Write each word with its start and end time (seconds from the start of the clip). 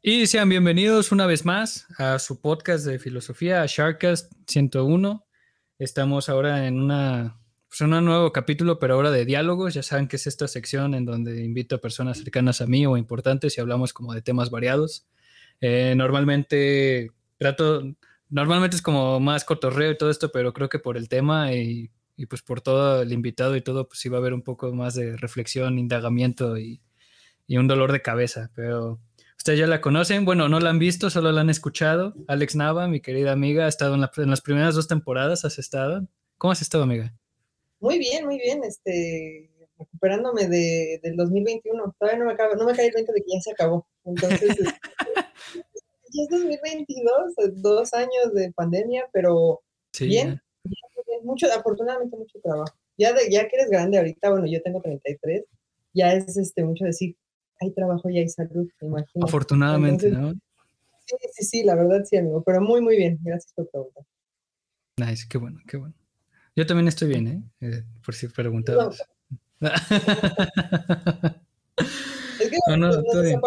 Y 0.00 0.28
sean 0.28 0.48
bienvenidos 0.48 1.10
una 1.10 1.26
vez 1.26 1.44
más 1.44 1.88
a 1.98 2.20
su 2.20 2.40
podcast 2.40 2.86
de 2.86 3.00
filosofía, 3.00 3.62
a 3.62 3.66
Sharkcast 3.66 4.32
101. 4.46 5.26
Estamos 5.80 6.28
ahora 6.28 6.68
en 6.68 6.80
una, 6.80 7.40
pues 7.68 7.80
un 7.80 7.90
nuevo 8.04 8.30
capítulo, 8.30 8.78
pero 8.78 8.94
ahora 8.94 9.10
de 9.10 9.24
diálogos. 9.24 9.74
Ya 9.74 9.82
saben 9.82 10.06
que 10.06 10.14
es 10.14 10.28
esta 10.28 10.46
sección 10.46 10.94
en 10.94 11.04
donde 11.04 11.42
invito 11.42 11.74
a 11.74 11.80
personas 11.80 12.18
cercanas 12.18 12.60
a 12.60 12.66
mí 12.66 12.86
o 12.86 12.96
importantes 12.96 13.58
y 13.58 13.60
hablamos 13.60 13.92
como 13.92 14.14
de 14.14 14.22
temas 14.22 14.50
variados. 14.50 15.08
Eh, 15.60 15.94
normalmente 15.96 17.10
trato, 17.36 17.82
normalmente 18.28 18.76
es 18.76 18.82
como 18.82 19.18
más 19.18 19.44
cotorreo 19.44 19.90
y 19.90 19.98
todo 19.98 20.10
esto, 20.10 20.30
pero 20.30 20.52
creo 20.52 20.68
que 20.68 20.78
por 20.78 20.96
el 20.96 21.08
tema 21.08 21.52
y, 21.54 21.90
y 22.16 22.26
pues 22.26 22.42
por 22.42 22.60
todo 22.60 23.02
el 23.02 23.12
invitado 23.12 23.56
y 23.56 23.62
todo, 23.62 23.88
pues 23.88 23.98
sí 23.98 24.08
va 24.08 24.18
a 24.18 24.20
haber 24.20 24.32
un 24.32 24.42
poco 24.42 24.72
más 24.72 24.94
de 24.94 25.16
reflexión, 25.16 25.76
indagamiento 25.76 26.56
y, 26.56 26.80
y 27.48 27.56
un 27.56 27.66
dolor 27.66 27.90
de 27.90 28.00
cabeza, 28.00 28.52
pero 28.54 29.00
ustedes 29.38 29.60
ya 29.60 29.66
la 29.66 29.80
conocen, 29.80 30.24
bueno, 30.24 30.48
no 30.48 30.60
la 30.60 30.70
han 30.70 30.78
visto, 30.78 31.10
solo 31.10 31.32
la 31.32 31.40
han 31.40 31.50
escuchado. 31.50 32.14
Alex 32.26 32.56
Nava, 32.56 32.88
mi 32.88 33.00
querida 33.00 33.32
amiga, 33.32 33.64
ha 33.64 33.68
estado 33.68 33.94
en, 33.94 34.00
las 34.00 34.40
primeras 34.40 34.74
dos 34.74 34.88
temporadas, 34.88 35.44
¿has 35.44 35.58
estado? 35.58 36.06
¿Cómo 36.36 36.52
has 36.52 36.60
estado, 36.60 36.84
amiga? 36.84 37.14
Muy 37.80 37.98
bien, 37.98 38.26
muy 38.26 38.38
bien, 38.38 38.62
este, 38.64 39.50
recuperándome 39.78 40.48
de, 40.48 41.00
del 41.02 41.16
2021. 41.16 41.94
Todavía 41.98 42.18
no 42.18 42.26
me, 42.26 42.32
acabo, 42.32 42.56
no 42.56 42.64
me 42.66 42.74
cae 42.74 42.88
el 42.88 42.94
20 42.94 43.12
de 43.12 43.20
que 43.20 43.32
ya 43.32 43.40
se 43.40 43.52
acabó. 43.52 43.86
Entonces, 44.04 44.50
este, 44.50 44.64
ya 46.12 46.22
es 46.22 46.28
2022, 46.30 47.34
dos 47.62 47.94
años 47.94 48.34
de 48.34 48.52
pandemia, 48.52 49.08
pero 49.12 49.60
bien, 50.00 50.42
bien, 50.64 51.24
mucho, 51.24 51.46
afortunadamente 51.52 52.16
mucho 52.16 52.40
trabajo. 52.42 52.74
Ya, 52.96 53.12
de, 53.12 53.30
ya 53.30 53.48
que 53.48 53.56
eres 53.56 53.70
grande 53.70 53.98
ahorita, 53.98 54.30
bueno, 54.30 54.46
yo 54.46 54.60
tengo 54.62 54.82
33, 54.82 55.44
ya 55.94 56.12
es 56.12 56.36
este, 56.36 56.64
mucho 56.64 56.84
decir, 56.84 57.16
hay 57.60 57.70
trabajo 57.72 58.08
y 58.10 58.18
hay 58.18 58.28
salud, 58.28 58.68
me 58.80 58.88
imagino. 58.88 59.26
Afortunadamente, 59.26 60.10
¿no? 60.10 60.32
Sí, 61.04 61.16
sí, 61.32 61.44
sí, 61.44 61.62
la 61.64 61.74
verdad 61.74 62.04
sí, 62.04 62.16
amigo, 62.16 62.42
pero 62.42 62.60
muy, 62.60 62.80
muy 62.80 62.96
bien. 62.96 63.18
Gracias 63.22 63.52
por 63.54 63.68
preguntar. 63.70 64.04
Nice, 64.98 65.26
qué 65.28 65.38
bueno, 65.38 65.60
qué 65.66 65.76
bueno. 65.76 65.94
Yo 66.54 66.66
también 66.66 66.88
estoy 66.88 67.08
bien, 67.08 67.28
¿eh? 67.28 67.42
eh 67.60 67.84
por 68.04 68.14
si 68.14 68.28
preguntabas. 68.28 69.02
No. 69.60 69.68
es 72.40 72.50
que 72.50 72.58
no, 72.68 72.76
no, 72.76 72.90
no, 72.90 73.22
bien. 73.22 73.40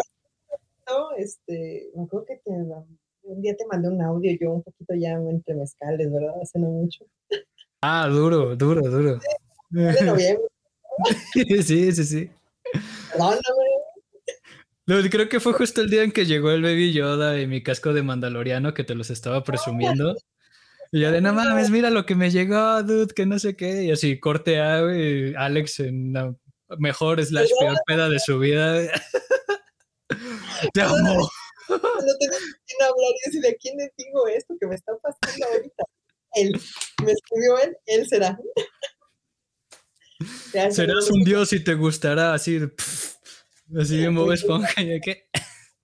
este, 1.18 1.90
me 1.94 2.04
acuerdo 2.04 2.26
que 2.26 2.36
te, 2.36 2.50
un 2.50 3.40
día 3.40 3.56
te 3.56 3.66
mandé 3.66 3.88
un 3.88 4.02
audio, 4.02 4.36
yo 4.40 4.52
un 4.52 4.62
poquito 4.62 4.94
ya 4.94 5.12
entre 5.12 5.54
mezcales, 5.54 6.12
¿verdad? 6.12 6.34
Hace 6.42 6.58
no 6.58 6.68
mucho. 6.68 7.04
Ah, 7.80 8.08
duro, 8.08 8.56
duro, 8.56 8.82
duro. 8.82 9.20
Sí, 9.20 9.78
de 9.78 10.04
noviembre. 10.04 10.46
sí, 11.62 11.92
sí, 11.92 12.04
sí. 12.04 12.30
No, 14.92 15.08
creo 15.08 15.26
que 15.26 15.40
fue 15.40 15.54
justo 15.54 15.80
el 15.80 15.88
día 15.88 16.02
en 16.02 16.12
que 16.12 16.26
llegó 16.26 16.50
el 16.50 16.60
Baby 16.60 16.92
Yoda 16.92 17.40
y 17.40 17.46
mi 17.46 17.62
casco 17.62 17.94
de 17.94 18.02
Mandaloriano 18.02 18.74
que 18.74 18.84
te 18.84 18.94
los 18.94 19.08
estaba 19.08 19.42
presumiendo. 19.42 20.14
Y 20.90 21.00
yo 21.00 21.10
de 21.10 21.22
no 21.22 21.32
mames, 21.32 21.70
mira 21.70 21.88
lo 21.88 22.04
que 22.04 22.14
me 22.14 22.30
llegó, 22.30 22.82
dude, 22.82 23.14
que 23.14 23.24
no 23.24 23.38
sé 23.38 23.56
qué. 23.56 23.84
Y 23.84 23.90
así 23.90 24.20
corte 24.20 24.60
a 24.60 24.80
Alex 25.38 25.80
en 25.80 26.12
la 26.12 26.34
mejor 26.76 27.24
slash 27.24 27.48
peor 27.58 27.78
peda 27.86 28.10
de 28.10 28.18
su 28.18 28.38
vida. 28.38 28.82
Te 30.74 30.82
amo. 30.82 31.26
No 31.68 31.78
tengo 31.78 32.36
quién 32.66 32.82
hablar 32.82 33.12
y 33.14 33.30
decir, 33.30 33.46
¿a 33.46 33.56
quién 33.58 33.76
le 33.78 33.90
digo 33.96 34.26
esto 34.26 34.54
que 34.60 34.66
me 34.66 34.74
está 34.74 34.92
pasando 35.00 35.46
ahorita? 35.46 35.84
Él. 36.34 36.60
Me 37.02 37.12
escribió 37.12 37.58
él, 37.60 37.76
él 37.86 38.06
será. 38.06 38.38
Serás 40.70 41.10
un 41.10 41.24
dios 41.24 41.50
y 41.54 41.64
te 41.64 41.72
gustará 41.74 42.34
así. 42.34 42.60
Así 43.78 43.96
de 43.96 44.08
Bob 44.08 44.32
Esponja, 44.32 44.82
¿y 44.82 45.00
qué? 45.00 45.28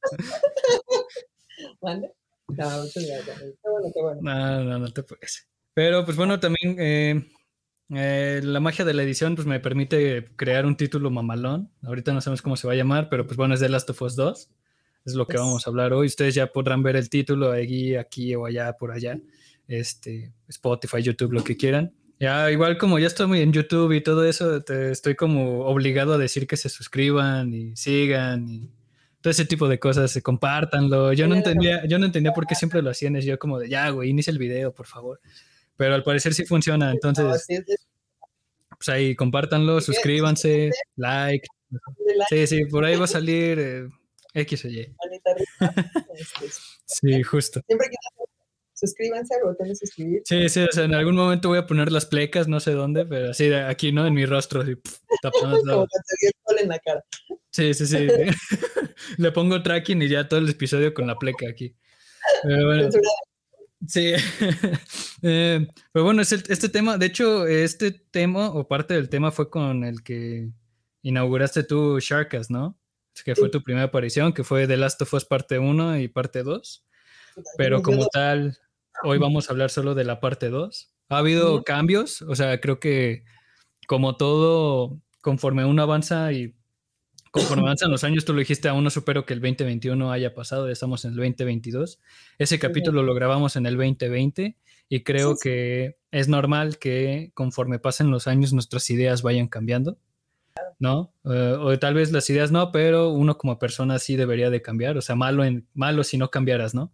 ¿Mande? 1.83 2.13
No, 2.49 2.83
muchas 2.83 3.07
gracias. 3.07 3.39
bueno, 3.63 3.91
qué 3.95 4.03
bueno. 4.03 4.21
No, 4.23 4.65
no, 4.65 4.79
no 4.79 4.93
te 4.93 5.03
puedes. 5.03 5.49
Pero 5.75 6.05
pues 6.05 6.17
bueno, 6.17 6.41
también 6.41 6.77
eh, 6.79 7.31
eh, 7.95 8.41
la 8.43 8.61
magia 8.61 8.85
de 8.85 8.95
la 8.95 9.03
edición 9.03 9.35
pues 9.35 9.47
me 9.47 9.61
permite 9.61 10.25
crear 10.37 10.67
un 10.67 10.77
título 10.77 11.11
mamalón. 11.11 11.71
Ahorita 11.83 12.13
no 12.13 12.21
sabemos 12.21 12.43
cómo 12.43 12.57
se 12.57 12.67
va 12.67 12.73
a 12.73 12.77
llamar, 12.77 13.09
pero 13.09 13.27
pues 13.27 13.37
bueno, 13.37 13.55
es 13.55 13.61
The 13.61 13.69
Last 13.69 13.91
of 13.91 14.03
Us 14.03 14.17
2. 14.17 14.51
Es 15.05 15.15
lo 15.15 15.27
que 15.27 15.35
pues 15.35 15.43
vamos 15.43 15.67
a 15.67 15.71
hablar 15.71 15.93
hoy. 15.93 16.07
Ustedes 16.07 16.35
ya 16.35 16.49
podrán 16.49 16.83
ver 16.83 16.97
el 16.97 17.09
título 17.09 17.53
aquí, 17.53 17.97
aquí 17.97 18.35
o 18.35 18.47
allá, 18.47 18.73
por 18.75 18.93
allá. 18.93 19.19
Este, 19.67 20.33
Spotify, 20.49 21.03
YouTube, 21.03 21.33
lo 21.33 21.45
que 21.45 21.57
quieran. 21.57 21.95
Ya, 22.21 22.51
igual 22.51 22.79
como 22.79 22.99
ya 22.99 23.07
estoy 23.07 23.41
en 23.41 23.53
YouTube 23.53 23.93
y 23.93 24.03
todo 24.03 24.25
eso, 24.25 24.63
te 24.63 24.91
estoy 24.91 25.15
como 25.15 25.61
obligado 25.67 26.15
a 26.15 26.19
decir 26.19 26.47
que 26.49 26.57
se 26.57 26.69
suscriban 26.69 27.55
y 27.55 27.77
sigan 27.77 28.49
y 28.49 28.71
todo 29.21 29.31
ese 29.31 29.45
tipo 29.45 29.69
de 29.69 29.79
cosas, 29.79 30.11
se 30.11 30.23
compártanlo. 30.23 31.13
Yo 31.13 31.29
no 31.29 31.37
entendía, 31.37 31.85
yo 31.87 31.99
no 31.99 32.07
entendía 32.07 32.33
por 32.33 32.47
qué 32.47 32.55
siempre 32.57 32.83
lo 32.83 32.91
hacían, 32.91 33.15
es 33.17 33.25
yo 33.25 33.39
como 33.39 33.59
de 33.59 33.69
ya, 33.69 33.91
güey, 33.91 34.11
inicia 34.11 34.33
el 34.33 34.39
video, 34.39 34.73
por 34.75 34.87
favor. 34.87 35.21
Pero 35.77 35.95
al 35.95 36.03
parecer 36.03 36.35
sí 36.35 36.45
funciona, 36.45 36.91
entonces 36.91 37.47
pues 38.79 38.89
ahí 38.89 39.17
compártanlo, 39.17 39.81
suscríbanse, 39.81 40.71
like. 40.97 41.47
Sí, 42.31 42.47
sí, 42.47 42.65
por 42.65 42.85
ahí 42.85 42.97
va 42.97 43.05
a 43.05 43.09
salir 43.09 43.59
eh, 43.59 43.89
X 44.35 44.65
o 44.65 44.69
Y. 44.69 44.95
Sí, 46.91 47.23
justo. 47.23 47.61
Siempre 47.67 47.89
suscríbanse 48.79 49.35
al 49.35 49.43
botón 49.43 49.69
de 49.69 49.77
suscribir. 49.77 50.23
Sí, 50.25 50.49
sí, 50.49 50.61
o 50.61 50.71
sea, 50.71 50.85
en 50.85 50.95
algún 50.95 51.17
momento 51.17 51.49
voy 51.49 51.59
a 51.59 51.67
poner 51.67 51.91
las 51.91 52.07
plecas, 52.07 52.47
no 52.49 52.61
sé 52.61 52.73
dónde, 52.73 53.05
pero 53.05 53.31
así 53.31 53.53
aquí, 53.53 53.93
¿no? 53.93 54.07
En 54.07 54.15
mi 54.15 54.25
rostro, 54.27 54.63
así, 54.63 54.77
tapando 55.23 55.61
todo. 55.65 55.87
Como 56.45 56.59
en 56.59 56.69
la 56.69 56.79
cara. 56.79 57.05
Sí, 57.51 57.75
sí, 57.75 57.87
sí. 57.87 58.07
Le 59.17 59.33
pongo 59.33 59.63
tracking 59.63 60.01
y 60.03 60.09
ya 60.09 60.29
todo 60.29 60.41
el 60.41 60.49
episodio 60.49 60.95
con 60.95 61.07
la 61.07 61.19
pleca 61.19 61.49
aquí. 61.49 61.75
Pero 62.43 62.67
bueno. 62.67 62.89
Sí. 63.87 64.13
eh, 65.23 65.67
pero 65.93 66.05
bueno, 66.05 66.23
es 66.23 66.33
este 66.33 66.69
tema, 66.69 66.99
de 66.99 67.07
hecho, 67.07 67.47
este 67.47 67.91
tema 67.91 68.51
o 68.51 68.67
parte 68.67 68.95
del 68.95 69.09
tema 69.09 69.31
fue 69.31 69.51
con 69.51 69.85
el 69.85 70.03
que 70.03 70.51
inauguraste 71.03 71.63
tú 71.65 71.99
Sharkas, 72.01 72.51
¿no? 72.51 72.79
Que 73.25 73.35
fue 73.35 73.49
tu 73.49 73.65
primera 73.65 73.87
aparición, 73.87 74.33
que 74.33 74.45
fue 74.45 74.69
The 74.69 74.77
Last 74.77 75.03
of 75.03 75.13
Us 75.13 75.25
parte 75.25 75.59
1 75.59 75.99
y 75.99 76.09
parte 76.09 76.45
2. 76.45 76.85
Pero 77.57 77.83
como 77.83 78.07
tal, 78.09 78.59
Hoy 79.03 79.19
vamos 79.19 79.49
a 79.49 79.53
hablar 79.53 79.71
solo 79.71 79.95
de 79.95 80.05
la 80.05 80.21
parte 80.21 80.49
2. 80.49 80.91
Ha 81.11 81.19
habido 81.19 81.63
cambios, 81.63 82.23
o 82.23 82.35
sea, 82.35 82.61
creo 82.61 82.81
que 82.81 83.25
como 83.87 84.17
todo, 84.17 85.01
conforme 85.23 85.65
uno 85.65 85.83
avanza 85.83 86.33
y 86.33 86.55
conforme 87.31 87.63
avanzan 87.67 87.91
los 87.91 88.05
años, 88.05 88.25
tú 88.25 88.33
lo 88.33 88.41
dijiste, 88.41 88.69
aún 88.69 88.85
no 88.85 88.91
supero 88.91 89.25
que 89.25 89.35
el 89.35 89.41
2021 89.41 90.13
haya 90.13 90.35
pasado, 90.35 90.67
ya 90.67 90.73
estamos 90.73 91.05
en 91.05 91.13
el 91.13 91.17
2022. 91.17 92.01
Ese 92.39 92.59
capítulo 92.59 93.03
lo 93.03 93.15
grabamos 93.15 93.57
en 93.57 93.67
el 93.67 93.77
2020 93.77 94.57
y 94.89 95.03
creo 95.03 95.37
que 95.37 95.97
es 96.11 96.29
normal 96.29 96.79
que 96.79 97.31
conforme 97.35 97.79
pasen 97.79 98.11
los 98.11 98.27
años 98.27 98.53
nuestras 98.53 98.91
ideas 98.91 99.23
vayan 99.23 99.49
cambiando, 99.49 99.99
¿no? 100.79 101.15
Eh, 101.25 101.57
o 101.59 101.79
tal 101.79 101.95
vez 101.95 102.13
las 102.13 102.29
ideas 102.31 102.51
no, 102.51 102.73
pero 102.73 103.11
uno 103.11 103.39
como 103.39 103.59
persona 103.59 103.99
sí 103.99 104.17
debería 104.17 104.51
de 104.51 104.61
cambiar, 104.61 104.99
o 104.99 105.03
sea, 105.03 105.15
malo, 105.15 105.45
en, 105.45 105.67
malo 105.73 106.05
si 106.05 106.19
no 106.19 106.31
cambiaras, 106.31 106.75
¿no? 106.75 106.93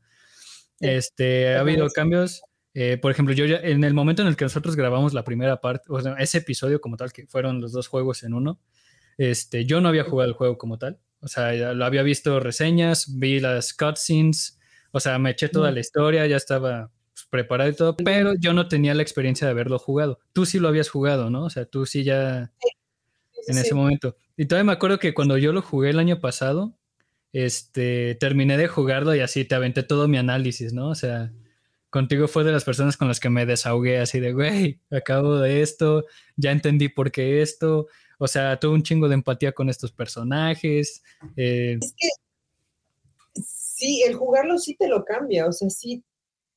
Este, 0.80 1.54
ha 1.54 1.60
habido 1.60 1.88
cambios. 1.90 2.42
Eh, 2.74 2.98
por 2.98 3.12
ejemplo, 3.12 3.34
yo 3.34 3.46
ya, 3.46 3.56
en 3.56 3.84
el 3.84 3.94
momento 3.94 4.22
en 4.22 4.28
el 4.28 4.36
que 4.36 4.44
nosotros 4.44 4.74
grabamos 4.74 5.14
la 5.14 5.24
primera 5.24 5.60
parte, 5.60 5.86
o 5.88 6.00
sea, 6.00 6.14
ese 6.14 6.38
episodio 6.38 6.80
como 6.80 6.96
tal, 6.96 7.12
que 7.12 7.26
fueron 7.26 7.60
los 7.60 7.72
dos 7.72 7.86
juegos 7.86 8.24
en 8.24 8.34
uno, 8.34 8.60
este, 9.16 9.64
yo 9.64 9.80
no 9.80 9.88
había 9.88 10.04
jugado 10.04 10.28
el 10.28 10.36
juego 10.36 10.58
como 10.58 10.78
tal. 10.78 10.98
O 11.20 11.28
sea, 11.28 11.54
ya 11.54 11.72
lo 11.72 11.84
había 11.84 12.02
visto 12.02 12.38
reseñas, 12.40 13.18
vi 13.18 13.40
las 13.40 13.72
cutscenes, 13.72 14.58
o 14.90 15.00
sea, 15.00 15.18
me 15.18 15.30
eché 15.30 15.48
toda 15.48 15.70
la 15.70 15.80
historia, 15.80 16.26
ya 16.26 16.36
estaba 16.36 16.90
pues, 17.12 17.26
preparado 17.30 17.70
y 17.70 17.74
todo, 17.74 17.96
pero 17.96 18.34
yo 18.38 18.52
no 18.52 18.68
tenía 18.68 18.94
la 18.94 19.02
experiencia 19.02 19.46
de 19.46 19.52
haberlo 19.52 19.78
jugado. 19.78 20.18
Tú 20.32 20.44
sí 20.44 20.58
lo 20.58 20.68
habías 20.68 20.90
jugado, 20.90 21.30
¿no? 21.30 21.44
O 21.44 21.50
sea, 21.50 21.64
tú 21.64 21.86
sí 21.86 22.04
ya 22.04 22.52
en 23.46 23.58
ese 23.58 23.74
momento. 23.74 24.16
Y 24.36 24.46
todavía 24.46 24.66
me 24.66 24.72
acuerdo 24.72 24.98
que 24.98 25.14
cuando 25.14 25.38
yo 25.38 25.52
lo 25.52 25.62
jugué 25.62 25.90
el 25.90 25.98
año 25.98 26.20
pasado, 26.20 26.76
este, 27.34 28.14
terminé 28.14 28.56
de 28.56 28.68
jugarlo 28.68 29.14
y 29.14 29.20
así 29.20 29.44
te 29.44 29.56
aventé 29.56 29.82
todo 29.82 30.06
mi 30.06 30.16
análisis, 30.16 30.72
¿no? 30.72 30.88
O 30.88 30.94
sea, 30.94 31.32
contigo 31.90 32.28
fue 32.28 32.44
de 32.44 32.52
las 32.52 32.64
personas 32.64 32.96
con 32.96 33.08
las 33.08 33.18
que 33.18 33.28
me 33.28 33.44
desahogué 33.44 33.98
así 33.98 34.20
de, 34.20 34.32
güey, 34.32 34.80
acabo 34.90 35.40
de 35.40 35.60
esto, 35.60 36.06
ya 36.36 36.52
entendí 36.52 36.88
por 36.88 37.10
qué 37.10 37.42
esto, 37.42 37.88
o 38.18 38.28
sea, 38.28 38.58
tuve 38.60 38.74
un 38.74 38.84
chingo 38.84 39.08
de 39.08 39.14
empatía 39.14 39.50
con 39.50 39.68
estos 39.68 39.90
personajes. 39.90 41.02
Eh. 41.36 41.76
Es 41.82 41.94
que 41.98 43.42
sí, 43.42 44.04
el 44.06 44.14
jugarlo 44.14 44.56
sí 44.58 44.76
te 44.76 44.86
lo 44.86 45.04
cambia, 45.04 45.48
o 45.48 45.52
sea, 45.52 45.68
sí, 45.70 46.04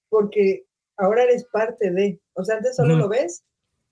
porque 0.10 0.66
ahora 0.96 1.24
eres 1.24 1.44
parte 1.52 1.90
de, 1.90 2.20
o 2.34 2.46
sea, 2.46 2.58
antes 2.58 2.76
solo 2.76 2.96
lo 2.96 3.10
ves 3.10 3.44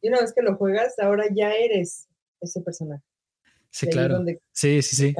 y 0.01 0.09
una 0.09 0.21
vez 0.21 0.33
que 0.33 0.43
lo 0.43 0.55
juegas, 0.55 0.99
ahora 0.99 1.25
ya 1.33 1.51
eres 1.51 2.07
ese 2.41 2.61
personaje. 2.61 3.03
Sí, 3.71 3.87
claro. 3.87 4.23
Sí, 4.51 4.83
sí, 4.83 4.95
sí. 4.95 5.15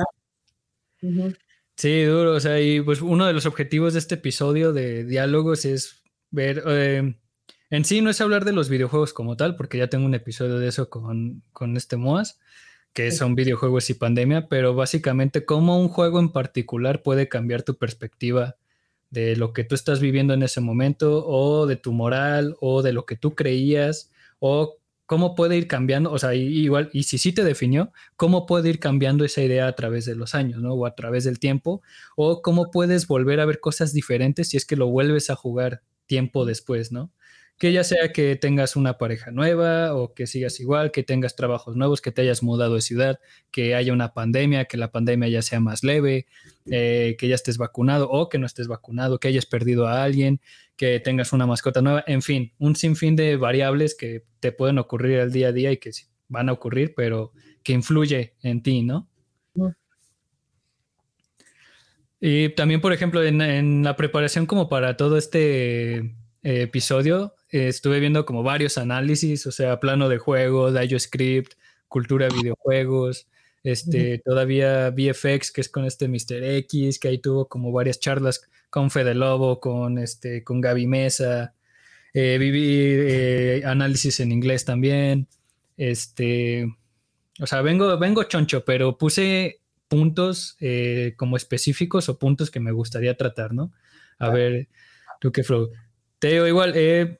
Sí, 1.78 2.04
duro. 2.04 2.34
O 2.34 2.40
sea, 2.40 2.60
y 2.62 2.82
pues 2.82 3.02
uno 3.02 3.26
de 3.26 3.34
los 3.34 3.46
objetivos 3.46 3.94
de 3.94 4.00
este 4.00 4.16
episodio 4.16 4.74
de 4.74 5.04
diálogos 5.04 5.66
es 5.66 6.04
ver. 6.32 6.64
Eh, 6.68 7.16
en 7.70 7.86
sí 7.86 8.02
no 8.02 8.10
es 8.10 8.22
hablar 8.22 8.46
de 8.46 8.54
los 8.54 8.70
videojuegos 8.70 9.14
como 9.14 9.36
tal, 9.38 9.56
porque 9.56 9.78
ya 9.78 9.88
tengo 9.88 10.06
un 10.06 10.16
episodio 10.16 10.60
de 10.60 10.68
eso 10.68 10.90
con, 10.90 11.44
con 11.52 11.76
este 11.78 11.98
Moas. 11.98 12.40
que 12.94 13.12
son 13.12 13.36
videojuegos 13.36 13.90
y 13.90 13.96
pandemia, 13.96 14.48
pero 14.48 14.74
básicamente 14.76 15.46
cómo 15.46 15.80
un 15.80 15.90
juego 15.90 16.20
en 16.20 16.32
particular 16.32 17.04
puede 17.04 17.28
cambiar 17.28 17.64
tu 17.64 17.78
perspectiva 17.78 18.56
de 19.10 19.36
lo 19.36 19.54
que 19.54 19.64
tú 19.66 19.76
estás 19.76 20.00
viviendo 20.00 20.34
en 20.34 20.44
ese 20.44 20.62
momento 20.62 21.26
o 21.28 21.68
de 21.68 21.76
tu 21.76 21.94
moral 21.94 22.56
o 22.62 22.82
de 22.82 22.94
lo 22.94 23.06
que 23.06 23.18
tú 23.18 23.36
creías 23.36 24.12
o 24.40 24.78
cómo 25.06 25.36
puede 25.36 25.58
ir 25.58 25.68
cambiando, 25.68 26.12
o 26.12 26.18
sea, 26.20 26.34
igual, 26.34 26.90
y 26.94 27.04
si 27.04 27.18
sí 27.18 27.32
te 27.32 27.44
definió, 27.44 27.92
cómo 28.16 28.46
puede 28.46 28.70
ir 28.70 28.80
cambiando 28.80 29.26
esa 29.26 29.42
idea 29.42 29.68
a 29.68 29.76
través 29.76 30.06
de 30.06 30.16
los 30.16 30.36
años, 30.36 30.62
¿no? 30.62 30.74
O 30.74 30.86
a 30.86 30.96
través 30.96 31.24
del 31.24 31.40
tiempo, 31.40 31.82
o 32.16 32.42
cómo 32.42 32.72
puedes 32.72 33.08
volver 33.08 33.40
a 33.40 33.46
ver 33.46 33.60
cosas 33.60 33.94
diferentes 33.94 34.50
si 34.50 34.58
es 34.58 34.66
que 34.66 34.76
lo 34.76 34.88
vuelves 34.88 35.30
a 35.30 35.36
jugar 35.36 35.82
tiempo 36.08 36.46
después, 36.46 36.92
¿no? 36.92 37.12
Que 37.58 37.72
ya 37.72 37.84
sea 37.84 38.12
que 38.12 38.36
tengas 38.36 38.76
una 38.76 38.98
pareja 38.98 39.32
nueva 39.32 39.96
o 39.96 40.14
que 40.14 40.28
sigas 40.28 40.60
igual, 40.60 40.92
que 40.92 41.04
tengas 41.04 41.36
trabajos 41.36 41.76
nuevos, 41.78 42.02
que 42.02 42.12
te 42.12 42.22
hayas 42.22 42.44
mudado 42.44 42.76
de 42.76 42.82
ciudad, 42.82 43.20
que 43.50 43.76
haya 43.76 43.94
una 43.94 44.14
pandemia, 44.14 44.66
que 44.66 44.78
la 44.78 44.92
pandemia 44.92 45.30
ya 45.30 45.42
sea 45.42 45.62
más 45.62 45.84
leve, 45.84 46.28
eh, 46.70 47.16
que 47.18 47.28
ya 47.30 47.36
estés 47.36 47.58
vacunado 47.58 48.10
o 48.10 48.28
que 48.28 48.40
no 48.40 48.46
estés 48.46 48.68
vacunado, 48.68 49.20
que 49.20 49.30
hayas 49.30 49.46
perdido 49.46 49.88
a 49.88 50.04
alguien, 50.04 50.42
que 50.76 51.00
tengas 51.00 51.32
una 51.32 51.48
mascota 51.48 51.82
nueva, 51.82 52.04
en 52.08 52.22
fin, 52.22 52.52
un 52.58 52.76
sinfín 52.76 53.16
de 53.16 53.38
variables 53.38 53.96
que 53.96 54.26
te 54.42 54.52
pueden 54.52 54.78
ocurrir 54.78 55.22
al 55.22 55.32
día 55.32 55.50
a 55.50 55.52
día 55.54 55.72
y 55.72 55.78
que 55.78 55.92
van 56.28 56.50
a 56.50 56.54
ocurrir, 56.54 56.94
pero 56.96 57.32
que 57.64 57.72
influye 57.72 58.36
en 58.42 58.64
ti, 58.64 58.84
¿no? 58.84 59.10
Y 62.20 62.50
también, 62.50 62.82
por 62.82 62.92
ejemplo, 62.92 63.24
en 63.24 63.84
la 63.84 63.96
preparación 63.96 64.46
como 64.46 64.68
para 64.68 64.98
todo 64.98 65.18
este 65.18 66.16
episodio, 66.46 67.36
estuve 67.50 68.00
viendo 68.00 68.26
como 68.26 68.44
varios 68.44 68.78
análisis, 68.78 69.48
o 69.48 69.52
sea, 69.52 69.80
plano 69.80 70.10
de 70.10 70.18
juego, 70.18 70.72
script 71.00 71.54
cultura 71.88 72.28
de 72.28 72.36
videojuegos, 72.36 73.28
este, 73.64 74.20
todavía 74.20 74.92
VFX, 74.92 75.52
que 75.52 75.62
es 75.62 75.70
con 75.70 75.86
este 75.86 76.08
Mr. 76.08 76.44
X, 76.44 77.00
que 77.00 77.08
ahí 77.08 77.18
tuvo 77.20 77.48
como 77.48 77.72
varias 77.72 78.00
charlas 78.00 78.48
con 78.70 78.92
Fede 78.92 79.16
Lobo, 79.16 79.60
con, 79.60 79.98
este, 79.98 80.44
con 80.44 80.62
Gaby 80.62 80.88
Mesa, 80.88 81.54
eh, 82.14 82.38
viví 82.38 82.62
eh, 82.68 83.62
análisis 83.66 84.20
en 84.20 84.32
inglés 84.32 84.66
también, 84.66 85.28
este, 85.78 86.76
o 87.40 87.48
sea, 87.48 87.62
vengo, 87.62 87.98
vengo 87.98 88.24
choncho, 88.24 88.66
pero 88.66 88.98
puse 88.98 89.62
puntos 89.88 90.58
eh, 90.60 91.14
como 91.18 91.38
específicos 91.38 92.10
o 92.10 92.20
puntos 92.20 92.52
que 92.52 92.60
me 92.60 92.72
gustaría 92.72 93.16
tratar, 93.16 93.54
¿no? 93.54 93.72
A 94.20 94.30
ver, 94.30 94.68
tú 95.20 95.32
qué 95.32 95.44
flow. 95.44 95.72
Te 96.20 96.30
digo 96.30 96.48
igual, 96.48 96.74
eh, 96.76 97.20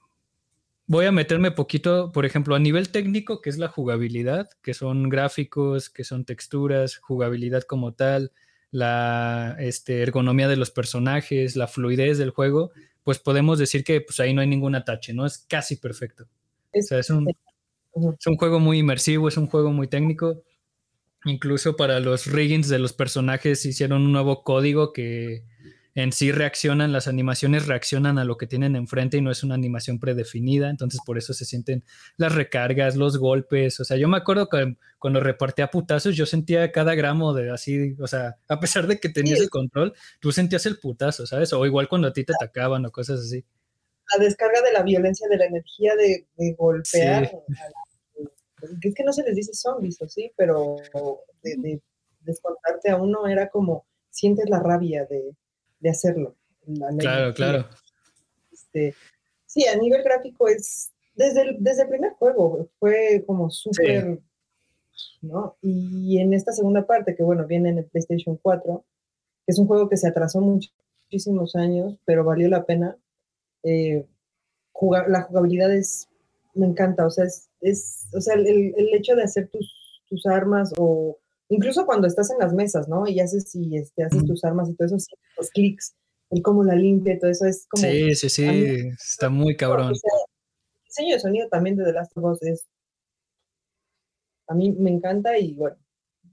voy 0.88 1.06
a 1.06 1.12
meterme 1.12 1.52
poquito, 1.52 2.12
por 2.12 2.26
ejemplo, 2.26 2.56
a 2.56 2.60
nivel 2.60 2.90
técnico, 2.90 3.42
que 3.42 3.50
es 3.50 3.58
la 3.58 3.68
jugabilidad, 3.68 4.50
que 4.62 4.74
son 4.74 5.10
gráficos, 5.10 5.90
que 5.90 6.04
son 6.04 6.26
texturas, 6.26 6.98
jugabilidad 6.98 7.64
como 7.64 7.94
tal, 7.94 8.32
la 8.72 9.56
este, 9.60 10.02
ergonomía 10.02 10.48
de 10.48 10.58
los 10.58 10.72
personajes, 10.72 11.56
la 11.56 11.68
fluidez 11.68 12.18
del 12.18 12.32
juego, 12.32 12.72
pues 13.04 13.20
podemos 13.20 13.60
decir 13.60 13.84
que 13.84 14.02
pues, 14.02 14.20
ahí 14.20 14.34
no 14.34 14.42
hay 14.42 14.48
ningún 14.48 14.76
atache, 14.76 15.14
¿no? 15.14 15.26
Es 15.26 15.38
casi 15.38 15.76
perfecto. 15.78 16.26
o 16.74 16.82
sea, 16.82 17.00
es 17.00 17.10
un, 17.10 17.28
es 17.30 18.28
un 18.28 18.38
juego 18.38 18.60
muy 18.60 18.80
inmersivo, 18.80 19.28
es 19.28 19.38
un 19.38 19.48
juego 19.48 19.72
muy 19.72 19.88
técnico. 19.88 20.44
Incluso 21.24 21.76
para 21.76 22.00
los 22.00 22.28
riggings 22.28 22.68
de 22.68 22.80
los 22.80 22.94
personajes 22.94 23.66
hicieron 23.66 24.04
un 24.04 24.12
nuevo 24.12 24.44
código 24.44 24.94
que 24.94 25.44
en 25.96 26.12
sí 26.12 26.34
reaccionan, 26.34 26.92
las 26.92 27.08
animaciones 27.08 27.68
reaccionan 27.68 28.18
a 28.18 28.26
lo 28.26 28.36
que 28.36 28.48
tienen 28.48 28.76
enfrente 28.76 29.16
y 29.16 29.22
no 29.22 29.32
es 29.32 29.44
una 29.44 29.56
animación 29.56 29.98
predefinida, 29.98 30.70
entonces 30.70 31.00
por 31.06 31.18
eso 31.18 31.34
se 31.34 31.46
sienten 31.46 31.86
las 32.18 32.36
recargas, 32.36 32.98
los 32.98 33.18
golpes, 33.18 33.80
o 33.80 33.86
sea, 33.86 33.96
yo 33.96 34.10
me 34.10 34.18
acuerdo 34.18 34.50
que 34.50 34.76
cuando 35.00 35.22
repartía 35.22 35.72
putazos 35.72 36.14
yo 36.14 36.26
sentía 36.26 36.70
cada 36.74 36.96
gramo 36.96 37.34
de 37.34 37.50
así, 37.50 37.96
o 38.02 38.08
sea, 38.08 38.36
a 38.50 38.60
pesar 38.60 38.88
de 38.88 39.00
que 39.00 39.08
tenías 39.08 39.40
el 39.40 39.50
control, 39.50 39.94
tú 40.20 40.34
sentías 40.34 40.66
el 40.66 40.80
putazo, 40.80 41.26
¿sabes? 41.26 41.54
O 41.54 41.66
igual 41.66 41.88
cuando 41.88 42.10
a 42.10 42.14
ti 42.14 42.26
te 42.26 42.34
atacaban 42.34 42.86
o 42.86 42.92
cosas 42.92 43.22
así. 43.22 43.46
La 44.14 44.24
descarga 44.24 44.62
de 44.62 44.74
la 44.74 44.84
violencia, 44.84 45.30
de 45.30 45.38
la 45.38 45.46
energía 45.46 45.94
de, 45.96 46.56
golpear. 46.58 47.32
Es 48.82 48.94
que 48.94 49.04
no 49.04 49.14
se 49.14 49.24
les 49.24 49.36
dice 49.36 49.54
zombies, 49.54 50.02
¿o 50.02 50.10
sí? 50.10 50.32
Pero 50.36 50.76
de, 51.42 51.56
de 51.58 51.82
descontarte 52.20 52.90
a 52.92 52.98
uno 52.98 53.28
era 53.28 53.50
como 53.50 53.86
sientes 54.10 54.50
la 54.50 54.60
rabia 54.60 55.06
de, 55.06 55.36
de 55.80 55.90
hacerlo. 55.90 56.36
Claro, 57.00 57.34
claro. 57.34 57.66
Este, 58.52 58.96
sí, 59.46 59.66
a 59.68 59.76
nivel 59.78 60.04
gráfico 60.04 60.48
es, 60.48 60.92
desde 61.16 61.42
el, 61.42 61.58
desde 61.60 61.84
el 61.84 61.90
primer 61.90 62.14
juego 62.14 62.68
fue 62.80 63.24
como 63.26 63.50
súper, 63.50 64.20
¿no? 65.22 65.58
Y 65.62 66.20
en 66.20 66.34
esta 66.34 66.52
segunda 66.52 66.86
parte, 66.86 67.16
que 67.16 67.24
bueno, 67.24 67.46
viene 67.46 67.70
en 67.70 67.80
el 67.80 67.86
PlayStation 67.86 68.38
4, 68.42 68.84
que 69.46 69.52
es 69.52 69.60
un 69.60 69.68
juego 69.68 69.88
que 69.90 69.98
se 69.98 70.08
atrasó 70.08 70.42
muchísimos 70.42 71.56
años, 71.56 71.98
pero 72.06 72.24
valió 72.24 72.50
la 72.50 72.66
pena. 72.66 72.98
Eh, 73.64 74.06
jugar, 74.72 75.10
la 75.10 75.24
jugabilidad 75.24 75.74
es, 75.74 76.10
me 76.54 76.66
encanta, 76.66 77.06
o 77.06 77.10
sea, 77.10 77.26
es, 77.26 77.50
es 77.62 78.08
o 78.14 78.22
sea, 78.22 78.36
el, 78.36 78.48
el, 78.48 78.94
hecho 78.94 79.16
de 79.16 79.24
hacer 79.24 79.48
tus, 79.50 80.02
tus 80.08 80.26
armas 80.26 80.74
o 80.78 81.18
incluso 81.50 81.86
cuando 81.86 82.08
estás 82.08 82.32
en 82.32 82.40
las 82.40 82.54
mesas, 82.54 82.88
¿no? 82.88 83.08
Y 83.08 83.20
haces, 83.20 83.54
y 83.56 83.78
este, 83.78 84.04
haces 84.04 84.26
tus 84.26 84.44
armas 84.44 84.70
y 84.70 84.76
todo 84.76 84.88
eso, 84.88 84.98
los 85.38 85.50
clics, 85.52 85.96
el 86.32 86.42
cómo 86.42 86.64
la 86.64 86.76
limpia, 86.76 87.20
todo 87.20 87.32
eso 87.32 87.46
es 87.46 87.66
como... 87.68 87.84
Sí, 87.84 88.16
sí, 88.16 88.30
sí, 88.30 88.90
está 88.92 89.30
muy 89.30 89.56
cabrón. 89.56 89.90
el 89.90 90.00
diseño 90.86 91.16
de 91.16 91.20
sonido 91.20 91.48
también 91.50 91.76
de 91.76 91.86
The 91.86 91.94
Last 91.94 92.18
of 92.18 92.24
Us 92.24 92.42
es... 92.44 92.66
A 94.48 94.54
mí 94.54 94.72
me 94.74 94.92
encanta 94.92 95.38
y 95.38 95.54
bueno, 95.54 95.78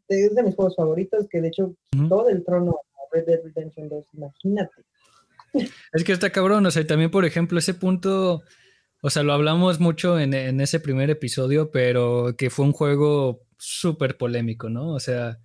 es 0.09 0.35
de 0.35 0.43
mis 0.43 0.55
juegos 0.55 0.76
favoritos, 0.76 1.26
que 1.31 1.41
de 1.41 1.49
hecho 1.49 1.75
todo 2.08 2.29
el 2.29 2.44
trono 2.44 2.79
Red 3.11 3.26
Dead 3.26 3.41
Redemption 3.43 3.88
2, 3.88 4.05
imagínate. 4.15 4.82
Es 5.93 6.05
que 6.05 6.12
está 6.12 6.31
cabrón, 6.31 6.65
o 6.67 6.70
sea, 6.70 6.87
también 6.87 7.11
por 7.11 7.25
ejemplo 7.25 7.58
ese 7.58 7.75
punto, 7.75 8.43
o 9.03 9.11
sea, 9.11 9.25
lo 9.25 9.33
hablamos 9.33 9.81
mucho 9.81 10.19
en, 10.19 10.33
en 10.33 10.61
ese 10.61 10.79
primer 10.79 11.11
episodio, 11.11 11.73
pero 11.73 12.37
que 12.39 12.51
fue 12.51 12.65
un 12.65 12.73
juego 12.73 13.43
súper 13.59 14.17
polémico, 14.17 14.71
¿no? 14.71 14.95
O 14.95 15.01
sea, 15.01 15.41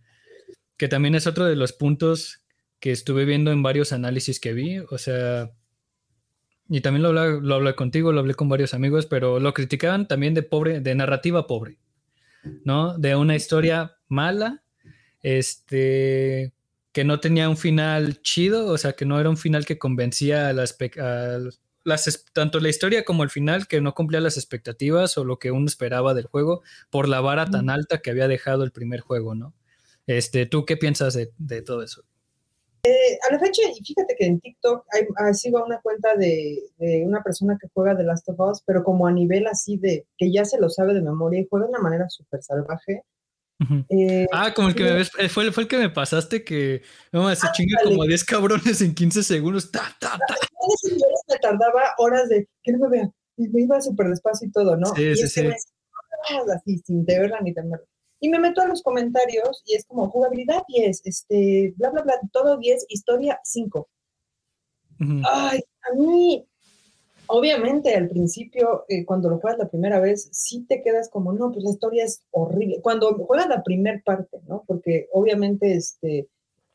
que 0.77 0.87
también 0.87 1.15
es 1.15 1.25
otro 1.25 1.45
de 1.45 1.55
los 1.55 1.73
puntos 1.73 2.43
que 2.79 2.91
estuve 2.91 3.25
viendo 3.25 3.51
en 3.51 3.63
varios 3.63 3.93
análisis 3.93 4.39
que 4.39 4.53
vi, 4.53 4.77
o 4.77 4.99
sea, 4.99 5.51
y 6.69 6.81
también 6.81 7.01
lo 7.01 7.09
hablé, 7.09 7.41
lo 7.41 7.55
hablé 7.55 7.73
contigo, 7.73 8.11
lo 8.11 8.19
hablé 8.19 8.35
con 8.35 8.47
varios 8.47 8.75
amigos, 8.75 9.07
pero 9.07 9.39
lo 9.39 9.53
criticaban 9.55 10.07
también 10.07 10.35
de 10.35 10.43
pobre, 10.43 10.79
de 10.79 10.93
narrativa 10.93 11.47
pobre, 11.47 11.79
¿no? 12.63 12.95
De 12.99 13.15
una 13.15 13.35
historia 13.35 13.97
mala, 14.07 14.63
este, 15.23 16.53
que 16.91 17.03
no 17.03 17.19
tenía 17.19 17.49
un 17.49 17.57
final 17.57 18.21
chido, 18.21 18.67
o 18.67 18.77
sea, 18.77 18.93
que 18.93 19.05
no 19.05 19.19
era 19.19 19.29
un 19.29 19.37
final 19.37 19.65
que 19.65 19.79
convencía 19.79 20.49
a 20.49 20.53
las, 20.53 20.77
a 20.99 21.39
tanto 22.33 22.59
la 22.59 22.69
historia 22.69 23.03
como 23.03 23.23
el 23.23 23.29
final 23.29 23.67
que 23.67 23.81
no 23.81 23.93
cumplía 23.93 24.21
las 24.21 24.37
expectativas 24.37 25.17
o 25.17 25.23
lo 25.23 25.39
que 25.39 25.51
uno 25.51 25.65
esperaba 25.65 26.13
del 26.13 26.25
juego 26.25 26.61
por 26.89 27.07
la 27.07 27.21
vara 27.21 27.45
tan 27.45 27.69
alta 27.69 27.99
que 27.99 28.09
había 28.09 28.27
dejado 28.27 28.63
el 28.63 28.71
primer 28.71 28.99
juego, 28.99 29.35
¿no? 29.35 29.53
Este, 30.05 30.45
¿Tú 30.45 30.65
qué 30.65 30.77
piensas 30.77 31.15
de, 31.15 31.61
todo 31.61 31.83
eso? 31.83 32.03
Eh, 32.83 33.19
a 33.27 33.33
la 33.33 33.39
fecha, 33.39 33.61
y 33.69 33.83
fíjate 33.83 34.15
que 34.17 34.25
en 34.25 34.39
TikTok 34.39 34.85
hay, 34.93 35.05
ah, 35.17 35.33
sigo 35.33 35.63
una 35.63 35.81
cuenta 35.81 36.15
de, 36.15 36.63
una 37.05 37.21
persona 37.21 37.57
que 37.59 37.67
juega 37.73 37.97
The 37.97 38.03
Last 38.03 38.29
of 38.29 38.39
Us, 38.39 38.63
pero 38.65 38.83
como 38.83 39.07
a 39.07 39.11
nivel 39.11 39.47
así 39.47 39.77
de 39.77 40.07
que 40.17 40.31
ya 40.31 40.45
se 40.45 40.59
lo 40.59 40.69
sabe 40.69 40.93
de 40.93 41.01
memoria 41.01 41.41
y 41.41 41.47
juega 41.49 41.65
de 41.65 41.71
una 41.71 41.81
manera 41.81 42.09
súper 42.09 42.41
salvaje. 42.41 43.03
Eh, 43.89 44.27
ah, 44.31 44.53
como 44.53 44.67
el 44.67 44.75
que 44.75 44.83
me 44.83 45.01
eh, 45.01 45.29
fue, 45.29 45.51
fue 45.51 45.63
el 45.63 45.69
que 45.69 45.77
me 45.77 45.89
pasaste 45.89 46.43
que 46.43 46.83
no, 47.11 47.33
se 47.35 47.47
chinga 47.53 47.79
como 47.83 48.03
10 48.03 48.23
cabrones 48.23 48.81
en 48.81 48.93
15 48.93 49.23
segundos. 49.23 49.71
Ta, 49.71 49.95
ta, 49.99 50.17
ta 50.17 50.35
me 51.27 51.39
tardaba 51.39 51.93
horas 51.97 52.29
de 52.29 52.47
que 52.63 52.71
no 52.71 52.79
me 52.79 52.89
vea. 52.89 53.11
Y 53.37 53.47
me 53.49 53.61
iba 53.61 53.81
súper 53.81 54.09
despacio 54.09 54.47
y 54.47 54.51
todo, 54.51 54.77
¿no? 54.77 54.87
Sí, 54.95 55.03
y 55.03 55.15
sí, 55.15 55.27
sí. 55.27 55.47
así, 55.47 56.77
sin 56.85 57.05
verla 57.05 57.39
ni 57.41 57.53
temerla. 57.53 57.85
Y 58.19 58.29
me 58.29 58.39
meto 58.39 58.61
a 58.61 58.67
los 58.67 58.81
comentarios 58.81 59.61
y 59.65 59.75
es 59.75 59.85
como 59.85 60.09
jugabilidad 60.09 60.63
10, 60.67 61.01
este, 61.05 61.73
bla, 61.77 61.91
bla, 61.91 62.01
bla, 62.01 62.19
todo 62.31 62.57
10, 62.57 62.85
historia 62.89 63.39
5. 63.43 63.89
Ay, 65.31 65.59
a 65.81 65.93
mí, 65.93 66.47
obviamente 67.27 67.95
al 67.95 68.07
principio, 68.09 68.85
eh, 68.87 69.05
cuando 69.05 69.29
lo 69.29 69.39
juegas 69.39 69.59
la 69.59 69.69
primera 69.69 69.99
vez, 69.99 70.29
sí 70.31 70.65
te 70.67 70.81
quedas 70.81 71.09
como, 71.09 71.33
no, 71.33 71.51
pues 71.51 71.63
la 71.63 71.71
historia 71.71 72.03
es 72.05 72.23
horrible. 72.31 72.79
Cuando 72.81 73.13
juegas 73.13 73.47
la 73.47 73.63
primera 73.63 74.01
parte, 74.03 74.39
¿no? 74.47 74.63
Porque 74.67 75.07
obviamente, 75.11 75.73
este, 75.75 76.27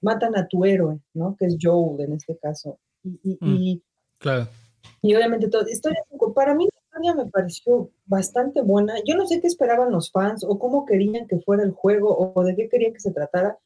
matan 0.02 0.36
a 0.36 0.46
tu 0.46 0.64
héroe, 0.64 0.98
¿no? 1.14 1.36
Que 1.38 1.46
es 1.46 1.56
Joel 1.60 2.00
en 2.00 2.12
este 2.12 2.36
caso. 2.36 2.78
Y, 3.02 3.38
y, 3.40 3.76
mm. 3.76 3.80
Claro. 4.18 4.48
Y 5.00 5.14
obviamente 5.14 5.48
todo. 5.48 5.68
Historia 5.68 6.02
para 6.34 6.54
mí 6.54 6.64
la 6.64 6.80
historia 6.80 7.24
me 7.24 7.30
pareció 7.30 7.90
bastante 8.04 8.62
buena. 8.62 8.94
Yo 9.06 9.16
no 9.16 9.26
sé 9.26 9.40
qué 9.40 9.46
esperaban 9.46 9.90
los 9.90 10.10
fans 10.10 10.44
o 10.44 10.58
cómo 10.58 10.84
querían 10.84 11.26
que 11.26 11.40
fuera 11.40 11.62
el 11.62 11.72
juego 11.72 12.32
o 12.34 12.44
de 12.44 12.54
qué 12.54 12.68
querían 12.68 12.92
que 12.92 13.00
se 13.00 13.12
tratara. 13.12 13.58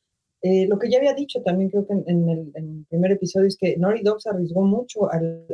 Eh, 0.43 0.67
lo 0.69 0.79
que 0.79 0.91
ya 0.91 0.99
había 0.99 1.15
dicho 1.15 1.43
también 1.43 1.71
creo 1.71 1.87
que 1.87 1.95
en, 1.95 2.29
el, 2.29 2.87
primer 2.89 3.13
episodio 3.13 3.49
es 3.49 3.57
que 3.57 3.77
Naughty 3.79 4.03
Dog 4.03 4.21
se 4.21 4.31
arriesgó 4.31 4.63
mucho 4.63 5.11
al, 5.11 5.47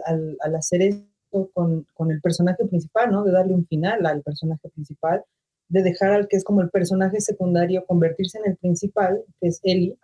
hacer 0.57 0.83
esto 0.83 1.07
con, 1.53 1.87
con, 1.95 2.11
el 2.11 2.21
personaje 2.21 2.65
principal, 2.67 3.11
¿no? 3.11 3.25
De 3.25 3.33
darle 3.33 3.55
un 3.55 3.67
final 3.67 4.05
al 4.07 4.23
personaje 4.23 4.69
principal, 4.69 5.25
de 5.69 5.83
dejar 5.83 6.13
al 6.13 6.29
que 6.29 6.37
es 6.37 6.45
como 6.45 6.61
el 6.61 6.71
personaje 6.71 7.21
secundario 7.21 7.85
convertirse 7.87 8.39
en 8.39 8.51
el 8.51 8.57
principal, 8.57 9.23
que 9.41 9.49
es 9.49 9.61
Ellie, 9.63 9.97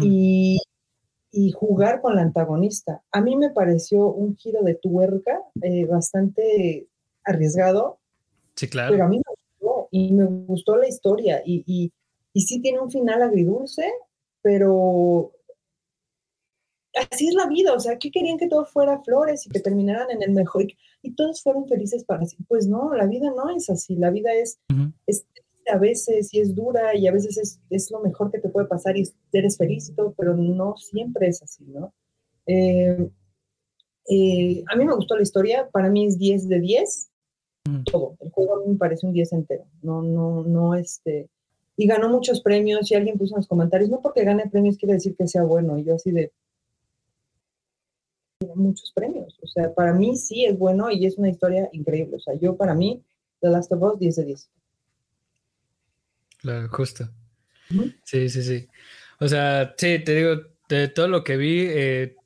y, 0.00 0.58
y, 1.30 1.50
jugar 1.52 2.00
con 2.00 2.16
la 2.16 2.22
antagonista. 2.22 3.02
A 3.12 3.20
mí 3.20 3.36
me 3.36 3.50
pareció 3.50 4.08
un 4.08 4.34
giro 4.36 4.62
de 4.62 4.76
tuerca 4.76 5.38
eh, 5.60 5.84
bastante 5.84 6.86
arriesgado. 7.22 7.98
Sí, 8.54 8.66
claro. 8.68 8.92
Pero 8.92 9.04
a 9.04 9.08
mí 9.08 9.18
me 9.18 9.34
gustó 9.36 9.88
y 9.90 10.12
me 10.12 10.24
gustó 10.24 10.76
la 10.76 10.88
historia 10.88 11.42
y, 11.44 11.64
y, 11.66 11.92
y 12.32 12.40
sí 12.40 12.62
tiene 12.62 12.80
un 12.80 12.90
final 12.90 13.20
agridulce, 13.22 13.92
pero 14.40 15.32
así 16.94 17.28
es 17.28 17.34
la 17.34 17.46
vida, 17.46 17.72
o 17.72 17.80
sea, 17.80 17.98
¿qué 17.98 18.10
querían 18.10 18.38
que 18.38 18.48
todo 18.48 18.64
fuera 18.64 19.02
flores 19.02 19.46
y 19.46 19.50
que 19.50 19.60
terminaran 19.60 20.10
en 20.10 20.22
el 20.22 20.32
mejor 20.32 20.66
y, 21.02 21.14
todos 21.14 21.42
fueron 21.42 21.66
felices 21.68 22.04
para 22.04 22.24
sí? 22.24 22.36
Pues 22.48 22.66
no, 22.66 22.94
la 22.94 23.06
vida 23.06 23.30
no 23.34 23.50
es 23.54 23.68
así, 23.70 23.96
la 23.96 24.10
vida 24.10 24.32
es, 24.32 24.58
a 25.66 25.78
veces 25.78 26.32
y 26.32 26.40
es 26.40 26.54
dura 26.54 26.96
y 26.96 27.06
a 27.06 27.12
veces 27.12 27.60
es, 27.70 27.90
lo 27.90 28.00
mejor 28.00 28.30
que 28.30 28.38
te 28.38 28.48
puede 28.48 28.66
pasar 28.66 28.96
y 28.96 29.08
eres 29.32 29.56
feliz 29.56 29.88
y 29.88 29.94
todo, 29.94 30.14
pero 30.16 30.34
no 30.36 30.76
siempre 30.76 31.28
es 31.28 31.42
así, 31.42 31.64
¿no? 31.66 31.92
Eh, 32.46 33.10
eh, 34.08 34.64
a 34.70 34.76
mí 34.76 34.84
me 34.84 34.94
gustó 34.94 35.16
la 35.16 35.22
historia, 35.22 35.68
para 35.70 35.88
mí 35.88 36.06
es 36.06 36.18
10 36.18 36.48
de 36.48 36.60
10, 36.60 37.10
todo, 37.90 38.16
el 38.20 38.30
juego 38.30 38.56
a 38.56 38.60
mí 38.60 38.72
me 38.72 38.78
parece 38.78 39.06
un 39.06 39.14
10 39.14 39.32
entero, 39.32 39.64
no, 39.82 40.02
no, 40.02 40.44
no, 40.44 40.74
este, 40.74 41.30
y 41.76 41.86
ganó 41.86 42.10
muchos 42.10 42.42
premios 42.42 42.90
y 42.90 42.94
alguien 42.94 43.16
puso 43.16 43.34
en 43.34 43.38
los 43.38 43.48
comentarios, 43.48 43.88
no 43.88 44.02
porque 44.02 44.24
gane 44.24 44.48
premios 44.50 44.76
quiere 44.76 44.94
decir 44.94 45.16
que 45.16 45.26
sea 45.26 45.42
bueno, 45.44 45.78
y 45.78 45.84
yo 45.84 45.94
así 45.94 46.10
de, 46.10 46.32
muchos 48.56 48.92
premios. 48.92 49.38
O 49.42 49.46
sea, 49.46 49.74
para 49.74 49.92
mí 49.92 50.16
sí 50.16 50.44
es 50.44 50.58
bueno 50.58 50.90
y 50.90 51.06
es 51.06 51.18
una 51.18 51.28
historia 51.28 51.68
increíble. 51.72 52.16
O 52.16 52.20
sea, 52.20 52.34
yo 52.40 52.56
para 52.56 52.74
mí, 52.74 53.02
The 53.40 53.48
Last 53.50 53.72
of 53.72 53.82
Us, 53.82 53.98
10 53.98 54.16
de 54.16 54.24
10. 54.24 54.50
Claro, 56.38 56.68
justo. 56.70 57.08
Sí, 58.04 58.28
sí, 58.28 58.42
sí. 58.42 58.68
O 59.20 59.28
sea, 59.28 59.74
sí, 59.76 59.98
te 59.98 60.14
digo, 60.14 60.42
de 60.68 60.88
todo 60.88 61.08
lo 61.08 61.24
que 61.24 61.36
vi, 61.36 61.66
eh, 61.68 62.16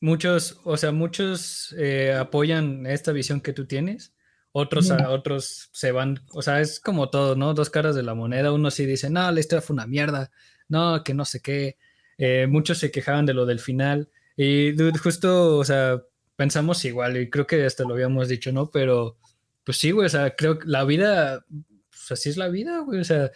muchos, 0.00 0.60
o 0.64 0.76
sea, 0.76 0.92
muchos 0.92 1.74
eh, 1.78 2.12
apoyan 2.12 2.86
esta 2.86 3.12
visión 3.12 3.40
que 3.40 3.52
tú 3.52 3.66
tienes. 3.66 4.14
Otros, 4.52 4.88
otros 5.08 5.70
se 5.72 5.90
van, 5.90 6.20
o 6.32 6.40
sea, 6.40 6.60
es 6.60 6.78
como 6.78 7.10
todo, 7.10 7.34
¿no? 7.34 7.54
Dos 7.54 7.70
caras 7.70 7.96
de 7.96 8.04
la 8.04 8.14
moneda. 8.14 8.52
Uno 8.52 8.70
sí 8.70 8.86
dice, 8.86 9.10
no, 9.10 9.28
la 9.32 9.40
historia 9.40 9.62
fue 9.62 9.74
una 9.74 9.88
mierda, 9.88 10.30
no, 10.68 11.02
que 11.02 11.12
no 11.12 11.24
sé 11.24 11.40
qué. 11.40 11.76
Eh, 12.18 12.46
muchos 12.48 12.78
se 12.78 12.92
quejaban 12.92 13.26
de 13.26 13.34
lo 13.34 13.46
del 13.46 13.58
final. 13.58 14.10
Y 14.36 14.72
dude, 14.72 14.98
justo, 14.98 15.58
o 15.58 15.64
sea, 15.64 16.02
pensamos 16.36 16.84
igual 16.84 17.16
y 17.16 17.30
creo 17.30 17.46
que 17.46 17.64
hasta 17.64 17.84
lo 17.84 17.94
habíamos 17.94 18.28
dicho, 18.28 18.52
¿no? 18.52 18.70
Pero, 18.70 19.18
pues 19.64 19.78
sí, 19.78 19.90
güey, 19.92 20.06
o 20.06 20.08
sea, 20.10 20.34
creo 20.34 20.58
que 20.58 20.66
la 20.66 20.84
vida, 20.84 21.44
pues 21.90 22.12
así 22.12 22.30
es 22.30 22.36
la 22.36 22.48
vida, 22.48 22.80
güey, 22.80 23.00
o 23.00 23.04
sea, 23.04 23.30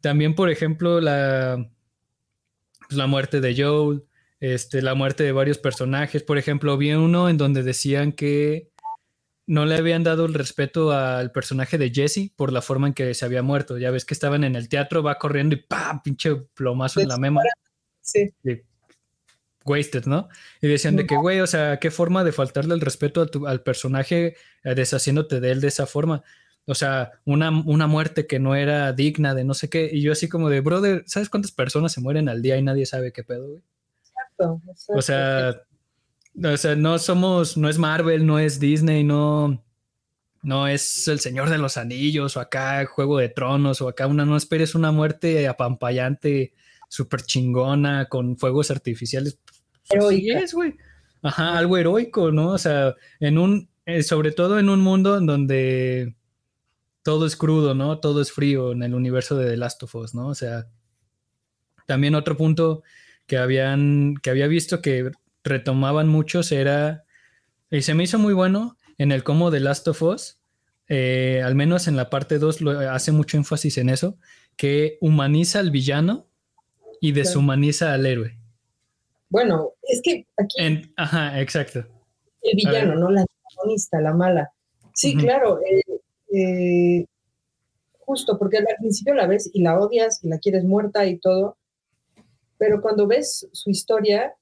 también, 0.00 0.34
por 0.34 0.50
ejemplo, 0.50 1.00
la, 1.00 1.70
pues, 2.88 2.98
la 2.98 3.06
muerte 3.06 3.40
de 3.40 3.54
Joel, 3.56 4.04
este, 4.40 4.82
la 4.82 4.94
muerte 4.94 5.22
de 5.24 5.32
varios 5.32 5.58
personajes, 5.58 6.22
por 6.24 6.38
ejemplo, 6.38 6.76
vi 6.76 6.92
uno 6.92 7.28
en 7.28 7.38
donde 7.38 7.62
decían 7.62 8.12
que 8.12 8.70
no 9.46 9.66
le 9.66 9.76
habían 9.76 10.02
dado 10.02 10.24
el 10.26 10.34
respeto 10.34 10.92
al 10.92 11.30
personaje 11.32 11.78
de 11.78 11.90
Jesse 11.90 12.32
por 12.34 12.52
la 12.52 12.62
forma 12.62 12.88
en 12.88 12.94
que 12.94 13.14
se 13.14 13.24
había 13.24 13.42
muerto. 13.42 13.78
Ya 13.78 13.90
ves 13.90 14.04
que 14.04 14.14
estaban 14.14 14.44
en 14.44 14.56
el 14.56 14.68
teatro, 14.68 15.02
va 15.02 15.18
corriendo 15.18 15.54
y 15.54 15.58
¡pam! 15.58 16.00
pinche 16.02 16.34
plomazo 16.54 17.00
en 17.00 17.08
la 17.08 17.18
mema. 17.18 17.42
Sí 18.00 18.32
wasted, 19.64 20.06
¿no? 20.06 20.28
Y 20.60 20.68
decían 20.68 20.96
de 20.96 21.06
que, 21.06 21.16
güey, 21.16 21.40
o 21.40 21.46
sea, 21.46 21.78
qué 21.78 21.90
forma 21.90 22.24
de 22.24 22.32
faltarle 22.32 22.74
el 22.74 22.80
respeto 22.80 23.28
al 23.46 23.62
personaje 23.62 24.36
eh, 24.64 24.74
deshaciéndote 24.74 25.40
de 25.40 25.50
él 25.50 25.60
de 25.60 25.68
esa 25.68 25.86
forma. 25.86 26.22
O 26.64 26.74
sea, 26.74 27.12
una, 27.24 27.50
una 27.50 27.86
muerte 27.86 28.26
que 28.26 28.38
no 28.38 28.54
era 28.54 28.92
digna 28.92 29.34
de 29.34 29.44
no 29.44 29.54
sé 29.54 29.68
qué. 29.68 29.90
Y 29.92 30.00
yo 30.00 30.12
así 30.12 30.28
como 30.28 30.48
de, 30.48 30.60
brother, 30.60 31.02
¿sabes 31.06 31.28
cuántas 31.28 31.52
personas 31.52 31.92
se 31.92 32.00
mueren 32.00 32.28
al 32.28 32.42
día 32.42 32.56
y 32.56 32.62
nadie 32.62 32.86
sabe 32.86 33.12
qué 33.12 33.24
pedo, 33.24 33.48
güey? 33.48 33.62
Exacto, 34.00 34.62
O 34.88 35.02
sea, 35.02 35.62
o 36.42 36.56
sea, 36.56 36.76
no 36.76 36.98
somos, 36.98 37.56
no 37.56 37.68
es 37.68 37.78
Marvel, 37.78 38.26
no 38.26 38.38
es 38.38 38.60
Disney, 38.60 39.04
no, 39.04 39.62
no 40.42 40.66
es 40.66 41.08
el 41.08 41.20
Señor 41.20 41.50
de 41.50 41.58
los 41.58 41.76
Anillos 41.76 42.36
o 42.36 42.40
acá 42.40 42.84
Juego 42.86 43.18
de 43.18 43.28
Tronos 43.28 43.80
o 43.80 43.88
acá 43.88 44.06
una, 44.06 44.24
no 44.24 44.36
esperes 44.36 44.74
una 44.74 44.92
muerte 44.92 45.46
apampallante 45.48 46.52
súper 46.88 47.22
chingona, 47.22 48.06
con 48.08 48.36
fuegos 48.36 48.70
artificiales. 48.70 49.38
Heroica. 49.90 50.38
es, 50.38 50.54
güey. 50.54 50.74
Ajá, 51.22 51.56
algo 51.56 51.76
heroico, 51.78 52.32
¿no? 52.32 52.50
O 52.50 52.58
sea, 52.58 52.94
en 53.20 53.38
un, 53.38 53.68
eh, 53.86 54.02
sobre 54.02 54.32
todo 54.32 54.58
en 54.58 54.68
un 54.68 54.80
mundo 54.80 55.16
en 55.18 55.26
donde 55.26 56.16
todo 57.02 57.26
es 57.26 57.36
crudo, 57.36 57.74
¿no? 57.74 57.98
Todo 57.98 58.20
es 58.20 58.32
frío 58.32 58.72
en 58.72 58.82
el 58.82 58.94
universo 58.94 59.36
de 59.36 59.48
The 59.50 59.56
Last 59.56 59.82
of 59.82 59.94
Us, 59.94 60.14
¿no? 60.14 60.28
O 60.28 60.34
sea, 60.34 60.66
también 61.86 62.14
otro 62.14 62.36
punto 62.36 62.82
que 63.26 63.38
habían, 63.38 64.14
que 64.22 64.30
había 64.30 64.46
visto 64.46 64.80
que 64.80 65.10
retomaban 65.44 66.08
muchos 66.08 66.52
era, 66.52 67.04
y 67.70 67.82
se 67.82 67.94
me 67.94 68.04
hizo 68.04 68.18
muy 68.18 68.34
bueno 68.34 68.76
en 68.98 69.12
el 69.12 69.24
cómo 69.24 69.50
The 69.50 69.60
Last 69.60 69.88
of 69.88 70.02
Us, 70.02 70.38
eh, 70.88 71.42
al 71.44 71.54
menos 71.54 71.88
en 71.88 71.96
la 71.96 72.10
parte 72.10 72.38
2 72.38 72.62
hace 72.90 73.12
mucho 73.12 73.36
énfasis 73.36 73.78
en 73.78 73.88
eso, 73.88 74.18
que 74.56 74.98
humaniza 75.00 75.58
al 75.60 75.70
villano 75.70 76.28
y 77.00 77.12
deshumaniza 77.12 77.94
al 77.94 78.06
héroe. 78.06 78.41
Bueno, 79.32 79.72
es 79.84 80.02
que 80.02 80.26
aquí. 80.36 80.84
ajá, 80.94 81.40
exacto. 81.40 81.86
El 82.42 82.54
villano, 82.54 82.96
¿no? 82.96 83.10
La 83.10 83.22
antagonista, 83.22 83.98
la 83.98 84.12
mala. 84.12 84.52
Sí, 84.92 85.16
claro. 85.16 85.58
Eh, 85.62 85.82
eh, 86.34 87.06
justo, 88.00 88.38
porque 88.38 88.58
al 88.58 88.66
principio 88.78 89.14
la 89.14 89.26
ves 89.26 89.50
y 89.54 89.62
la 89.62 89.80
odias 89.80 90.22
y 90.22 90.28
la 90.28 90.38
quieres 90.38 90.64
muerta 90.64 91.06
y 91.06 91.16
todo. 91.18 91.56
Pero 92.58 92.82
cuando 92.82 93.06
ves 93.06 93.48
su 93.52 93.70
historia, 93.70 94.34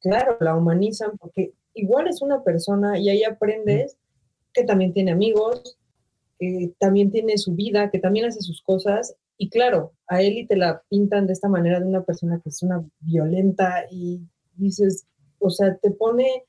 claro, 0.00 0.36
la 0.40 0.56
humanizan 0.56 1.16
porque 1.16 1.52
igual 1.72 2.08
es 2.08 2.20
una 2.20 2.42
persona 2.42 2.98
y 2.98 3.10
ahí 3.10 3.22
aprendes 3.22 3.96
que 4.52 4.64
también 4.64 4.92
tiene 4.92 5.12
amigos, 5.12 5.78
que 6.40 6.72
también 6.80 7.12
tiene 7.12 7.38
su 7.38 7.54
vida, 7.54 7.88
que 7.88 8.00
también 8.00 8.26
hace 8.26 8.40
sus 8.40 8.62
cosas 8.62 9.14
y 9.36 9.50
claro, 9.50 9.92
a 10.06 10.22
Eli 10.22 10.46
te 10.46 10.56
la 10.56 10.82
pintan 10.88 11.26
de 11.26 11.32
esta 11.32 11.48
manera 11.48 11.80
de 11.80 11.86
una 11.86 12.02
persona 12.02 12.40
que 12.42 12.50
es 12.50 12.62
una 12.62 12.84
violenta 13.00 13.84
y 13.90 14.20
dices, 14.54 15.06
o 15.38 15.50
sea, 15.50 15.76
te 15.76 15.90
pone 15.90 16.44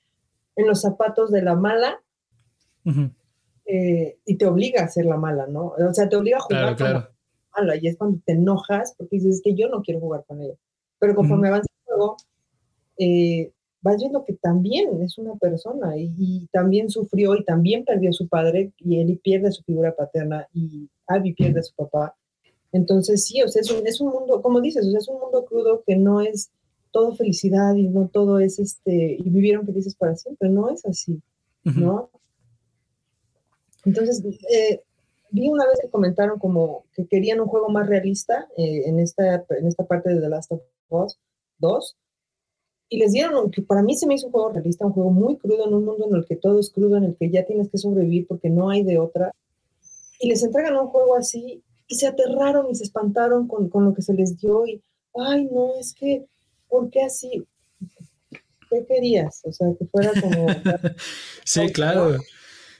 en 0.55 0.67
los 0.67 0.81
zapatos 0.81 1.31
de 1.31 1.41
la 1.41 1.55
mala 1.55 2.01
eh, 3.65 4.17
y 4.25 4.37
te 4.37 4.45
obliga 4.45 4.83
a 4.83 4.87
ser 4.87 5.05
la 5.05 5.17
mala, 5.17 5.47
¿no? 5.47 5.73
O 5.77 5.93
sea, 5.93 6.07
te 6.07 6.15
obliga 6.15 6.37
a 6.37 6.41
jugar 6.41 6.77
con 6.77 6.93
la 6.93 7.11
mala 7.57 7.75
y 7.77 7.87
es 7.87 7.97
cuando 7.97 8.19
te 8.23 8.33
enojas 8.33 8.93
porque 8.97 9.17
dices 9.17 9.41
que 9.43 9.55
yo 9.55 9.67
no 9.69 9.81
quiero 9.81 9.99
jugar 9.99 10.23
con 10.27 10.41
ella. 10.41 10.55
Pero 10.99 11.15
conforme 11.15 11.47
avanza 11.47 11.67
el 11.71 11.85
juego, 11.85 12.17
eh, 12.97 13.51
vas 13.81 13.97
viendo 13.97 14.23
que 14.23 14.33
también 14.33 15.01
es 15.01 15.17
una 15.17 15.35
persona 15.35 15.97
y, 15.97 16.13
y, 16.17 16.47
también 16.51 16.89
sufrió 16.89 17.35
y 17.35 17.43
también 17.43 17.83
perdió 17.83 18.11
a 18.11 18.13
su 18.13 18.27
padre 18.27 18.71
y 18.77 18.99
Eli 18.99 19.15
pierde 19.17 19.51
su 19.51 19.63
figura 19.63 19.95
paterna 19.95 20.47
y 20.53 20.89
Abby 21.07 21.33
pierde 21.33 21.59
a 21.59 21.63
su 21.63 21.75
papá 21.75 22.15
entonces, 22.75 23.23
sí, 23.23 23.41
o 23.41 23.47
sea, 23.47 23.61
es 23.61 23.71
un, 23.71 23.87
es 23.87 24.01
un 24.01 24.09
mundo, 24.09 24.41
como 24.41 24.59
dices, 24.59 24.85
o 24.85 24.91
sea, 24.91 24.99
es 24.99 25.07
un 25.07 25.17
mundo 25.17 25.45
crudo 25.45 25.81
que 25.87 25.95
no 25.95 26.19
es 26.19 26.51
todo 26.91 27.15
felicidad 27.15 27.73
y 27.75 27.87
no 27.87 28.09
todo 28.09 28.39
es 28.39 28.59
este, 28.59 29.15
y 29.17 29.29
vivieron 29.29 29.65
felices 29.65 29.95
para 29.95 30.17
siempre, 30.17 30.49
no 30.49 30.69
es 30.69 30.85
así, 30.85 31.21
¿no? 31.63 32.09
Entonces, 33.85 34.21
eh, 34.51 34.81
vi 35.31 35.47
una 35.47 35.65
vez 35.67 35.79
que 35.81 35.89
comentaron 35.89 36.37
como 36.37 36.83
que 36.93 37.07
querían 37.07 37.39
un 37.39 37.47
juego 37.47 37.69
más 37.69 37.87
realista 37.87 38.45
eh, 38.57 38.83
en, 38.87 38.99
esta, 38.99 39.45
en 39.51 39.67
esta 39.67 39.85
parte 39.85 40.09
de 40.09 40.19
The 40.19 40.27
Last 40.27 40.51
of 40.51 40.61
Us 40.89 41.17
2, 41.59 41.97
y 42.89 42.99
les 42.99 43.13
dieron, 43.13 43.51
que 43.51 43.61
para 43.61 43.83
mí 43.83 43.95
se 43.95 44.05
me 44.05 44.15
hizo 44.15 44.25
un 44.27 44.33
juego 44.33 44.49
realista, 44.49 44.85
un 44.85 44.91
juego 44.91 45.11
muy 45.11 45.37
crudo 45.37 45.65
en 45.65 45.73
un 45.73 45.85
mundo 45.85 46.07
en 46.09 46.15
el 46.15 46.25
que 46.25 46.35
todo 46.35 46.59
es 46.59 46.71
crudo, 46.71 46.97
en 46.97 47.05
el 47.05 47.15
que 47.15 47.29
ya 47.29 47.45
tienes 47.45 47.69
que 47.69 47.77
sobrevivir 47.77 48.27
porque 48.27 48.49
no 48.49 48.69
hay 48.69 48.83
de 48.83 48.99
otra, 48.99 49.31
y 50.19 50.27
les 50.27 50.43
entregan 50.43 50.75
un 50.75 50.87
juego 50.87 51.15
así 51.15 51.63
y 51.87 51.95
se 51.95 52.07
aterraron 52.07 52.69
y 52.69 52.75
se 52.75 52.83
espantaron 52.83 53.47
con, 53.47 53.69
lo 53.85 53.93
que 53.93 54.01
se 54.01 54.13
les 54.13 54.37
dio 54.39 54.65
y, 54.65 54.81
ay, 55.15 55.45
no, 55.45 55.77
es 55.79 55.93
que, 55.93 56.25
¿por 56.67 56.89
qué 56.89 57.03
así? 57.03 57.45
¿Qué 58.69 58.85
querías? 58.87 59.41
O 59.43 59.51
sea, 59.51 59.67
que 59.77 59.85
fuera 59.85 60.11
como... 60.19 60.47
sí, 61.45 61.71
claro. 61.71 62.17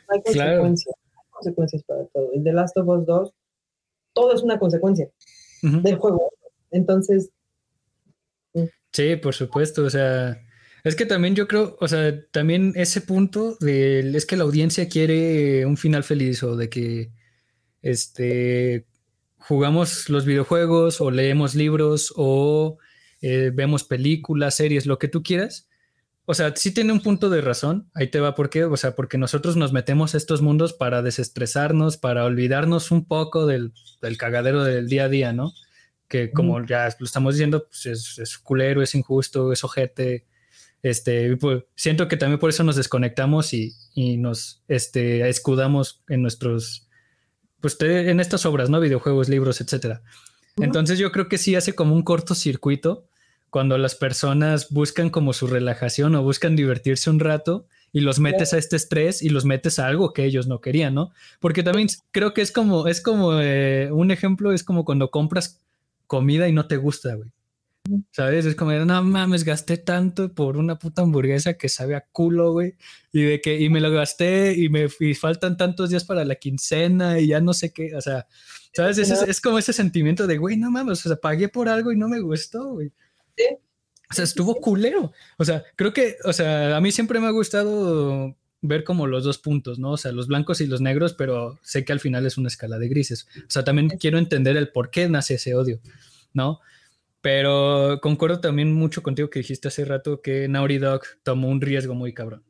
Hay 0.08 0.22
consecuencias, 0.24 0.96
hay 1.16 1.30
consecuencias 1.30 1.84
para 1.84 2.06
todo. 2.06 2.30
Y 2.34 2.44
The 2.44 2.54
Last 2.54 2.78
of 2.78 2.88
Us 2.88 3.06
2, 3.06 3.34
todo 4.14 4.34
es 4.34 4.42
una 4.42 4.58
consecuencia 4.60 5.10
del 5.62 5.98
juego. 5.98 6.32
Entonces... 6.72 7.30
Sí, 8.92 9.16
por 9.18 9.36
supuesto, 9.36 9.84
o 9.84 9.90
sea... 9.90 10.42
Es 10.84 10.96
que 10.96 11.08
también 11.08 11.34
yo 11.34 11.48
creo, 11.48 11.78
o 11.80 11.88
sea, 11.88 12.14
también 12.30 12.74
ese 12.76 13.02
punto 13.02 13.58
de, 13.60 14.02
es 14.16 14.28
que 14.28 14.38
la 14.38 14.44
audiencia 14.44 14.88
quiere 14.88 15.66
un 15.66 15.78
final 15.78 16.04
feliz 16.04 16.44
o 16.44 16.56
de 16.56 16.70
que, 16.70 17.12
este, 17.82 18.86
jugamos 19.48 20.10
los 20.10 20.25
videojuegos 20.25 21.02
o 21.02 21.12
leemos 21.12 21.56
libros 21.56 22.14
o 22.16 22.78
eh, 23.22 23.52
vemos 23.54 23.84
películas, 23.84 24.56
series, 24.56 24.86
lo 24.86 25.00
que 25.00 25.08
tú 25.08 25.24
quieras, 25.24 25.68
o 26.28 26.34
sea, 26.34 26.56
sí 26.56 26.74
tiene 26.74 26.92
un 26.92 27.02
punto 27.02 27.30
de 27.30 27.42
razón. 27.42 27.90
Ahí 27.94 28.08
te 28.08 28.20
va, 28.20 28.34
¿por 28.34 28.50
qué? 28.50 28.64
O 28.66 28.78
sea, 28.78 28.96
porque 28.96 29.18
nosotros 29.18 29.56
nos 29.58 29.74
metemos 29.74 30.16
a 30.16 30.18
estos 30.18 30.42
mundos 30.42 30.74
para 30.74 31.04
desestresarnos, 31.04 31.98
para 31.98 32.25
olvidarnos 32.25 32.90
un 32.90 33.06
poco 33.06 33.46
del, 33.46 33.74
cagadero 34.18 34.64
del 34.64 34.88
día 34.88 35.06
a 35.06 35.10
día, 35.10 35.34
¿no? 35.34 35.54
Que 36.08 36.32
como 36.32 36.66
ya 36.66 36.90
lo 37.00 37.06
estamos 37.06 37.36
diciendo, 37.36 37.68
pues 37.68 37.86
es, 37.86 38.18
es, 38.18 38.38
culero, 38.40 38.82
es 38.82 38.96
injusto, 38.96 39.52
es 39.52 39.64
ojete. 39.64 40.25
Este, 40.82 41.38
pues, 41.38 41.64
siento 41.75 42.08
que 42.08 42.18
también 42.18 42.40
por 42.40 42.50
eso 42.50 42.64
nos 42.64 42.75
desconectamos 42.75 43.54
y, 43.54 43.74
y 43.94 44.18
nos 44.18 44.64
este, 44.68 45.30
escudamos 45.30 46.04
en 46.10 46.24
nuestros, 46.24 46.85
pues 47.62 47.78
en 47.82 48.20
estas 48.20 48.46
obras, 48.46 48.70
¿no? 48.70 48.80
Videojuegos, 48.80 49.30
libros, 49.30 49.62
etcétera. 49.62 50.02
Entonces 50.58 51.00
yo 51.00 51.12
creo 51.12 51.28
que 51.28 51.38
sí 51.38 51.56
hace 51.56 51.74
como 51.74 51.96
un 51.96 52.04
cortocircuito 52.04 53.06
cuando 53.50 53.78
las 53.78 53.96
personas 53.96 54.70
buscan 54.70 55.10
como 55.10 55.34
su 55.34 55.48
relajación 55.48 56.16
o 56.16 56.24
buscan 56.24 56.56
divertirse 56.56 57.10
un 57.10 57.20
rato 57.20 57.68
y 57.92 58.02
los 58.02 58.20
metes 58.20 58.54
a 58.54 58.58
este 58.58 58.76
estrés 58.76 59.22
y 59.22 59.30
los 59.30 59.46
metes 59.46 59.80
a 59.80 59.88
algo 59.88 60.12
que 60.12 60.26
ellos 60.26 60.48
no 60.48 60.60
querían, 60.60 60.94
¿no? 60.94 61.12
Porque 61.40 61.64
también 61.64 61.88
creo 62.12 62.34
que 62.34 62.42
es 62.42 62.52
como, 62.52 62.88
es 62.88 63.00
como 63.00 63.40
eh, 63.40 63.90
un 63.92 64.12
ejemplo, 64.12 64.52
es 64.52 64.64
como 64.64 64.84
cuando 64.84 65.12
compras 65.12 65.62
comida 66.06 66.50
y 66.50 66.52
no 66.52 66.68
te 66.68 66.76
gusta, 66.78 67.16
güey. 67.16 67.30
¿Sabes? 68.12 68.46
Es 68.46 68.56
como, 68.56 68.72
no 68.72 69.04
mames, 69.04 69.44
gasté 69.44 69.77
tanto 69.77 70.34
por 70.34 70.58
una 70.58 70.80
puta 70.80 71.04
hamburguesa 71.04 71.54
que 71.54 71.70
sabe 71.70 71.96
a 71.96 72.06
culo, 72.12 72.51
güey. 72.51 72.75
Y 73.12 73.22
de 73.24 73.42
que, 73.42 73.60
y 73.60 73.70
me 73.70 73.82
lo 73.82 73.92
gasté 73.92 74.54
y 74.58 74.70
me 74.70 74.88
faltan 75.15 75.58
tantos 75.58 75.89
días 75.89 76.04
para 76.04 76.25
la 76.25 76.36
quincena 76.36 77.20
y 77.20 77.27
ya 77.27 77.42
no 77.42 77.54
sé 77.54 77.72
qué. 77.72 77.96
O 77.96 78.01
sea, 78.01 78.27
¿sabes? 78.74 78.98
Es, 78.98 79.12
es 79.12 79.42
como 79.42 79.60
ese 79.60 79.74
sentimiento 79.74 80.27
de, 80.27 80.38
güey, 80.38 80.58
no 80.58 80.72
mames, 80.72 81.06
o 81.06 81.10
sea, 81.10 81.18
pagué 81.18 81.48
por 81.50 81.70
algo 81.70 81.92
y 81.92 81.98
no 81.98 82.08
me 82.08 82.20
gustó, 82.20 82.74
güey. 82.74 82.92
O 84.10 84.13
sea, 84.13 84.24
estuvo 84.24 84.56
culero. 84.56 85.12
O 85.38 85.46
sea, 85.46 85.63
creo 85.75 85.94
que, 85.94 86.18
o 86.24 86.34
sea, 86.34 86.75
a 86.75 86.82
mí 86.82 86.92
siempre 86.92 87.20
me 87.20 87.27
ha 87.27 87.32
gustado 87.32 88.36
ver 88.62 88.84
como 88.84 89.08
los 89.08 89.24
dos 89.24 89.38
puntos, 89.38 89.80
¿no? 89.80 89.92
O 89.92 89.98
sea, 89.98 90.12
los 90.12 90.27
blancos 90.27 90.62
y 90.62 90.68
los 90.68 90.82
negros, 90.82 91.13
pero 91.13 91.60
sé 91.62 91.86
que 91.86 91.94
al 91.94 92.00
final 92.00 92.25
es 92.25 92.38
una 92.38 92.48
escala 92.48 92.80
de 92.80 92.88
grises. 92.88 93.27
O 93.38 93.50
sea, 93.50 93.63
también 93.63 93.89
quiero 93.89 94.18
entender 94.18 94.58
el 94.58 94.70
por 94.70 94.89
qué 94.89 95.08
nace 95.10 95.36
ese 95.36 95.56
odio, 95.56 95.80
¿no? 96.34 96.60
Pero 97.25 98.01
concuerdo 98.03 98.39
también 98.39 98.72
mucho 98.72 99.01
contigo 99.01 99.32
que 99.32 99.39
dijiste 99.39 99.70
hace 99.70 99.84
rato 99.84 100.22
que 100.22 100.48
Naughty 100.48 100.77
Dog 100.77 101.01
tomó 101.24 101.50
un 101.50 101.60
riesgo 101.60 101.96
muy 101.96 102.13
cabrón, 102.13 102.44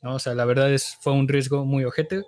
¿no? 0.00 0.14
O 0.14 0.18
sea, 0.18 0.34
la 0.34 0.46
verdad 0.46 0.72
es, 0.72 0.96
fue 1.02 1.12
un 1.12 1.28
riesgo 1.28 1.66
muy 1.66 1.84
ojete, 1.84 2.22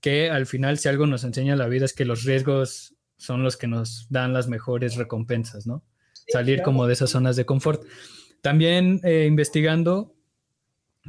que 0.00 0.30
al 0.30 0.46
final 0.46 0.78
si 0.78 0.88
algo 0.88 1.04
nos 1.08 1.24
enseña 1.24 1.56
la 1.56 1.66
vida 1.66 1.84
es 1.84 1.94
que 1.94 2.04
los 2.04 2.22
riesgos 2.22 2.94
son 3.16 3.42
los 3.42 3.56
que 3.56 3.66
nos 3.66 4.06
dan 4.08 4.32
las 4.32 4.46
mejores 4.46 4.94
recompensas, 4.94 5.66
¿no? 5.66 5.82
salir 6.28 6.62
como 6.62 6.86
de 6.86 6.92
esas 6.92 7.10
zonas 7.10 7.34
de 7.34 7.44
confort. 7.44 7.82
También 8.40 9.00
eh, 9.02 9.26
investigando, 9.26 10.14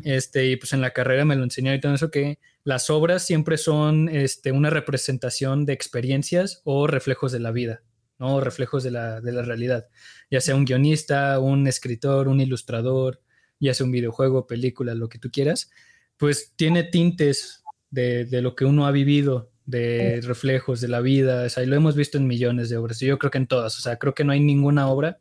este, 0.04 0.48
y 0.48 0.56
pues 0.56 0.74
en 0.74 0.82
la 0.82 0.94
carrera 0.94 1.26
me 1.26 1.36
lo 1.36 1.44
enseñaron 1.44 1.78
y 1.78 1.82
todo 1.82 1.94
eso, 1.94 2.10
que 2.10 2.40
las 2.64 2.90
obras 2.90 3.24
siempre 3.24 3.58
son 3.58 4.10
este, 4.10 4.52
una 4.52 4.72
representación 4.72 5.68
de 5.68 5.74
experiencias 5.74 6.64
o 6.64 6.88
reflejos 6.88 7.32
de 7.32 7.40
la 7.40 7.52
vida, 7.52 7.84
¿no? 8.20 8.40
reflejos 8.40 8.84
de 8.84 8.92
la, 8.92 9.22
de 9.22 9.32
la 9.32 9.42
realidad, 9.42 9.88
ya 10.30 10.42
sea 10.42 10.56
un 10.56 10.66
guionista, 10.66 11.40
un 11.40 11.68
escritor, 11.68 12.28
un 12.28 12.42
ilustrador, 12.42 13.22
ya 13.60 13.74
sea 13.74 13.86
un 13.86 13.92
videojuego, 13.92 14.48
película, 14.48 14.96
lo 14.96 15.10
que 15.10 15.20
tú 15.20 15.30
quieras, 15.32 15.70
pues 16.18 16.54
tiene 16.56 16.84
tintes 16.84 17.64
de, 17.90 18.26
de 18.26 18.42
lo 18.42 18.56
que 18.56 18.66
uno 18.66 18.86
ha 18.86 18.92
vivido 18.92 19.52
de 19.66 20.20
reflejos 20.24 20.82
de 20.82 20.90
la 20.90 21.00
vida, 21.00 21.46
o 21.46 21.50
sea, 21.50 21.64
y 21.64 21.68
lo 21.68 21.76
hemos 21.76 21.96
visto 21.96 22.18
en 22.18 22.28
millones 22.28 22.70
de 22.70 22.78
obras, 22.78 23.02
y 23.02 23.06
yo 23.06 23.18
creo 23.18 23.32
que 23.32 23.38
en 23.38 23.48
todas, 23.48 23.78
o 23.78 23.82
sea, 23.82 23.98
creo 23.98 24.14
que 24.14 24.24
no 24.24 24.34
hay 24.34 24.40
ninguna 24.40 24.90
obra, 24.90 25.20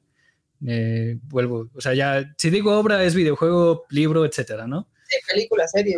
eh, 0.67 1.19
vuelvo, 1.23 1.71
o 1.75 1.81
sea, 1.81 1.95
ya, 1.95 2.35
si 2.39 2.51
digo 2.51 2.77
obra 2.79 3.03
es 3.05 3.15
videojuego, 3.15 3.85
libro, 3.91 4.25
etcétera, 4.25 4.67
¿no? 4.67 4.89
Sí, 5.09 5.19
película, 5.29 5.69
serie. 5.69 5.97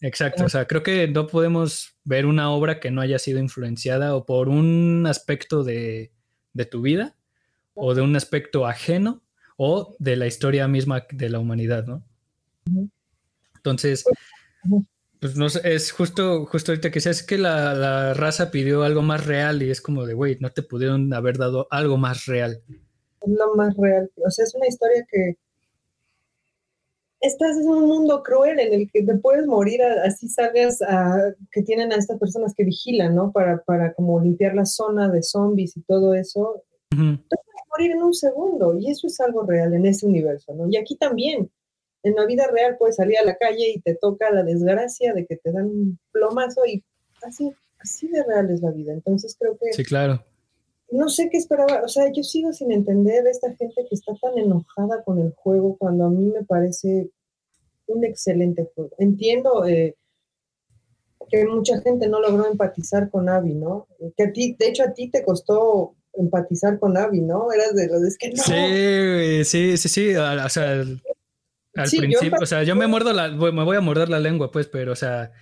exacto, 0.00 0.44
o 0.44 0.48
sea, 0.48 0.66
creo 0.66 0.82
que 0.82 1.08
no 1.08 1.26
podemos 1.26 1.96
ver 2.04 2.26
una 2.26 2.50
obra 2.50 2.80
que 2.80 2.90
no 2.90 3.00
haya 3.00 3.18
sido 3.18 3.38
influenciada 3.38 4.14
o 4.14 4.24
por 4.24 4.48
un 4.48 5.04
aspecto 5.06 5.64
de, 5.64 6.12
de 6.54 6.64
tu 6.64 6.82
vida, 6.82 7.14
o 7.74 7.94
de 7.94 8.02
un 8.02 8.14
aspecto 8.16 8.66
ajeno, 8.66 9.22
o 9.56 9.96
de 9.98 10.16
la 10.16 10.26
historia 10.26 10.68
misma 10.68 11.06
de 11.10 11.28
la 11.28 11.38
humanidad, 11.38 11.86
¿no? 11.86 12.02
Entonces, 13.56 14.04
pues 15.20 15.36
no 15.36 15.48
sé, 15.48 15.60
es 15.72 15.92
justo, 15.92 16.46
justo 16.46 16.72
ahorita 16.72 16.90
que 16.90 16.98
es 16.98 17.22
que 17.22 17.38
la, 17.38 17.74
la, 17.74 18.14
raza 18.14 18.50
pidió 18.50 18.82
algo 18.82 19.02
más 19.02 19.24
real 19.24 19.62
y 19.62 19.70
es 19.70 19.80
como 19.80 20.04
de, 20.04 20.14
güey, 20.14 20.36
no 20.40 20.50
te 20.50 20.62
pudieron 20.62 21.12
haber 21.14 21.38
dado 21.38 21.68
algo 21.70 21.96
más 21.96 22.26
real. 22.26 22.60
Lo 23.24 23.54
más 23.54 23.74
real. 23.76 24.10
O 24.16 24.30
sea, 24.30 24.44
es 24.44 24.54
una 24.54 24.66
historia 24.66 25.06
que 25.08 25.36
estás 27.22 27.56
en 27.56 27.68
un 27.68 27.86
mundo 27.86 28.22
cruel 28.22 28.58
en 28.58 28.72
el 28.74 28.90
que 28.90 29.04
te 29.04 29.14
puedes 29.14 29.46
morir 29.46 29.82
así 29.82 30.28
salgas 30.28 30.82
a, 30.82 31.32
que 31.50 31.62
tienen 31.62 31.92
a 31.92 31.96
estas 31.96 32.18
personas 32.18 32.52
que 32.54 32.64
vigilan, 32.64 33.14
¿no? 33.14 33.32
Para, 33.32 33.62
para 33.62 33.94
como 33.94 34.20
limpiar 34.20 34.54
la 34.54 34.66
zona 34.66 35.08
de 35.08 35.22
zombies 35.22 35.76
y 35.76 35.82
todo 35.82 36.14
eso. 36.14 36.64
Te 36.90 36.96
puedes 36.96 37.62
morir 37.70 37.92
en 37.92 38.02
un 38.02 38.12
segundo 38.12 38.76
y 38.78 38.90
eso 38.90 39.06
es 39.06 39.18
algo 39.20 39.44
real 39.44 39.72
en 39.72 39.86
ese 39.86 40.04
universo, 40.04 40.54
¿no? 40.54 40.68
Y 40.68 40.76
aquí 40.76 40.96
también 40.96 41.50
en 42.02 42.14
la 42.14 42.26
vida 42.26 42.46
real 42.52 42.76
puedes 42.76 42.96
salir 42.96 43.16
a 43.18 43.24
la 43.24 43.36
calle 43.36 43.70
y 43.74 43.80
te 43.80 43.94
toca 43.94 44.30
la 44.30 44.42
desgracia 44.42 45.14
de 45.14 45.24
que 45.24 45.36
te 45.36 45.52
dan 45.52 45.66
un 45.66 45.98
plomazo 46.10 46.66
y 46.66 46.84
así, 47.22 47.50
así 47.78 48.08
de 48.08 48.24
real 48.24 48.50
es 48.50 48.60
la 48.60 48.72
vida. 48.72 48.92
Entonces 48.92 49.36
creo 49.38 49.56
que... 49.56 49.72
Sí, 49.72 49.84
claro. 49.84 50.22
No 50.92 51.08
sé 51.08 51.30
qué 51.30 51.38
esperaba, 51.38 51.82
o 51.82 51.88
sea, 51.88 52.12
yo 52.12 52.22
sigo 52.22 52.52
sin 52.52 52.70
entender 52.70 53.26
a 53.26 53.30
esta 53.30 53.48
gente 53.56 53.86
que 53.88 53.94
está 53.94 54.12
tan 54.20 54.36
enojada 54.36 55.02
con 55.04 55.18
el 55.18 55.32
juego 55.32 55.76
cuando 55.78 56.04
a 56.04 56.10
mí 56.10 56.26
me 56.26 56.44
parece 56.44 57.10
un 57.86 58.04
excelente 58.04 58.70
juego. 58.74 58.90
Entiendo 58.98 59.66
eh, 59.66 59.96
que 61.30 61.46
mucha 61.46 61.80
gente 61.80 62.08
no 62.08 62.20
logró 62.20 62.46
empatizar 62.46 63.10
con 63.10 63.30
Abby, 63.30 63.54
¿no? 63.54 63.88
Que 64.18 64.24
a 64.24 64.32
ti, 64.32 64.54
de 64.58 64.68
hecho 64.68 64.82
a 64.82 64.92
ti 64.92 65.10
te 65.10 65.24
costó 65.24 65.94
empatizar 66.12 66.78
con 66.78 66.94
Abby, 66.98 67.22
¿no? 67.22 67.50
Eras 67.50 67.74
de 67.74 67.88
los 67.88 68.18
que 68.18 68.30
no. 68.30 68.42
Sí, 68.42 69.44
sí, 69.44 69.78
sí, 69.78 69.88
sí, 69.88 70.14
o 70.14 70.48
sea, 70.50 70.72
al 70.72 71.00
principio, 71.74 72.38
o 72.38 72.46
sea, 72.46 72.64
yo 72.64 72.76
me 72.76 72.86
muerdo 72.86 73.14
la, 73.14 73.28
me 73.28 73.64
voy 73.64 73.76
a 73.76 73.80
morder 73.80 74.10
la 74.10 74.20
lengua, 74.20 74.50
pues, 74.50 74.68
pero, 74.68 74.92
o 74.92 74.96
sea, 74.96 75.32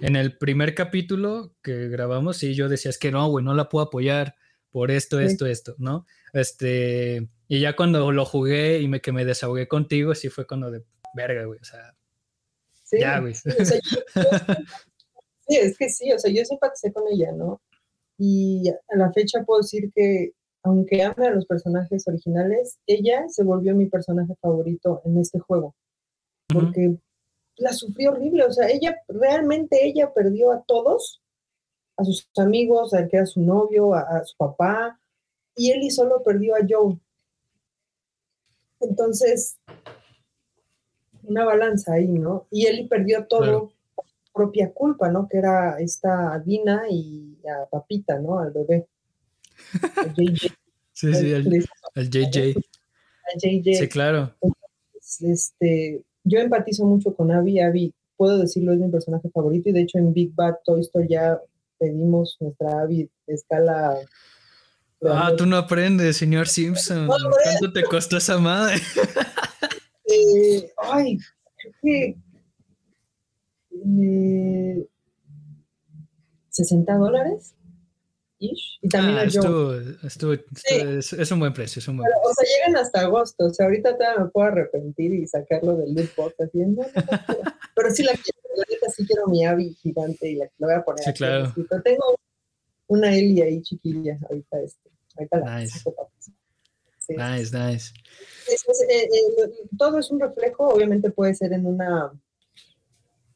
en 0.00 0.16
el 0.16 0.36
primer 0.36 0.74
capítulo 0.74 1.54
que 1.62 1.88
grabamos, 1.88 2.38
sí, 2.38 2.54
yo 2.54 2.68
decía, 2.68 2.90
es 2.90 2.98
que 2.98 3.12
no, 3.12 3.28
güey, 3.28 3.44
no 3.44 3.54
la 3.54 3.68
puedo 3.68 3.86
apoyar 3.86 4.34
por 4.76 4.90
esto, 4.90 5.18
esto, 5.20 5.46
esto, 5.46 5.74
¿no? 5.78 6.04
Este, 6.34 7.26
y 7.48 7.60
ya 7.60 7.74
cuando 7.74 8.12
lo 8.12 8.26
jugué 8.26 8.78
y 8.82 8.88
me, 8.88 9.00
que 9.00 9.10
me 9.10 9.24
desahogué 9.24 9.68
contigo, 9.68 10.14
sí 10.14 10.28
fue 10.28 10.46
cuando 10.46 10.70
de 10.70 10.84
verga, 11.14 11.46
güey, 11.46 11.58
o 11.58 11.64
sea, 11.64 11.94
ya, 12.92 13.20
güey. 13.20 13.32
Sí, 15.48 15.56
es 15.56 15.78
que 15.78 15.88
sí, 15.88 16.12
o 16.12 16.18
sea, 16.18 16.30
yo 16.30 16.44
simpaticé 16.44 16.92
con 16.92 17.04
ella, 17.10 17.32
¿no? 17.32 17.62
Y 18.18 18.68
a 18.68 18.96
la 18.98 19.10
fecha 19.14 19.44
puedo 19.46 19.62
decir 19.62 19.90
que 19.94 20.32
aunque 20.62 21.02
ame 21.02 21.26
a 21.26 21.30
los 21.30 21.46
personajes 21.46 22.06
originales, 22.06 22.78
ella 22.86 23.24
se 23.28 23.44
volvió 23.44 23.74
mi 23.74 23.86
personaje 23.86 24.34
favorito 24.42 25.00
en 25.06 25.16
este 25.16 25.38
juego. 25.38 25.74
Porque 26.52 26.98
la 27.56 27.72
sufrió 27.72 28.10
horrible. 28.10 28.44
O 28.44 28.52
sea, 28.52 28.68
ella, 28.68 28.94
realmente 29.08 29.86
ella 29.86 30.12
perdió 30.12 30.52
a 30.52 30.64
todos, 30.64 31.22
a 31.96 32.04
sus 32.04 32.28
amigos, 32.36 32.94
a 32.94 33.06
que 33.08 33.16
era 33.16 33.26
su 33.26 33.40
novio, 33.40 33.94
a, 33.94 34.24
su 34.24 34.36
papá, 34.36 34.98
y 35.56 35.70
Ellie 35.70 35.90
solo 35.90 36.22
perdió 36.22 36.54
a 36.54 36.60
Joe. 36.68 36.98
Entonces, 38.80 39.58
una 41.22 41.44
balanza 41.44 41.94
ahí, 41.94 42.08
¿no? 42.08 42.46
Y 42.50 42.66
Ellie 42.66 42.88
perdió 42.88 43.26
todo 43.26 43.72
por 43.94 44.04
propia 44.32 44.72
culpa, 44.72 45.10
¿no? 45.10 45.28
Que 45.28 45.38
era 45.38 45.78
esta 45.80 46.38
Dina 46.40 46.82
y 46.90 47.38
a 47.48 47.66
Papita, 47.66 48.18
¿no? 48.18 48.38
Al 48.38 48.52
bebé. 48.52 48.86
Sí, 50.96 51.12
sí, 51.12 51.30
el, 51.30 51.44
JJ. 51.94 52.58
Sí, 53.38 53.88
claro. 53.90 54.34
Este, 55.20 56.02
yo 56.24 56.38
empatizo 56.38 56.86
mucho 56.86 57.14
con 57.14 57.30
Abby. 57.30 57.60
Abby, 57.60 57.92
puedo 58.16 58.38
decirlo, 58.38 58.72
es 58.72 58.78
mi 58.78 58.88
personaje 58.88 59.28
favorito. 59.28 59.68
Y 59.68 59.72
de 59.72 59.82
hecho, 59.82 59.98
en 59.98 60.14
Big 60.14 60.34
Bad 60.34 60.56
Toy 60.64 60.80
Story 60.80 61.08
ya 61.08 61.38
pedimos 61.78 62.36
nuestra 62.40 62.86
de 62.86 63.08
escala. 63.26 63.96
Ah, 65.02 65.32
tú 65.36 65.46
no 65.46 65.56
aprendes, 65.56 66.16
señor 66.16 66.48
Simpson. 66.48 67.06
¿Cuánto 67.06 67.72
te 67.72 67.82
costó 67.84 68.16
esa 68.16 68.38
madre? 68.38 68.76
Eh, 70.08 70.72
ay, 70.78 71.18
creo 71.56 71.74
que. 71.82 72.16
60 76.50 76.92
eh, 76.92 76.96
dólares. 76.96 77.56
Y 78.38 78.88
también 78.88 79.18
ah, 79.18 79.24
estuvo, 79.24 79.74
estuvo, 80.06 80.34
es, 80.34 81.30
un 81.32 81.40
buen 81.40 81.54
precio, 81.54 81.80
es 81.80 81.88
un 81.88 81.96
buen 81.96 82.08
O 82.08 82.34
sea, 82.34 82.46
llegan 82.46 82.76
hasta 82.76 83.00
agosto, 83.00 83.46
o 83.46 83.50
sea, 83.52 83.66
ahorita 83.66 83.96
todavía 83.96 84.24
me 84.24 84.30
puedo 84.30 84.48
arrepentir 84.48 85.14
y 85.14 85.26
sacarlo 85.26 85.76
del 85.76 85.94
loot 85.94 86.14
box 86.14 86.34
haciendo. 86.38 86.82
pero 87.76 87.94
sí 87.94 88.02
la 88.02 88.12
quiero, 88.12 88.56
la 88.56 88.64
neta 88.70 88.88
sí 88.88 89.06
quiero 89.06 89.26
mi 89.26 89.44
Abby 89.44 89.74
gigante 89.74 90.30
y 90.30 90.36
la, 90.36 90.50
voy 90.58 90.72
a 90.72 90.82
poner. 90.82 91.04
Sí, 91.04 91.12
claro. 91.12 91.52
tengo 91.84 92.18
una 92.86 93.14
Ellie 93.14 93.42
ahí 93.42 93.60
chiquilla, 93.60 94.18
ahorita 94.28 94.60
este, 94.62 94.90
ahorita 95.14 95.38
la 95.40 95.60
nice. 95.60 95.84
Nice, 97.08 97.56
nice. 97.56 97.92
Eh, 98.48 99.04
eh, 99.04 99.68
todo 99.78 99.98
es 99.98 100.10
un 100.10 100.18
reflejo, 100.18 100.68
obviamente 100.68 101.10
puede 101.10 101.34
ser 101.34 101.52
en 101.52 101.66
una, 101.66 102.10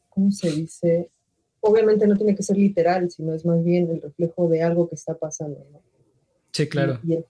¿cómo 0.09 0.33
se 0.33 0.50
dice? 0.50 1.11
Obviamente 1.61 2.07
no 2.07 2.16
tiene 2.16 2.35
que 2.35 2.42
ser 2.42 2.57
literal, 2.57 3.11
sino 3.11 3.35
es 3.35 3.44
más 3.44 3.62
bien 3.62 3.90
el 3.90 4.00
reflejo 4.00 4.48
de 4.48 4.62
algo 4.62 4.88
que 4.88 4.94
está 4.94 5.14
pasando, 5.14 5.64
¿no? 5.70 5.83
Sí, 6.53 6.66
claro. 6.66 6.98
Y, 7.05 7.14
el, 7.14 7.26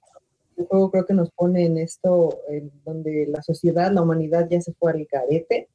juego 0.68 0.90
creo 0.90 1.06
que 1.06 1.14
nos 1.14 1.30
pone 1.30 1.64
en 1.64 1.78
esto, 1.78 2.42
en 2.48 2.70
donde 2.84 3.26
la 3.26 3.42
sociedad, 3.42 3.90
la 3.90 4.02
humanidad 4.02 4.46
ya 4.48 4.60
se 4.60 4.74
fue 4.74 4.92
al 4.92 5.06
carete 5.06 5.70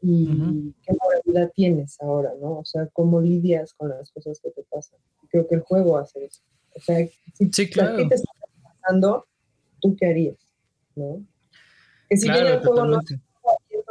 y 0.00 0.74
qué 0.82 0.96
moralidad 1.02 1.52
tienes 1.54 2.00
ahora, 2.00 2.32
¿no? 2.40 2.58
O 2.58 2.64
sea, 2.64 2.86
cómo 2.92 3.20
lidias 3.20 3.74
con 3.74 3.90
las 3.90 4.10
cosas 4.12 4.40
que 4.40 4.50
te 4.50 4.62
pasan. 4.64 4.98
Creo 5.28 5.46
que 5.46 5.56
el 5.56 5.60
juego 5.62 5.98
hace 5.98 6.24
eso. 6.24 6.42
O 6.74 6.80
sea, 6.80 7.06
si 7.34 7.50
sí, 7.52 7.68
claro. 7.68 7.96
te 8.08 8.14
está 8.14 8.30
pasando, 8.62 9.26
¿tú 9.80 9.96
qué 9.96 10.06
harías? 10.06 10.36
¿No? 10.94 11.24
Que 12.08 12.16
si 12.16 12.30
bien 12.30 12.46
el 12.46 12.60
juego 12.60 12.84
no 12.86 13.00
está 13.00 13.20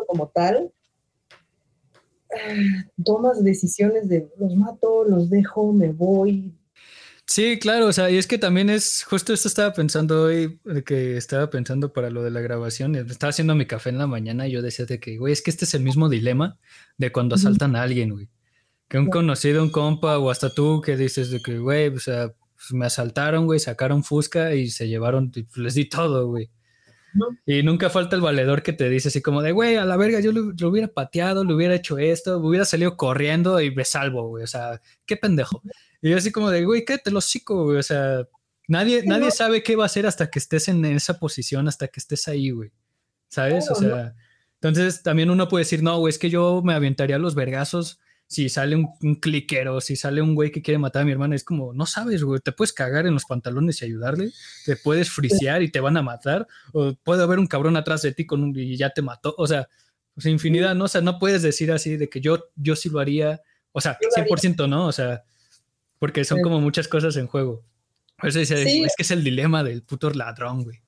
como 0.08 0.30
tal, 0.30 0.72
ah, 2.32 2.90
tomas 3.04 3.44
decisiones 3.44 4.08
de 4.08 4.32
los 4.38 4.56
mato, 4.56 5.04
los 5.04 5.30
dejo, 5.30 5.74
me 5.74 5.92
voy, 5.92 6.56
Sí, 7.30 7.60
claro, 7.60 7.88
o 7.88 7.94
sea, 7.94 8.10
y 8.10 8.18
es 8.18 8.26
que 8.26 8.38
también 8.38 8.70
es, 8.70 9.04
justo 9.04 9.34
esto 9.34 9.50
estaba 9.50 9.74
pensando 9.74 10.24
hoy, 10.24 10.62
que 10.86 11.18
estaba 11.18 11.50
pensando 11.50 11.92
para 11.92 12.10
lo 12.10 12.24
de 12.24 12.32
la 12.32 12.40
grabación, 12.40 12.96
estaba 12.96 13.32
haciendo 13.32 13.54
mi 13.54 13.66
café 13.66 13.90
en 13.90 13.98
la 13.98 14.08
mañana 14.08 14.48
y 14.48 14.52
yo 14.52 14.62
decía 14.62 14.86
de 14.86 15.02
que, 15.02 15.18
güey, 15.18 15.34
es 15.34 15.42
que 15.42 15.52
este 15.52 15.66
es 15.66 15.74
el 15.74 15.84
mismo 15.84 16.08
dilema 16.08 16.58
de 16.98 17.12
cuando 17.12 17.36
asaltan 17.36 17.76
a 17.76 17.82
alguien, 17.84 18.12
güey. 18.12 18.30
Que 18.88 18.98
un 18.98 19.08
conocido, 19.08 19.62
un 19.62 19.72
compa 19.72 20.18
o 20.18 20.30
hasta 20.30 20.54
tú 20.54 20.82
que 20.82 20.96
dices 20.96 21.30
de 21.30 21.42
que, 21.42 21.60
güey, 21.60 21.90
o 21.90 22.00
sea, 22.00 22.30
pues 22.30 22.72
me 22.72 22.86
asaltaron, 22.86 23.46
güey, 23.46 23.60
sacaron 23.60 24.06
Fusca 24.06 24.56
y 24.56 24.70
se 24.70 24.88
llevaron, 24.88 25.30
pues, 25.32 25.58
les 25.58 25.76
di 25.76 25.86
todo, 25.90 26.28
güey. 26.28 26.50
Y 27.46 27.62
nunca 27.62 27.90
falta 27.90 28.16
el 28.16 28.22
valedor 28.22 28.64
que 28.64 28.74
te 28.74 28.90
dice 28.90 29.10
así 29.10 29.22
como 29.22 29.42
de, 29.42 29.52
güey, 29.52 29.76
a 29.76 29.84
la 29.86 29.98
verga, 29.98 30.22
yo 30.22 30.32
lo, 30.32 30.54
lo, 30.58 30.70
hubiera 30.70 30.88
pateado, 30.88 31.44
le 31.44 31.54
hubiera 31.54 31.76
hecho 31.76 31.98
esto, 31.98 32.38
hubiera 32.38 32.64
salido 32.64 32.96
corriendo 32.96 33.60
y 33.60 33.76
me 33.76 33.84
salvo, 33.84 34.30
güey. 34.30 34.44
O 34.46 34.48
sea, 34.48 34.82
qué 35.06 35.18
pendejo. 35.18 35.62
Y 36.02 36.10
yo 36.12 36.18
así 36.18 36.32
como 36.32 36.50
de, 36.50 36.66
güey, 36.66 36.86
te 36.86 37.12
lo 37.12 37.20
hocico, 37.20 37.66
güey. 37.66 37.78
O 37.78 37.84
sea, 37.84 38.28
nadie, 38.68 39.04
nadie 39.06 39.32
sabe 39.32 39.64
qué 39.64 39.76
va 39.76 39.84
a 39.84 39.88
hacer 39.88 40.06
hasta 40.06 40.30
que 40.30 40.40
estés 40.40 40.68
en 40.68 40.84
esa 40.86 41.20
posición, 41.20 41.68
hasta 41.68 41.88
que 41.88 42.00
estés 42.00 42.28
ahí, 42.28 42.52
güey. 42.52 42.72
¿Sabes? 43.30 43.70
o 43.70 43.76
sea, 43.76 44.16
entonces 44.62 45.04
también 45.04 45.30
uno 45.30 45.48
puede 45.48 45.64
decir, 45.64 45.84
no, 45.84 46.00
güey, 46.00 46.12
es 46.12 46.18
que 46.18 46.30
yo 46.30 46.62
me 46.64 46.74
aventaría 46.74 47.18
los 47.18 47.36
vergazos 47.36 48.00
si 48.28 48.50
sale 48.50 48.76
un, 48.76 49.16
cliquero, 49.16 49.80
si 49.80 49.96
sale 49.96 50.22
un 50.22 50.36
güey 50.36 50.52
que 50.52 50.62
quiere 50.62 50.78
matar 50.78 51.04
a 51.04 51.06
mi 51.06 51.12
hermana. 51.14 51.36
Es 51.36 51.46
como, 51.46 51.74
no 51.74 51.86
sabes, 51.86 52.24
güey, 52.24 52.42
te 52.42 52.52
puedes 52.52 52.74
cagar 52.74 53.08
en 53.08 53.14
los 53.14 53.24
pantalones 53.26 53.82
y 53.82 53.86
ayudarle, 53.86 54.32
te 54.66 54.76
puedes 54.76 55.10
frisear 55.10 55.62
y 55.62 55.72
te 55.72 55.80
van 55.80 55.96
a 55.96 56.02
matar, 56.02 56.46
o 56.74 56.94
puede 57.04 57.24
haber 57.24 57.40
un 57.40 57.48
cabrón 57.48 57.78
atrás 57.78 58.02
de 58.02 58.12
ti 58.12 58.26
con 58.26 58.44
un, 58.44 58.58
y 58.58 58.76
ya 58.76 58.90
te 58.90 59.02
mató. 59.02 59.34
O 59.38 59.48
sea, 59.48 59.70
pues 60.14 60.26
infinidad, 60.26 60.76
¿no? 60.76 60.86
O 60.86 60.88
sea, 60.90 61.02
no 61.02 61.20
puedes 61.20 61.42
decir 61.42 61.72
así 61.72 61.96
de 61.96 62.10
que 62.10 62.20
yo, 62.20 62.44
yo 62.56 62.76
sí 62.76 62.90
lo 62.90 63.00
haría, 63.00 63.42
o 63.72 63.80
sea, 63.80 63.98
100%, 64.00 64.68
¿no? 64.68 64.88
O 64.88 64.92
sea, 64.92 65.24
porque 66.00 66.24
son 66.24 66.42
como 66.42 66.60
muchas 66.62 66.88
cosas 66.88 67.16
en 67.18 67.28
juego. 67.28 67.64
Por 68.18 68.30
eso 68.30 68.40
dice, 68.40 68.62
es 68.64 68.96
que 68.96 69.04
es 69.04 69.12
el 69.12 69.24
dilema 69.24 69.64
del 69.64 69.84
puto 69.84 70.10
ladrón, 70.10 70.64
güey. 70.64 70.80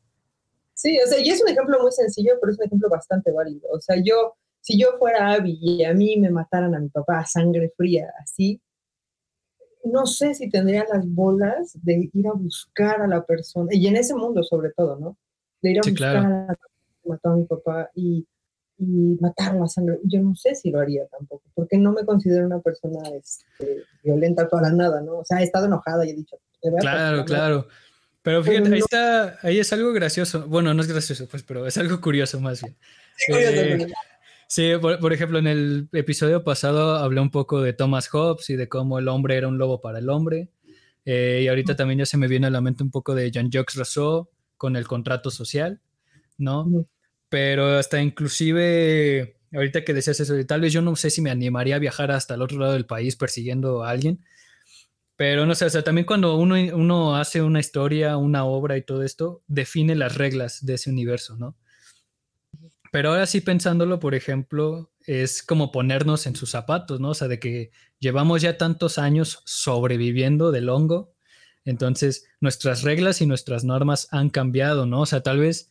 Sí, 0.74 0.98
o 1.06 1.08
sea, 1.08 1.20
y 1.20 1.30
es 1.30 1.42
un 1.42 1.50
ejemplo 1.50 1.82
muy 1.82 1.92
sencillo, 1.92 2.34
pero 2.40 2.54
es 2.54 2.58
un 2.58 2.66
ejemplo 2.66 2.90
bastante 2.90 3.32
válido. 3.32 3.68
O 3.72 3.82
sea, 3.82 3.98
yo, 4.04 4.36
si 4.62 4.80
yo 4.80 4.98
fuera 4.98 5.34
Abby 5.34 5.60
y 5.62 5.84
a 5.84 5.94
mí 5.94 6.18
me 6.18 6.30
mataran 6.30 6.74
a 6.74 6.80
mi 6.80 6.90
papá 6.90 7.20
a 7.20 7.26
sangre 7.26 7.72
fría, 7.76 8.12
así, 8.22 8.62
no 9.84 10.06
sé 10.06 10.34
si 10.34 10.50
tendría 10.50 10.86
las 10.92 11.08
bolas 11.08 11.78
de 11.84 12.10
ir 12.14 12.28
a 12.28 12.34
buscar 12.34 13.02
a 13.02 13.08
la 13.08 13.26
persona, 13.26 13.70
y 13.72 13.88
en 13.88 13.98
ese 13.98 14.16
mundo 14.16 14.44
sobre 14.44 14.72
todo, 14.72 14.98
¿no? 14.98 15.18
De 15.62 15.72
ir 15.72 15.80
a 15.80 15.90
buscar 15.90 16.18
a 16.18 16.22
la 16.22 16.48
persona 16.48 16.58
que 17.04 17.10
mató 17.10 17.30
a 17.30 17.36
mi 17.36 17.46
papá 17.46 17.90
y 17.94 18.28
y 18.80 19.18
matarlo 19.20 19.66
a 19.66 19.68
sangre. 19.68 20.00
Yo 20.04 20.22
no 20.22 20.36
sé 20.36 20.56
si 20.56 20.72
lo 20.72 20.80
haría 20.80 21.06
tampoco, 21.08 21.44
porque 21.54 21.78
no 21.78 21.92
me 21.92 22.06
considero 22.06 22.46
una 22.46 22.60
persona 22.60 23.00
este, 23.10 23.84
violenta 24.04 24.48
para 24.48 24.72
nada, 24.72 25.02
¿no? 25.02 25.20
O 25.20 25.26
sea, 25.26 25.42
he 25.42 25.44
estado 25.44 25.66
enojada 25.66 26.06
y 26.06 26.12
he 26.12 26.16
dicho. 26.16 26.38
Claro, 26.80 27.26
claro. 27.26 27.68
Pero 28.22 28.44
fíjate, 28.44 28.74
ahí 28.74 28.80
está, 28.80 29.40
ahí 29.42 29.60
es 29.60 29.72
algo 29.74 29.94
gracioso. 29.94 30.46
Bueno, 30.48 30.74
no 30.74 30.82
es 30.82 30.88
gracioso, 30.88 31.28
pues, 31.28 31.44
pero 31.44 31.66
es 31.68 31.78
algo 31.78 32.02
curioso 32.02 32.40
más 32.40 32.62
bien. 32.62 32.76
Sí, 34.48 34.64
eh, 34.64 34.80
por, 34.80 35.14
ejemplo, 35.14 35.40
en 35.40 35.48
el 35.48 35.90
episodio 35.94 36.44
pasado 36.44 36.96
hablé 36.96 37.22
un 37.22 37.30
poco 37.30 37.62
de 37.62 37.74
Thomas 37.74 38.08
Hobbes 38.08 38.50
y 38.50 38.56
de 38.56 38.68
cómo 38.68 39.00
el 39.00 39.08
hombre 39.08 39.38
era 39.38 39.48
un 39.48 39.58
lobo 39.58 39.80
para 39.80 40.00
el 40.00 40.10
hombre. 40.10 40.50
Eh, 41.06 41.42
y 41.44 41.48
ahorita 41.48 41.76
también 41.76 42.00
ya 42.00 42.06
se 42.06 42.18
me 42.18 42.28
viene 42.28 42.48
a 42.48 42.50
la 42.50 42.62
mente 42.62 42.84
un 42.84 42.92
poco 42.92 43.16
de 43.16 43.32
Jean-Jacques 43.32 43.76
Rousseau 43.76 44.30
con 44.58 44.76
el 44.76 44.88
contrato 44.88 45.32
social, 45.32 45.80
¿no? 46.38 46.66
Pero 47.30 47.78
hasta 47.78 48.02
inclusive, 48.02 49.38
ahorita 49.54 49.84
que 49.86 49.94
decías 49.94 50.20
eso, 50.20 50.34
tal 50.46 50.62
vez 50.62 50.74
yo 50.74 50.82
no 50.82 50.96
sé 50.96 51.10
si 51.10 51.22
me 51.22 51.32
animaría 51.32 51.76
a 51.76 51.80
viajar 51.80 52.12
hasta 52.12 52.34
el 52.34 52.42
otro 52.42 52.60
lado 52.60 52.74
del 52.74 52.86
país 52.86 53.16
persiguiendo 53.16 53.84
a 53.84 53.92
alguien, 53.92 54.24
pero 55.16 55.46
no 55.46 55.54
sé, 55.54 55.66
o 55.66 55.70
sea, 55.70 55.84
también 55.84 56.06
cuando 56.06 56.36
uno, 56.38 56.56
uno 56.56 57.18
hace 57.18 57.42
una 57.42 57.60
historia, 57.60 58.18
una 58.18 58.46
obra 58.46 58.78
y 58.78 58.84
todo 58.84 59.04
esto, 59.04 59.44
define 59.48 59.96
las 59.96 60.16
reglas 60.16 60.66
de 60.66 60.76
ese 60.76 60.90
universo, 60.90 61.36
¿no? 61.36 61.56
Pero 62.92 63.10
ahora 63.10 63.26
sí 63.26 63.42
pensándolo, 63.42 64.00
por 64.00 64.16
ejemplo, 64.16 64.92
es 65.06 65.44
como 65.44 65.72
ponernos 65.72 66.26
en 66.26 66.36
sus 66.36 66.52
zapatos, 66.52 67.00
¿no? 67.00 67.10
O 67.10 67.14
sea, 67.14 67.28
de 67.28 67.40
que 67.40 67.72
llevamos 68.00 68.42
ya 68.42 68.58
tantos 68.58 68.98
años 68.98 69.42
sobreviviendo 69.46 70.52
del 70.52 70.70
hongo, 70.70 71.14
entonces 71.66 72.26
nuestras 72.40 72.84
reglas 72.84 73.22
y 73.22 73.26
nuestras 73.26 73.64
normas 73.64 74.08
han 74.12 74.30
cambiado, 74.30 74.86
¿no? 74.86 75.02
O 75.02 75.06
sea, 75.06 75.22
tal 75.22 75.40
vez 75.40 75.70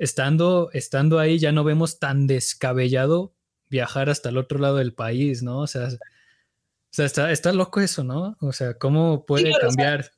estando, 0.00 0.70
estando 0.72 1.18
ahí 1.18 1.38
ya 1.38 1.52
no 1.52 1.62
vemos 1.62 1.98
tan 1.98 2.26
descabellado 2.26 3.34
viajar 3.68 4.08
hasta 4.08 4.30
el 4.30 4.38
otro 4.38 4.58
lado 4.58 4.76
del 4.76 4.94
país, 4.94 5.42
¿no? 5.42 5.60
O 5.60 5.66
sea, 5.66 5.88
o 5.88 5.90
sea 6.90 7.04
está, 7.04 7.30
está 7.30 7.52
loco 7.52 7.80
eso, 7.80 8.02
¿no? 8.02 8.36
O 8.40 8.52
sea, 8.52 8.74
¿cómo 8.74 9.26
puede 9.26 9.52
cambiar? 9.60 10.10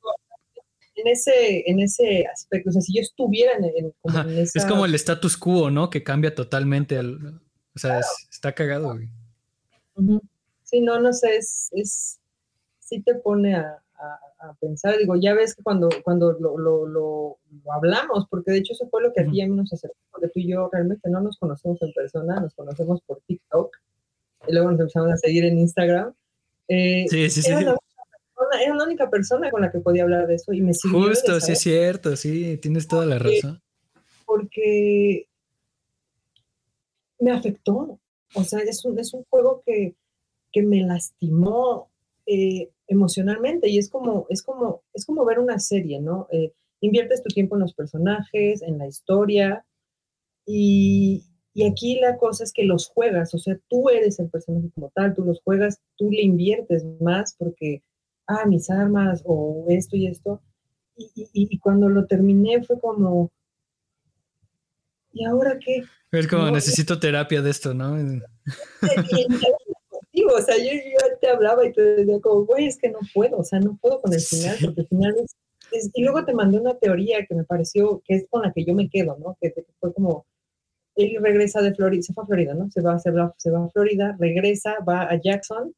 en 0.95 1.09
ese, 1.09 1.69
en 1.69 1.81
ese 1.81 2.25
aspecto, 2.33 2.71
o 2.71 2.73
sea, 2.73 2.81
si 2.81 2.95
yo 2.95 3.01
estuviera 3.01 3.55
en, 3.57 3.65
en, 3.65 4.39
Es 4.39 4.65
como 4.67 4.85
el 4.85 4.95
status 4.95 5.37
quo, 5.37 5.71
¿no? 5.71 5.91
Que 5.91 6.05
cambia 6.05 6.33
totalmente. 6.33 7.01
o 7.01 7.41
sea, 7.75 8.01
está 8.31 8.53
cagado, 8.53 8.95
güey. 8.95 9.09
Sí, 10.63 10.81
no, 10.81 11.01
no 11.01 11.13
sé, 11.13 11.37
es, 11.37 11.69
es 11.73 12.21
sí 12.79 13.03
te 13.03 13.17
pone 13.17 13.57
a, 13.57 13.82
a, 14.39 14.55
pensar. 14.61 14.99
Digo, 14.99 15.15
ya 15.17 15.35
ves 15.35 15.55
que 15.55 15.63
cuando, 15.63 15.89
cuando 16.03 16.33
lo, 16.33 16.59
lo, 16.59 16.87
lo, 16.87 17.39
hablamos, 17.73 18.27
porque 18.29 18.51
de 18.53 18.59
hecho 18.59 18.73
eso 18.73 18.89
fue 18.89 19.03
lo 19.03 19.13
que 19.13 19.23
aquí 19.23 19.41
a 19.41 19.47
mí 19.47 19.55
nos 19.55 19.73
acercó, 19.73 19.97
porque 20.11 20.29
tú 20.29 20.41
y 20.41 20.49
yo 20.49 20.69
realmente 20.73 21.09
no 21.09 21.21
nos 21.21 21.39
conocemos 21.39 21.81
en 21.83 21.93
persona, 21.93 22.41
nos 22.41 22.55
conocemos 22.55 23.01
por 23.03 23.21
TikTok, 23.27 23.77
y 24.49 24.53
luego 24.53 24.71
nos 24.71 24.81
empezamos 24.81 25.13
a 25.13 25.17
seguir 25.17 25.45
en 25.45 25.59
Instagram. 25.59 26.15
Eh, 26.69 27.07
sí, 27.09 27.31
sí, 27.31 27.43
sí. 27.43 27.51
Era 27.51 27.77
la, 28.75 28.85
única 28.85 29.09
persona 29.09 29.51
con 29.51 29.63
la 29.63 29.71
que 29.71 29.79
podía 29.79 30.03
hablar 30.03 30.27
de 30.27 30.35
eso 30.35 30.53
y 30.53 30.61
me 30.61 30.75
sirvió 30.75 31.09
Justo, 31.09 31.41
sí 31.41 31.53
es 31.53 31.61
cierto, 31.61 32.17
sí, 32.17 32.59
tienes 32.59 32.89
toda 32.89 33.07
la 33.07 33.19
razón. 33.19 33.63
Porque 34.27 35.29
me 37.21 37.31
afectó, 37.31 38.01
o 38.35 38.45
sea, 38.45 38.61
es 38.61 38.85
un, 38.85 38.99
es 38.99 39.15
un 39.15 39.25
juego 39.31 39.63
que, 39.65 39.95
que 40.51 40.63
me 40.63 40.83
lastimó 40.83 41.92
eh, 42.27 42.71
emocionalmente 42.87 43.69
y 43.69 43.79
es 43.79 43.91
como, 43.91 44.27
es 44.29 44.43
como, 44.43 44.83
es 44.93 45.07
como 45.07 45.25
ver 45.25 45.39
una 45.39 45.59
serie, 45.59 46.01
¿no? 46.01 46.29
Eh, 46.31 46.53
inviertes 46.81 47.23
tu 47.23 47.29
tiempo 47.29 47.57
en 47.57 47.63
los 47.63 47.75
personajes, 47.75 48.63
en 48.63 48.79
la 48.79 48.87
historia 48.87 49.65
y, 50.47 51.25
y, 51.55 51.67
aquí 51.67 52.01
la 52.01 52.17
cosa 52.17 52.45
es 52.45 52.53
que 52.53 52.65
los 52.65 52.89
juegas, 52.89 53.35
o 53.35 53.39
sea, 53.39 53.59
tú 53.69 53.89
eres 53.89 54.19
el 54.19 54.29
personaje 54.29 54.71
como 54.75 54.91
tal, 54.95 55.15
tú 55.15 55.25
los 55.25 55.41
juegas, 55.43 55.81
tú 55.97 56.11
le 56.11 56.23
inviertes 56.23 56.85
más 57.01 57.35
porque, 57.39 57.83
ah, 58.27 58.47
mis 58.47 58.69
armas 58.71 59.23
o 59.25 59.67
esto 59.69 59.97
y 59.97 60.09
esto. 60.09 60.43
Y, 60.97 61.29
y, 61.33 61.59
cuando 61.59 61.89
lo 61.89 62.07
terminé 62.07 62.63
fue 62.65 62.79
como, 62.81 63.31
¿y 65.13 65.25
ahora 65.25 65.59
qué? 65.59 65.85
Es 66.11 66.27
como, 66.27 66.51
necesito 66.51 66.99
terapia 66.99 67.41
de 67.41 67.51
esto, 67.51 67.73
¿no? 67.73 67.97
o 70.39 70.43
sea, 70.43 70.57
yo, 70.57 70.71
te 71.21 71.29
hablaba 71.29 71.67
y 71.67 71.73
te 71.73 71.83
decía 71.83 72.21
como, 72.21 72.45
güey, 72.45 72.67
es 72.67 72.79
que 72.79 72.91
no 72.91 72.99
puedo, 73.15 73.39
o 73.39 73.45
sea, 73.45 73.61
no 73.61 73.79
puedo 73.81 74.01
con 74.01 74.13
el 74.13 74.21
final, 74.21 74.57
porque 74.65 74.81
el 74.83 74.89
final 74.89 75.15
es, 75.73 75.91
Y 75.95 76.03
luego 76.03 76.25
te 76.25 76.35
mandé 76.35 76.59
una 76.59 76.79
teoría 76.79 77.25
que 77.27 77.35
me 77.35 77.45
pareció, 77.45 78.03
que 78.05 78.17
es 78.17 78.27
con 78.31 78.43
la 78.43 78.53
que 78.53 78.65
yo 78.65 78.75
me 78.75 78.89
quedo, 78.89 79.17
¿no? 79.19 79.37
Que, 79.41 79.53
fue 79.81 79.93
como, 79.95 80.27
él 80.97 81.17
regresa 81.21 81.63
de 81.63 81.75
Florida, 81.75 82.03
se 82.03 82.13
fue 82.13 82.25
a 82.25 82.27
Florida, 82.27 82.55
¿no? 82.55 82.71
Se 82.71 82.83
va, 82.83 82.99
se 82.99 83.11
va, 83.11 83.35
se 83.39 83.51
va 83.51 83.65
a 83.65 83.71
Florida, 83.71 84.17
regresa, 84.19 84.77
va 84.87 85.03
a 85.03 85.21
Jackson 85.21 85.75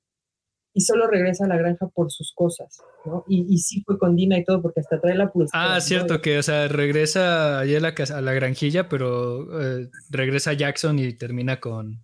y 0.76 0.80
solo 0.80 1.06
regresa 1.06 1.44
a 1.44 1.48
la 1.48 1.56
granja 1.56 1.86
por 1.86 2.10
sus 2.10 2.32
cosas, 2.34 2.78
¿no? 3.04 3.24
Y, 3.28 3.46
y 3.48 3.58
sí 3.58 3.82
fue 3.86 3.96
con 3.96 4.16
Dina 4.16 4.38
y 4.38 4.44
todo, 4.44 4.60
porque 4.60 4.80
hasta 4.80 5.00
trae 5.00 5.14
la 5.14 5.30
pulsera. 5.30 5.76
Ah, 5.76 5.80
cierto, 5.80 6.20
que, 6.20 6.38
o 6.38 6.42
sea, 6.42 6.66
regresa 6.66 7.60
allá 7.60 7.78
a 7.78 7.80
la, 7.80 7.94
a 8.16 8.20
la 8.20 8.32
granjilla, 8.32 8.88
pero 8.88 9.62
eh, 9.62 9.88
regresa 10.10 10.50
a 10.50 10.54
Jackson 10.54 10.98
y 10.98 11.12
termina 11.12 11.60
con, 11.60 12.02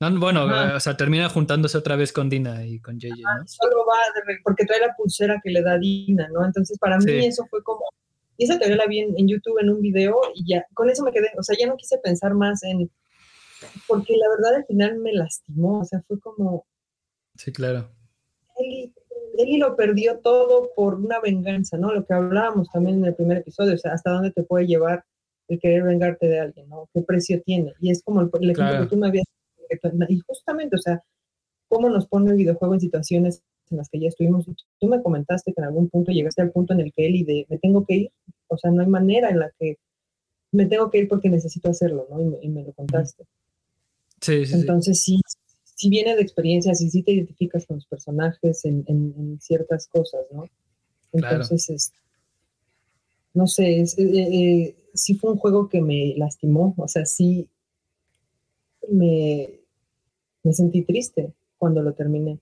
bueno, 0.00 0.46
o 0.74 0.80
sea, 0.80 0.96
termina 0.96 1.28
juntándose 1.28 1.76
otra 1.76 1.96
vez 1.96 2.12
con 2.12 2.30
Dina 2.30 2.64
y 2.64 2.80
con 2.80 2.98
JJ, 2.98 3.22
Solo 3.46 3.84
va 3.86 3.96
porque 4.42 4.64
trae 4.64 4.80
la 4.80 4.94
pulsera 4.96 5.40
que 5.42 5.50
le 5.50 5.62
da 5.62 5.78
Dina, 5.78 6.28
¿no? 6.32 6.44
Entonces, 6.44 6.78
para 6.78 6.98
mí 6.98 7.26
eso 7.26 7.44
fue 7.50 7.62
como, 7.62 7.84
Y 8.38 8.44
esa 8.44 8.58
teoría 8.58 8.76
la 8.76 8.86
vi 8.86 9.00
en, 9.00 9.28
YouTube 9.28 9.58
en 9.60 9.70
un 9.70 9.82
video 9.82 10.18
y 10.34 10.50
ya, 10.50 10.64
con 10.74 10.88
eso 10.88 11.04
me 11.04 11.12
quedé, 11.12 11.30
o 11.38 11.42
sea, 11.42 11.56
ya 11.58 11.66
no 11.66 11.76
quise 11.76 11.98
pensar 11.98 12.34
más 12.34 12.62
en, 12.62 12.90
porque 13.86 14.16
la 14.16 14.28
verdad 14.30 14.54
al 14.56 14.66
final 14.66 14.98
me 14.98 15.12
lastimó, 15.12 15.80
o 15.80 15.84
sea, 15.84 16.02
fue 16.08 16.18
como... 16.18 16.66
Sí, 17.36 17.52
claro. 17.52 17.90
Eli, 18.56 18.94
Eli 19.36 19.58
lo 19.58 19.76
perdió 19.76 20.18
todo 20.18 20.70
por 20.74 20.94
una 20.94 21.20
venganza, 21.20 21.76
¿no? 21.76 21.92
Lo 21.92 22.06
que 22.06 22.14
hablábamos 22.14 22.70
también 22.70 22.98
en 22.98 23.06
el 23.06 23.14
primer 23.14 23.38
episodio, 23.38 23.74
o 23.74 23.78
sea, 23.78 23.92
hasta 23.92 24.10
dónde 24.10 24.30
te 24.30 24.42
puede 24.42 24.66
llevar 24.66 25.04
el 25.48 25.58
querer 25.58 25.82
vengarte 25.82 26.26
de 26.26 26.40
alguien, 26.40 26.68
¿no? 26.68 26.88
¿Qué 26.94 27.02
precio 27.02 27.42
tiene? 27.42 27.74
Y 27.80 27.90
es 27.90 28.02
como 28.02 28.20
el, 28.22 28.50
ejemplo 28.50 28.80
que 28.80 28.86
tú 28.86 28.96
me 28.96 29.08
habías... 29.08 29.26
Y 30.08 30.20
justamente, 30.20 30.76
o 30.76 30.78
sea, 30.78 31.02
cómo 31.68 31.88
nos 31.88 32.06
pone 32.06 32.30
el 32.30 32.36
videojuego 32.36 32.74
en 32.74 32.80
situaciones 32.80 33.42
en 33.70 33.78
las 33.78 33.88
que 33.88 34.00
ya 34.00 34.08
estuvimos. 34.08 34.46
Tú 34.78 34.88
me 34.88 35.02
comentaste 35.02 35.52
que 35.52 35.60
en 35.60 35.66
algún 35.66 35.88
punto 35.88 36.12
llegaste 36.12 36.42
al 36.42 36.50
punto 36.50 36.74
en 36.74 36.80
el 36.80 36.92
que 36.92 37.06
él 37.06 37.16
y 37.16 37.24
de 37.24 37.46
me 37.48 37.58
tengo 37.58 37.84
que 37.84 37.94
ir, 37.94 38.12
o 38.48 38.58
sea, 38.58 38.70
no 38.70 38.82
hay 38.82 38.88
manera 38.88 39.30
en 39.30 39.38
la 39.38 39.50
que 39.58 39.78
me 40.52 40.66
tengo 40.66 40.90
que 40.90 40.98
ir 40.98 41.08
porque 41.08 41.30
necesito 41.30 41.70
hacerlo, 41.70 42.06
¿no? 42.10 42.20
Y 42.42 42.48
me, 42.48 42.64
lo 42.64 42.72
contaste. 42.72 43.24
Sí, 44.20 44.44
sí. 44.44 44.54
Entonces 44.54 45.00
sí, 45.00 45.20
sí 45.64 45.88
viene 45.88 46.16
de 46.16 46.22
experiencias 46.22 46.80
y 46.80 46.90
sí 46.90 47.02
te 47.02 47.12
identificas 47.12 47.66
con 47.66 47.76
los 47.76 47.86
personajes 47.86 48.64
en, 48.64 49.38
ciertas 49.40 49.86
cosas, 49.86 50.22
¿no? 50.32 50.44
Entonces, 51.12 51.70
es, 51.70 51.92
no 53.32 53.46
sé, 53.46 53.80
es, 53.80 53.98
eh, 53.98 54.04
eh, 54.04 54.76
sí 54.94 55.14
fue 55.14 55.32
un 55.32 55.38
juego 55.38 55.68
que 55.68 55.80
me 55.80 56.14
lastimó, 56.16 56.74
o 56.76 56.88
sea, 56.88 57.06
sí 57.06 57.48
me, 58.88 59.59
me 60.42 60.52
sentí 60.52 60.82
triste 60.82 61.32
cuando 61.58 61.82
lo 61.82 61.92
terminé. 61.92 62.38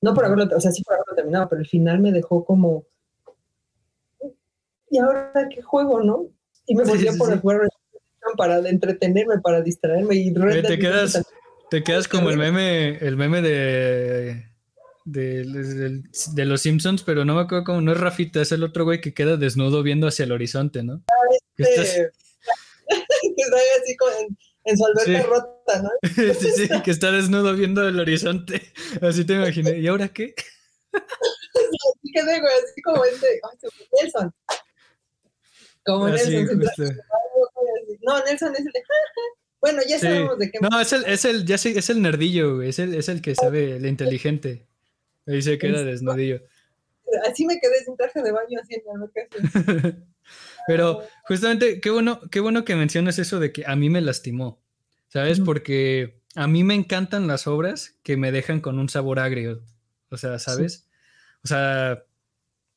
No 0.00 0.14
por 0.14 0.24
haberlo, 0.24 0.48
o 0.56 0.60
sea, 0.60 0.70
sí 0.70 0.82
por 0.82 0.94
haberlo 0.94 1.14
terminado, 1.14 1.48
pero 1.48 1.60
el 1.60 1.68
final 1.68 2.00
me 2.00 2.12
dejó 2.12 2.44
como, 2.44 2.84
¿y 4.90 4.98
ahora 4.98 5.32
qué 5.50 5.62
juego, 5.62 6.02
no? 6.02 6.26
Y 6.66 6.74
me 6.74 6.84
volví 6.84 7.08
a 7.08 7.12
poner 7.12 7.40
juego 7.40 7.62
para 8.36 8.58
entretenerme, 8.68 9.38
para 9.40 9.60
distraerme 9.60 10.14
y 10.16 10.32
te 10.32 10.78
quedas, 10.78 11.22
te 11.70 11.82
quedas 11.82 12.08
como 12.08 12.30
el 12.30 12.38
meme, 12.38 12.96
el 12.98 13.16
meme 13.16 13.42
de, 13.42 14.44
de, 15.04 16.44
los 16.44 16.62
Simpsons, 16.62 17.02
pero 17.02 17.24
no 17.24 17.34
me 17.34 17.42
acuerdo 17.42 17.64
cómo, 17.64 17.80
no 17.80 17.92
es 17.92 18.00
Rafita, 18.00 18.40
es 18.40 18.52
el 18.52 18.62
otro 18.62 18.84
güey 18.84 19.00
que 19.00 19.14
queda 19.14 19.36
desnudo 19.36 19.82
viendo 19.82 20.06
hacia 20.06 20.24
el 20.24 20.32
horizonte, 20.32 20.82
¿no? 20.82 21.02
Ah, 21.08 21.34
este, 21.56 22.10
que 22.88 23.42
está 23.42 23.56
así 23.82 23.96
con, 23.96 24.10
en 24.64 24.78
su 24.78 24.84
alberca 24.86 25.26
rota, 25.26 25.82
¿no? 25.82 25.90
sí, 26.34 26.50
sí, 26.56 26.68
que 26.82 26.90
está 26.90 27.12
desnudo 27.12 27.54
viendo 27.54 27.86
el 27.86 27.98
horizonte. 27.98 28.62
Así 29.02 29.24
te 29.24 29.34
imaginé. 29.34 29.78
¿Y 29.78 29.86
ahora 29.86 30.08
qué? 30.08 30.34
así 30.94 32.12
que 32.12 32.22
güey, 32.22 32.36
así 32.36 32.82
como 32.82 33.04
este, 33.04 33.40
Nelson. 34.00 34.32
Como 35.84 36.08
Nelson. 36.08 36.60
No, 38.02 38.24
Nelson 38.24 38.52
es 38.54 38.60
el 38.60 38.72
de, 38.72 38.82
bueno, 39.60 39.80
ya 39.88 39.98
sabemos 39.98 40.38
de 40.38 40.50
qué. 40.50 40.58
No, 40.60 40.80
es 40.80 40.92
el, 40.92 41.04
es 41.06 41.24
el, 41.24 41.46
ya 41.46 41.58
sé, 41.58 41.76
es 41.76 41.90
el 41.90 42.02
nerdillo, 42.02 42.56
güey. 42.56 42.68
Es 42.68 42.78
el, 42.78 42.94
es 42.94 43.08
el 43.08 43.22
que 43.22 43.34
sabe, 43.34 43.76
el 43.76 43.86
inteligente. 43.86 44.68
Me 45.24 45.36
dice 45.36 45.58
que 45.58 45.68
era 45.68 45.82
desnudillo. 45.82 46.42
Así 47.26 47.46
me 47.46 47.58
quedé 47.58 47.82
sin 47.84 47.96
traje 47.96 48.22
de 48.22 48.30
baño 48.30 48.60
haciendo 48.60 48.96
lo 48.96 49.10
que 49.10 49.22
hace. 49.22 49.96
Pero 50.66 51.02
justamente, 51.24 51.80
qué 51.80 51.90
bueno, 51.90 52.20
qué 52.30 52.40
bueno 52.40 52.64
que 52.64 52.74
mencionas 52.76 53.18
eso 53.18 53.38
de 53.40 53.52
que 53.52 53.64
a 53.66 53.76
mí 53.76 53.90
me 53.90 54.00
lastimó, 54.00 54.62
¿sabes? 55.08 55.40
Porque 55.40 56.22
a 56.34 56.46
mí 56.46 56.64
me 56.64 56.74
encantan 56.74 57.26
las 57.26 57.46
obras 57.46 57.98
que 58.02 58.16
me 58.16 58.32
dejan 58.32 58.60
con 58.60 58.78
un 58.78 58.88
sabor 58.88 59.18
agrio, 59.18 59.62
o 60.10 60.16
sea, 60.16 60.38
¿sabes? 60.38 60.88
O 61.42 61.48
sea, 61.48 62.04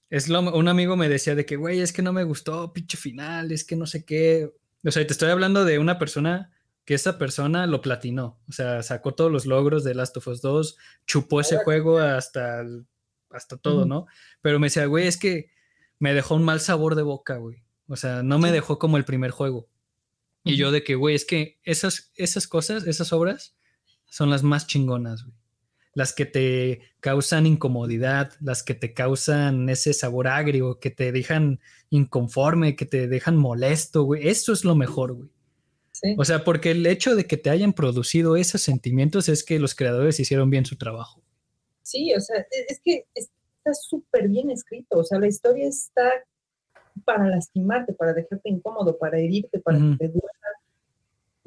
es 0.10 0.30
lo, 0.30 0.42
un 0.42 0.68
amigo 0.68 0.96
me 0.98 1.10
decía 1.10 1.36
de 1.36 1.46
que, 1.46 1.56
güey, 1.56 1.82
es 1.82 1.94
que 1.94 2.02
no 2.02 2.14
me 2.14 2.24
gustó, 2.24 2.74
pinche 2.74 2.98
final, 2.98 3.52
es 3.52 3.64
que 3.64 3.76
no 3.76 3.86
sé 3.86 4.06
qué. 4.06 4.54
O 4.84 4.92
sea, 4.92 5.06
te 5.06 5.14
estoy 5.14 5.30
hablando 5.30 5.66
de 5.66 5.80
una 5.80 6.00
persona 6.00 6.52
que 6.86 6.94
esa 6.94 7.18
persona 7.18 7.68
lo 7.68 7.82
platinó, 7.82 8.40
o 8.48 8.52
sea, 8.54 8.82
sacó 8.82 9.14
todos 9.14 9.30
los 9.30 9.46
logros 9.46 9.84
de 9.84 9.94
Last 9.94 10.16
of 10.16 10.28
Us 10.28 10.42
2, 10.42 10.78
chupó 11.06 11.42
ese 11.42 11.58
juego 11.58 12.00
hasta, 12.00 12.64
hasta 13.30 13.58
todo, 13.58 13.86
¿no? 13.86 14.06
Pero 14.42 14.58
me 14.58 14.68
decía, 14.68 14.86
güey, 14.86 15.06
es 15.06 15.18
que 15.18 15.52
me 16.00 16.14
dejó 16.14 16.36
un 16.36 16.46
mal 16.46 16.62
sabor 16.62 16.96
de 16.96 17.02
boca, 17.02 17.36
güey. 17.36 17.67
O 17.88 17.96
sea, 17.96 18.24
no 18.24 18.40
me 18.40 18.52
dejó 18.52 18.80
como 18.80 18.98
el 18.98 19.06
primer 19.06 19.32
juego. 19.32 19.70
Y 20.44 20.56
yo 20.56 20.72
de 20.72 20.84
que, 20.84 20.96
güey, 20.96 21.16
es 21.16 21.26
que 21.26 21.60
esas, 21.64 22.12
esas 22.16 22.48
cosas, 22.48 22.88
esas 22.88 23.12
obras, 23.12 23.56
son 24.06 24.30
las 24.30 24.44
más 24.44 24.68
chingonas, 24.68 25.24
güey. 25.24 25.36
Las 25.94 26.14
que 26.14 26.26
te 26.26 26.82
causan 27.00 27.48
incomodidad, 27.48 28.34
las 28.40 28.62
que 28.62 28.76
te 28.76 28.94
causan 28.94 29.68
ese 29.68 29.94
sabor 29.94 30.28
agrio, 30.28 30.80
que 30.80 30.92
te 30.92 31.12
dejan 31.12 31.60
inconforme, 31.90 32.76
que 32.76 32.86
te 32.86 33.08
dejan 33.08 33.36
molesto, 33.36 34.04
güey. 34.04 34.28
Eso 34.28 34.54
es 34.54 34.64
lo 34.64 34.76
mejor, 34.76 35.14
güey. 35.14 35.30
O 36.18 36.26
sea, 36.26 36.44
porque 36.44 36.72
el 36.72 36.86
hecho 36.86 37.16
de 37.16 37.26
que 37.26 37.38
te 37.38 37.50
hayan 37.50 37.74
producido 37.74 38.36
esos 38.36 38.62
sentimientos 38.62 39.30
es 39.30 39.44
que 39.44 39.60
los 39.60 39.74
creadores 39.74 40.20
hicieron 40.20 40.50
bien 40.50 40.66
su 40.66 40.78
trabajo. 40.78 41.24
Sí, 41.82 42.14
o 42.14 42.20
sea, 42.20 42.40
e, 42.42 42.66
es 42.70 42.80
que 42.84 43.08
está 43.16 43.74
súper 43.74 44.28
bien 44.28 44.52
escrito. 44.52 45.00
O 45.00 45.04
sea, 45.04 45.20
la 45.20 45.28
historia 45.28 45.68
está 45.68 46.12
para 47.06 47.28
lastimarte, 47.28 47.94
para 47.94 48.14
dejarte 48.14 48.50
incómodo, 48.50 48.98
para 48.98 49.20
herirte, 49.20 49.60
para 49.60 49.78
que 49.78 49.96
te 49.98 50.08
duela 50.08 50.32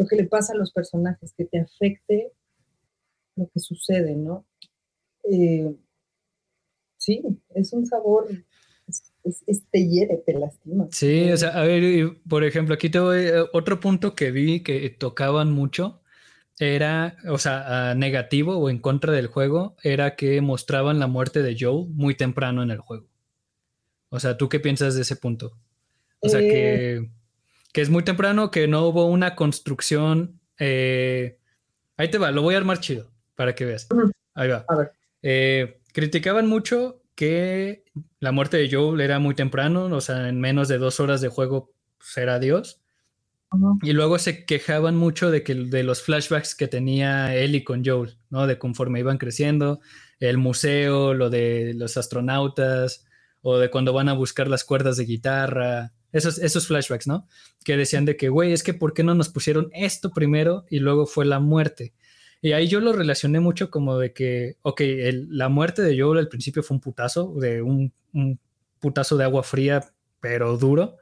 lo 0.01 0.07
que 0.07 0.17
le 0.17 0.25
pasa 0.25 0.55
a 0.55 0.57
los 0.57 0.73
personajes, 0.73 1.35
que 1.37 1.45
te 1.45 1.61
afecte 1.61 2.33
lo 3.37 3.49
que 3.53 3.61
sucede, 3.61 4.17
¿no? 4.17 4.47
Eh, 5.25 5.75
sí, 6.97 7.23
es 7.55 7.73
un 7.75 7.87
sabor, 7.87 8.27
es, 9.25 9.63
te 9.71 9.87
hiere, 9.87 10.17
te 10.25 10.33
lastima. 10.33 10.89
Sí, 10.91 11.31
o 11.31 11.37
sea, 11.37 11.51
a 11.51 11.65
ver, 11.65 12.17
por 12.27 12.45
ejemplo, 12.45 12.75
aquí 12.75 12.89
te 12.89 12.99
voy, 12.99 13.19
eh, 13.19 13.45
otro 13.53 13.79
punto 13.79 14.15
que 14.15 14.31
vi 14.31 14.63
que 14.63 14.89
tocaban 14.89 15.53
mucho 15.53 16.01
era, 16.59 17.17
o 17.29 17.39
sea, 17.39 17.95
negativo 17.95 18.57
o 18.57 18.71
en 18.71 18.79
contra 18.79 19.13
del 19.13 19.27
juego, 19.27 19.77
era 19.83 20.17
que 20.17 20.41
mostraban 20.41 20.99
la 20.99 21.09
muerte 21.09 21.43
de 21.43 21.57
Joe 21.59 21.87
muy 21.89 22.15
temprano 22.15 22.63
en 22.63 22.71
el 22.71 22.79
juego. 22.79 23.10
O 24.11 24.21
sea, 24.21 24.37
¿tú 24.37 24.49
qué 24.49 24.61
piensas 24.61 24.95
de 24.95 25.03
ese 25.03 25.17
punto? 25.17 25.57
O 26.21 26.29
sea, 26.29 26.41
que, 26.41 26.97
eh. 26.97 27.11
que, 27.73 27.81
es 27.81 27.89
muy 27.89 28.05
temprano, 28.05 28.51
que 28.51 28.69
no 28.69 28.87
hubo 28.87 29.07
una 29.07 29.35
construcción. 29.35 30.41
Eh, 30.59 31.39
ahí 31.97 32.11
te 32.11 32.19
va, 32.19 32.31
lo 32.31 32.43
voy 32.43 32.55
a 32.55 32.59
armar 32.59 32.81
chido 32.81 33.11
para 33.37 33.55
que 33.55 33.65
veas. 33.65 33.89
Ahí 34.35 34.49
va. 34.49 34.67
Eh, 35.23 35.81
criticaban 35.93 36.47
mucho 36.47 37.03
que 37.15 37.85
la 38.19 38.33
muerte 38.33 38.57
de 38.57 38.71
Joel 38.71 39.01
era 39.01 39.19
muy 39.19 39.35
temprano, 39.35 39.85
o 39.85 40.01
sea, 40.01 40.29
en 40.29 40.41
menos 40.41 40.69
de 40.69 40.79
dos 40.79 41.01
horas 41.01 41.21
de 41.21 41.29
juego 41.29 41.73
será 42.01 42.35
pues, 42.35 42.41
Dios. 42.43 42.81
Y 43.83 43.93
luego 43.93 44.19
se 44.19 44.45
quejaban 44.45 44.95
mucho 44.95 45.31
de 45.31 45.43
que 45.43 45.55
de 45.55 45.83
los 45.83 46.03
flashbacks 46.03 46.55
que 46.55 46.69
tenía 46.69 47.35
Ellie 47.35 47.65
con 47.65 47.85
Joel, 47.85 48.17
¿no? 48.31 48.47
De 48.47 48.59
conforme 48.59 49.01
iban 49.01 49.19
creciendo, 49.19 49.81
el 50.21 50.39
museo, 50.39 51.15
lo 51.15 51.31
de 51.31 51.75
los 51.75 51.97
astronautas, 51.97 53.07
o 53.43 53.59
de 53.59 53.71
cuando 53.71 53.93
van 53.93 54.09
a 54.09 54.15
buscar 54.15 54.49
las 54.49 54.65
cuerdas 54.65 54.97
de 54.97 55.05
guitarra, 55.05 55.93
esos, 56.13 56.39
esos 56.39 56.67
flashbacks, 56.67 57.07
¿no? 57.07 57.27
Que 57.65 57.77
decían 57.77 58.05
de 58.05 58.17
que, 58.17 58.29
güey, 58.29 58.53
es 58.53 58.63
que 58.63 58.75
¿por 58.75 58.95
qué 58.95 59.03
no 59.03 59.15
nos 59.15 59.29
pusieron 59.29 59.71
esto 59.73 60.11
primero 60.11 60.65
y 60.69 60.81
luego 60.81 61.07
fue 61.07 61.25
la 61.25 61.41
muerte? 61.41 61.95
Y 62.43 62.53
ahí 62.53 62.69
yo 62.69 62.81
lo 62.81 62.93
relacioné 62.93 63.41
mucho 63.41 63.71
como 63.71 63.99
de 63.99 64.13
que, 64.13 64.57
ok, 64.63 64.81
la 65.29 65.49
muerte 65.49 65.83
de 65.83 66.01
Joel 66.01 66.19
al 66.19 66.29
principio 66.29 66.63
fue 66.63 66.77
un 66.77 66.81
putazo, 66.81 67.35
de 67.39 67.61
un, 67.63 67.93
putazo 68.81 69.17
de 69.17 69.25
agua 69.25 69.43
fría, 69.43 69.85
pero 70.21 70.57
duro, 70.57 70.97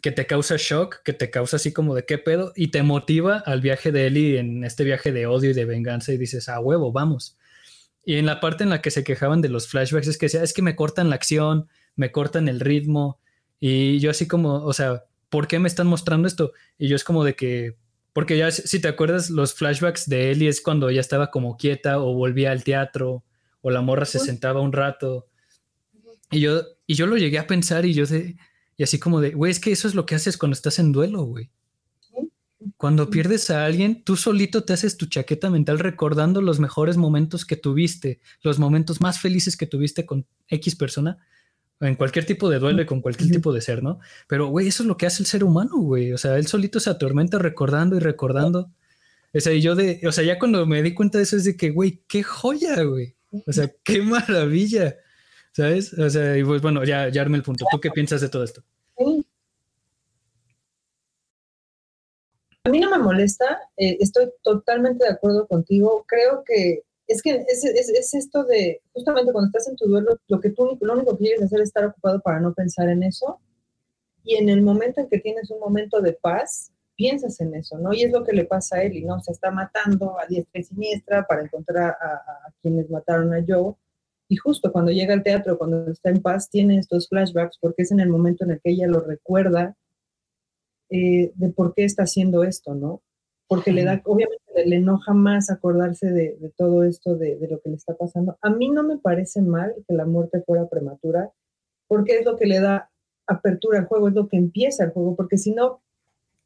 que 0.00 0.12
te 0.12 0.26
causa 0.26 0.54
shock, 0.56 1.02
que 1.02 1.12
te 1.12 1.30
causa 1.30 1.56
así 1.56 1.72
como 1.72 1.94
de 1.94 2.04
qué 2.04 2.18
pedo, 2.18 2.52
y 2.54 2.68
te 2.68 2.82
motiva 2.84 3.42
al 3.44 3.60
viaje 3.60 3.90
de 3.90 4.06
Ellie 4.06 4.38
en 4.38 4.64
este 4.64 4.84
viaje 4.84 5.12
de 5.12 5.26
odio 5.26 5.50
y 5.50 5.54
de 5.54 5.64
venganza 5.64 6.12
y 6.12 6.18
dices, 6.18 6.48
ah, 6.48 6.60
huevo, 6.60 6.92
vamos. 6.92 7.36
Y 8.04 8.16
en 8.16 8.26
la 8.26 8.40
parte 8.40 8.64
en 8.64 8.70
la 8.70 8.82
que 8.82 8.90
se 8.90 9.04
quejaban 9.04 9.42
de 9.42 9.48
los 9.48 9.68
flashbacks 9.68 10.08
es 10.08 10.18
que 10.18 10.26
decía, 10.26 10.42
es 10.42 10.52
que 10.52 10.62
me 10.62 10.76
cortan 10.76 11.10
la 11.10 11.16
acción, 11.16 11.68
me 11.96 12.12
cortan 12.12 12.48
el 12.48 12.60
ritmo. 12.60 13.20
Y 13.58 13.98
yo 13.98 14.10
así 14.10 14.26
como, 14.26 14.64
o 14.64 14.72
sea, 14.72 15.04
¿por 15.28 15.46
qué 15.46 15.58
me 15.58 15.68
están 15.68 15.86
mostrando 15.86 16.26
esto? 16.26 16.52
Y 16.78 16.88
yo 16.88 16.96
es 16.96 17.04
como 17.04 17.24
de 17.24 17.36
que, 17.36 17.76
porque 18.12 18.36
ya 18.36 18.50
si 18.50 18.80
te 18.80 18.88
acuerdas, 18.88 19.30
los 19.30 19.54
flashbacks 19.54 20.08
de 20.08 20.30
Ellie 20.30 20.48
es 20.48 20.60
cuando 20.60 20.90
ya 20.90 21.00
estaba 21.00 21.30
como 21.30 21.56
quieta 21.56 22.00
o 22.00 22.14
volvía 22.14 22.52
al 22.52 22.64
teatro 22.64 23.24
o 23.60 23.70
la 23.70 23.82
morra 23.82 24.06
se 24.06 24.18
sentaba 24.18 24.60
un 24.60 24.72
rato. 24.72 25.28
Y 26.30 26.40
yo, 26.40 26.62
y 26.86 26.94
yo 26.94 27.06
lo 27.06 27.16
llegué 27.16 27.38
a 27.38 27.46
pensar 27.46 27.84
y 27.84 27.92
yo 27.92 28.06
de, 28.06 28.36
y 28.76 28.82
así 28.82 28.98
como 28.98 29.20
de, 29.20 29.32
güey, 29.32 29.52
es 29.52 29.60
que 29.60 29.72
eso 29.72 29.86
es 29.86 29.94
lo 29.94 30.06
que 30.06 30.14
haces 30.14 30.38
cuando 30.38 30.54
estás 30.54 30.78
en 30.78 30.92
duelo, 30.92 31.22
güey. 31.24 31.50
Cuando 32.76 33.08
pierdes 33.08 33.50
a 33.50 33.64
alguien, 33.64 34.04
tú 34.04 34.16
solito 34.16 34.64
te 34.64 34.74
haces 34.74 34.96
tu 34.96 35.06
chaqueta 35.06 35.48
mental 35.48 35.78
recordando 35.78 36.42
los 36.42 36.60
mejores 36.60 36.96
momentos 36.96 37.46
que 37.46 37.56
tuviste, 37.56 38.20
los 38.42 38.58
momentos 38.58 39.00
más 39.00 39.18
felices 39.18 39.56
que 39.56 39.66
tuviste 39.66 40.04
con 40.04 40.26
X 40.48 40.76
persona, 40.76 41.18
en 41.80 41.94
cualquier 41.96 42.26
tipo 42.26 42.50
de 42.50 42.58
duelo 42.58 42.82
y 42.82 42.86
con 42.86 43.00
cualquier 43.00 43.30
tipo 43.30 43.52
de 43.52 43.62
ser, 43.62 43.82
¿no? 43.82 44.00
Pero, 44.28 44.48
güey, 44.48 44.68
eso 44.68 44.82
es 44.82 44.86
lo 44.86 44.98
que 44.98 45.06
hace 45.06 45.22
el 45.22 45.26
ser 45.26 45.42
humano, 45.42 45.78
güey. 45.78 46.12
O 46.12 46.18
sea, 46.18 46.36
él 46.36 46.46
solito 46.46 46.78
se 46.78 46.90
atormenta 46.90 47.38
recordando 47.38 47.96
y 47.96 48.00
recordando. 48.00 48.70
O 49.32 49.40
sea, 49.40 49.52
y 49.54 49.62
yo 49.62 49.74
de, 49.74 50.00
o 50.06 50.12
sea, 50.12 50.24
ya 50.24 50.38
cuando 50.38 50.66
me 50.66 50.82
di 50.82 50.92
cuenta 50.92 51.16
de 51.16 51.24
eso 51.24 51.36
es 51.36 51.44
de 51.44 51.56
que, 51.56 51.70
güey, 51.70 52.02
qué 52.06 52.22
joya, 52.22 52.82
güey. 52.82 53.16
O 53.46 53.52
sea, 53.52 53.70
qué 53.82 54.02
maravilla. 54.02 54.96
¿Sabes? 55.52 55.94
O 55.94 56.08
sea, 56.10 56.36
y 56.36 56.44
pues 56.44 56.60
bueno, 56.62 56.84
ya, 56.84 57.08
ya 57.08 57.22
armé 57.22 57.38
el 57.38 57.42
punto. 57.42 57.64
¿Tú 57.70 57.80
qué 57.80 57.90
piensas 57.90 58.20
de 58.20 58.28
todo 58.28 58.44
esto? 58.44 58.62
A 62.64 62.68
mí 62.70 62.78
no 62.78 62.90
me 62.90 62.98
molesta, 62.98 63.58
eh, 63.76 63.96
estoy 64.00 64.30
totalmente 64.42 65.04
de 65.04 65.12
acuerdo 65.12 65.46
contigo. 65.46 66.04
Creo 66.06 66.44
que 66.44 66.82
es 67.06 67.22
que 67.22 67.44
es, 67.48 67.64
es, 67.64 68.14
esto 68.14 68.44
de, 68.44 68.82
justamente 68.92 69.32
cuando 69.32 69.48
estás 69.48 69.66
en 69.68 69.76
tu 69.76 69.88
duelo, 69.88 70.16
lo 70.28 70.40
que 70.40 70.50
tú 70.50 70.78
lo 70.80 70.92
único 70.92 71.16
que 71.16 71.24
quieres 71.24 71.42
hacer 71.42 71.60
es 71.60 71.68
estar 71.68 71.84
ocupado 71.86 72.20
para 72.20 72.38
no 72.38 72.54
pensar 72.54 72.88
en 72.88 73.02
eso. 73.02 73.40
Y 74.22 74.36
en 74.36 74.48
el 74.48 74.62
momento 74.62 75.00
en 75.00 75.08
que 75.08 75.18
tienes 75.18 75.50
un 75.50 75.58
momento 75.58 76.00
de 76.00 76.12
paz, 76.12 76.70
piensas 76.94 77.40
en 77.40 77.54
eso, 77.54 77.78
¿no? 77.78 77.94
Y 77.94 78.04
es 78.04 78.12
lo 78.12 78.22
que 78.22 78.32
le 78.32 78.44
pasa 78.44 78.76
a 78.76 78.84
y 78.84 79.02
¿no? 79.02 79.18
Se 79.20 79.32
está 79.32 79.50
matando 79.50 80.20
a 80.20 80.26
diestra 80.26 80.60
y 80.60 80.64
siniestra 80.64 81.26
para 81.26 81.42
encontrar 81.42 81.96
a, 82.00 82.52
quienes 82.62 82.90
mataron 82.90 83.34
a 83.34 83.42
Joe. 83.46 83.74
Y 84.28 84.36
justo 84.36 84.70
cuando 84.70 84.92
llega 84.92 85.14
al 85.14 85.22
teatro, 85.22 85.58
cuando 85.58 85.90
está 85.90 86.10
en 86.10 86.22
paz, 86.22 86.50
tiene 86.50 86.78
estos 86.78 87.08
flashbacks 87.08 87.58
porque 87.58 87.82
es 87.82 87.90
en 87.90 88.00
el 88.00 88.10
momento 88.10 88.44
en 88.44 88.52
el 88.52 88.60
que 88.60 88.70
ella 88.70 88.86
lo 88.86 89.00
recuerda 89.00 89.76
eh, 90.90 91.32
de 91.34 91.48
por 91.50 91.74
qué 91.74 91.84
está 91.84 92.02
haciendo 92.02 92.44
esto, 92.44 92.74
¿no? 92.74 93.02
porque 93.50 93.72
le 93.72 93.82
da, 93.82 94.00
obviamente 94.04 94.44
le, 94.64 94.76
enoja 94.76 95.12
más 95.12 95.50
acordarse 95.50 96.12
de, 96.12 96.52
todo 96.56 96.84
esto, 96.84 97.16
de, 97.16 97.36
lo 97.50 97.60
que 97.60 97.70
le 97.70 97.74
está 97.74 97.96
pasando. 97.96 98.38
A 98.42 98.50
mí 98.50 98.70
no 98.70 98.84
me 98.84 98.96
parece 98.96 99.42
mal 99.42 99.74
que 99.88 99.94
la 99.94 100.04
muerte 100.04 100.40
fuera 100.42 100.68
prematura, 100.68 101.32
porque 101.88 102.20
es 102.20 102.24
lo 102.24 102.36
que 102.36 102.46
le 102.46 102.60
da 102.60 102.92
apertura 103.26 103.80
al 103.80 103.86
juego, 103.86 104.06
es 104.06 104.14
lo 104.14 104.28
que 104.28 104.36
empieza 104.36 104.84
el 104.84 104.92
juego, 104.92 105.16
porque 105.16 105.36
si 105.36 105.50
no, 105.50 105.82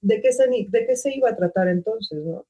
¿de 0.00 0.22
qué 0.22 0.33
se, 0.33 0.48
de 0.48 0.87
qué 0.87 0.96
se 0.96 1.14
iba 1.14 1.28
a 1.28 1.37
tratar 1.37 1.68
entonces, 1.68 2.24
no? 2.24 2.46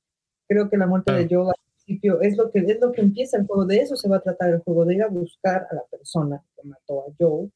Creo 0.46 0.70
que 0.70 0.76
la 0.76 0.86
muerte 0.86 1.12
de 1.12 1.26
Joe 1.28 1.48
al 1.48 1.54
principio 1.74 2.20
es 2.20 2.36
lo, 2.36 2.52
que, 2.52 2.60
es 2.60 2.80
lo 2.80 2.92
que 2.92 3.00
empieza 3.00 3.38
el 3.38 3.48
juego, 3.48 3.66
de 3.66 3.78
eso 3.78 3.96
se 3.96 4.08
va 4.08 4.18
a 4.18 4.22
tratar 4.22 4.50
el 4.50 4.60
juego, 4.60 4.84
de 4.84 4.94
ir 4.94 5.02
a 5.02 5.08
buscar 5.08 5.66
a 5.68 5.74
la 5.74 5.82
persona 5.90 6.40
que 6.54 6.68
mató 6.68 7.00
a 7.00 7.12
Joe. 7.18 7.50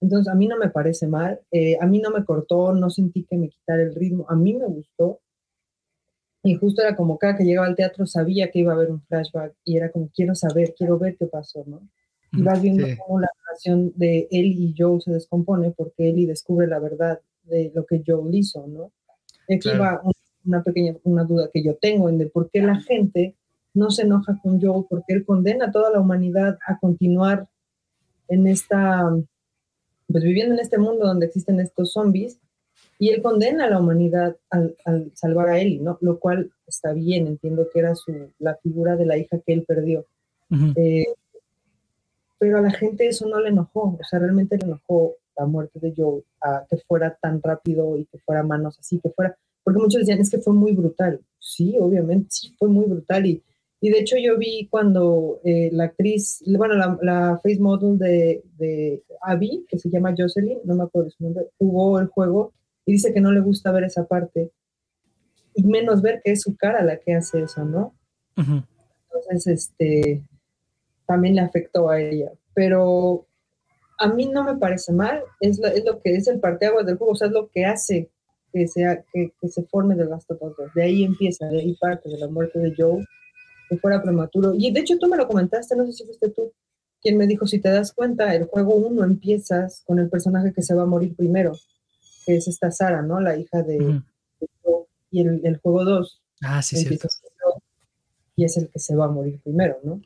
Entonces, 0.00 0.32
a 0.32 0.36
mí 0.36 0.46
no 0.46 0.56
me 0.56 0.70
parece 0.70 1.06
mal, 1.06 1.40
eh, 1.50 1.76
a 1.80 1.86
mí 1.86 1.98
no 2.00 2.10
me 2.10 2.24
cortó, 2.24 2.72
no 2.72 2.88
sentí 2.88 3.24
que 3.24 3.36
me 3.36 3.48
quitara 3.48 3.82
el 3.82 3.94
ritmo, 3.94 4.26
a 4.28 4.36
mí 4.36 4.54
me 4.54 4.66
gustó, 4.66 5.20
y 6.42 6.54
justo 6.54 6.82
era 6.82 6.96
como 6.96 7.18
cada 7.18 7.36
que 7.36 7.44
llegaba 7.44 7.66
al 7.66 7.76
teatro 7.76 8.06
sabía 8.06 8.50
que 8.50 8.60
iba 8.60 8.72
a 8.72 8.76
haber 8.76 8.90
un 8.90 9.02
flashback 9.02 9.54
y 9.64 9.76
era 9.76 9.90
como 9.90 10.08
quiero 10.14 10.34
saber, 10.34 10.74
quiero 10.76 10.98
ver 10.98 11.16
qué 11.18 11.26
pasó, 11.26 11.64
¿no? 11.66 11.82
Y 12.32 12.42
vas 12.42 12.60
viendo 12.62 12.86
cómo 13.04 13.20
la 13.20 13.28
relación 13.44 13.92
de 13.96 14.28
él 14.30 14.46
y 14.46 14.74
Joel 14.76 15.02
se 15.02 15.12
descompone 15.12 15.72
porque 15.72 16.08
Ellie 16.08 16.26
descubre 16.26 16.66
la 16.66 16.78
verdad 16.78 17.20
de 17.44 17.72
lo 17.74 17.86
que 17.86 18.02
Joel 18.06 18.34
hizo, 18.34 18.66
¿no? 18.66 18.92
Aquí 19.52 19.68
va 19.78 20.00
una 20.44 20.62
pequeña 20.62 20.94
una 21.04 21.24
duda 21.24 21.50
que 21.52 21.62
yo 21.62 21.76
tengo 21.76 22.08
en 22.08 22.18
de 22.18 22.26
por 22.26 22.50
qué 22.50 22.62
la 22.62 22.80
gente 22.80 23.34
no 23.74 23.90
se 23.90 24.02
enoja 24.02 24.38
con 24.42 24.60
Joel, 24.60 24.86
porque 24.88 25.14
él 25.14 25.24
condena 25.24 25.66
a 25.66 25.72
toda 25.72 25.90
la 25.90 26.00
humanidad 26.00 26.58
a 26.66 26.78
continuar 26.78 27.48
en 28.28 28.46
esta, 28.46 29.10
pues 30.10 30.24
viviendo 30.24 30.54
en 30.54 30.60
este 30.60 30.78
mundo 30.78 31.06
donde 31.06 31.26
existen 31.26 31.60
estos 31.60 31.92
zombies 31.92 32.38
y 32.98 33.10
él 33.10 33.22
condena 33.22 33.64
a 33.64 33.70
la 33.70 33.80
humanidad 33.80 34.36
al, 34.50 34.74
salvar 35.14 35.48
a 35.48 35.60
Ellie, 35.60 35.80
¿no? 35.80 35.98
Lo 36.00 36.18
cual 36.18 36.50
está 36.66 36.92
bien, 36.92 37.26
entiendo 37.26 37.68
que 37.72 37.78
era 37.78 37.94
su, 37.94 38.30
la 38.38 38.56
figura 38.56 38.96
de 38.96 39.06
la 39.06 39.16
hija 39.16 39.38
que 39.38 39.52
él 39.52 39.64
perdió. 39.66 40.06
Eh, 40.76 41.06
pero 42.38 42.58
a 42.58 42.62
la 42.62 42.70
gente 42.70 43.06
eso 43.06 43.28
no 43.28 43.40
le 43.40 43.50
enojó, 43.50 43.96
o 44.00 44.04
sea, 44.08 44.18
realmente 44.18 44.56
le 44.56 44.64
enojó 44.64 45.14
la 45.36 45.46
muerte 45.46 45.78
de 45.78 45.94
Joe, 45.96 46.22
a 46.40 46.64
que 46.68 46.78
fuera 46.78 47.16
tan 47.20 47.40
rápido 47.42 47.96
y 47.96 48.04
que 48.06 48.18
fuera 48.18 48.42
manos 48.42 48.78
así, 48.78 48.98
que 48.98 49.10
fuera, 49.10 49.36
porque 49.62 49.80
muchos 49.80 50.00
decían, 50.00 50.20
es 50.20 50.30
que 50.30 50.38
fue 50.38 50.54
muy 50.54 50.72
brutal. 50.72 51.20
Sí, 51.38 51.76
obviamente, 51.78 52.28
sí, 52.30 52.54
fue 52.58 52.68
muy 52.68 52.86
brutal. 52.86 53.26
Y, 53.26 53.42
y 53.80 53.90
de 53.90 54.00
hecho 54.00 54.16
yo 54.16 54.36
vi 54.38 54.66
cuando 54.68 55.40
eh, 55.44 55.70
la 55.72 55.84
actriz, 55.84 56.42
bueno, 56.46 56.74
la, 56.74 56.98
la 57.02 57.40
face 57.42 57.60
model 57.60 57.96
de, 57.98 58.42
de 58.58 59.02
Abby, 59.22 59.64
que 59.68 59.78
se 59.78 59.88
llama 59.88 60.14
Jocelyn, 60.16 60.58
no 60.64 60.74
me 60.74 60.84
acuerdo 60.84 61.10
su 61.10 61.22
nombre, 61.22 61.46
jugó 61.58 61.98
el 62.00 62.08
juego 62.08 62.52
y 62.84 62.92
dice 62.92 63.12
que 63.12 63.20
no 63.20 63.32
le 63.32 63.40
gusta 63.40 63.70
ver 63.70 63.84
esa 63.84 64.06
parte 64.06 64.50
y 65.54 65.64
menos 65.64 66.02
ver 66.02 66.20
que 66.24 66.32
es 66.32 66.42
su 66.42 66.56
cara 66.56 66.82
la 66.82 66.98
que 66.98 67.14
hace 67.14 67.42
eso, 67.42 67.64
¿no? 67.64 67.94
Entonces, 68.36 69.46
este, 69.46 70.22
también 71.06 71.34
le 71.34 71.40
afectó 71.40 71.90
a 71.90 72.00
ella, 72.00 72.30
pero 72.54 73.26
a 73.98 74.08
mí 74.08 74.26
no 74.26 74.44
me 74.44 74.56
parece 74.56 74.92
mal, 74.92 75.22
es, 75.40 75.58
es 75.58 75.84
lo 75.84 76.00
que 76.00 76.14
es 76.14 76.28
el 76.28 76.38
parteaguas 76.38 76.86
del 76.86 76.96
juego, 76.96 77.12
o 77.12 77.16
sea, 77.16 77.28
es 77.28 77.32
lo 77.32 77.48
que 77.48 77.64
hace 77.64 78.08
que, 78.52 78.68
sea, 78.68 79.04
que, 79.12 79.32
se 79.48 79.64
forme 79.64 79.94
de 79.94 80.06
Last 80.06 80.30
of 80.30 80.40
Us 80.40 80.74
De 80.74 80.82
ahí 80.82 81.04
empieza, 81.04 81.46
de 81.46 81.60
ahí 81.60 81.74
parte 81.80 82.08
de 82.08 82.18
la 82.18 82.28
muerte 82.28 82.58
de 82.58 82.74
Joe, 82.76 83.04
que 83.68 83.78
fuera 83.78 84.02
prematuro. 84.02 84.54
Y 84.56 84.70
de 84.72 84.80
hecho 84.80 84.98
tú 84.98 85.08
me 85.08 85.16
lo 85.16 85.26
comentaste, 85.26 85.76
no 85.76 85.86
sé 85.86 85.92
si 85.92 86.04
fuiste 86.04 86.30
tú 86.30 86.52
quien 87.00 87.16
me 87.16 87.28
dijo, 87.28 87.46
si 87.46 87.60
te 87.60 87.70
das 87.70 87.92
cuenta, 87.92 88.34
el 88.34 88.46
juego 88.46 88.74
1 88.74 89.04
empiezas 89.04 89.82
con 89.86 90.00
el 90.00 90.08
personaje 90.08 90.52
que 90.52 90.62
se 90.62 90.74
va 90.74 90.82
a 90.82 90.86
morir 90.86 91.14
primero 91.14 91.52
que 92.28 92.36
es 92.36 92.46
esta 92.46 92.70
Sara, 92.70 93.00
¿no? 93.00 93.20
La 93.20 93.38
hija 93.38 93.62
de, 93.62 94.02
y 95.10 95.20
el, 95.20 95.56
juego 95.62 95.82
2. 95.82 96.20
Ah, 96.42 96.60
sí, 96.60 96.76
sí. 96.76 96.98
Y 98.36 98.44
es 98.44 98.58
el 98.58 98.68
que 98.68 98.78
se 98.78 98.94
va 98.94 99.06
a 99.06 99.10
morir 99.10 99.40
primero, 99.42 99.78
¿no? 99.82 100.02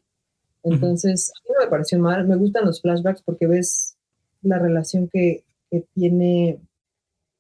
Entonces, 0.63 1.33
a 1.35 1.43
mí 1.43 1.55
no 1.59 1.65
me 1.65 1.71
pareció 1.71 1.99
mal, 1.99 2.25
me 2.29 2.37
gustan 2.37 2.65
los 2.65 2.81
flashbacks 2.81 3.23
porque 3.23 3.49
ves 3.49 3.97
la 4.43 4.61
relación 4.61 5.09
que, 5.09 5.43
que 5.69 5.85
tiene 5.95 6.61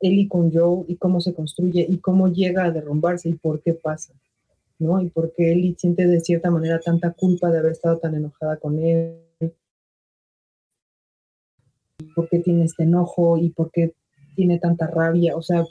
Ellie 0.00 0.26
con 0.26 0.52
Joe 0.52 0.84
y 0.88 0.96
cómo 0.96 1.20
se 1.20 1.32
construye 1.32 1.86
y 1.88 1.98
cómo 1.98 2.26
llega 2.26 2.64
a 2.64 2.72
derrumbarse 2.72 3.28
y 3.28 3.34
por 3.34 3.62
qué 3.62 3.74
pasa, 3.74 4.12
¿no? 4.82 5.00
Y 5.00 5.08
por 5.08 5.32
qué 5.32 5.52
Ellie 5.52 5.76
siente 5.78 6.06
de 6.06 6.20
cierta 6.20 6.50
manera 6.50 6.80
tanta 6.80 7.12
culpa 7.12 7.50
de 7.50 7.58
haber 7.58 7.72
estado 7.72 7.98
tan 7.98 8.14
enojada 8.14 8.56
con 8.58 8.78
él, 8.78 9.18
por 12.14 12.28
qué 12.28 12.40
tiene 12.40 12.64
este 12.64 12.82
enojo 12.82 13.38
y 13.38 13.50
por 13.50 13.70
qué 13.70 13.94
tiene 14.34 14.58
tanta 14.58 14.86
rabia, 14.86 15.36
o 15.36 15.42
sea, 15.42 15.64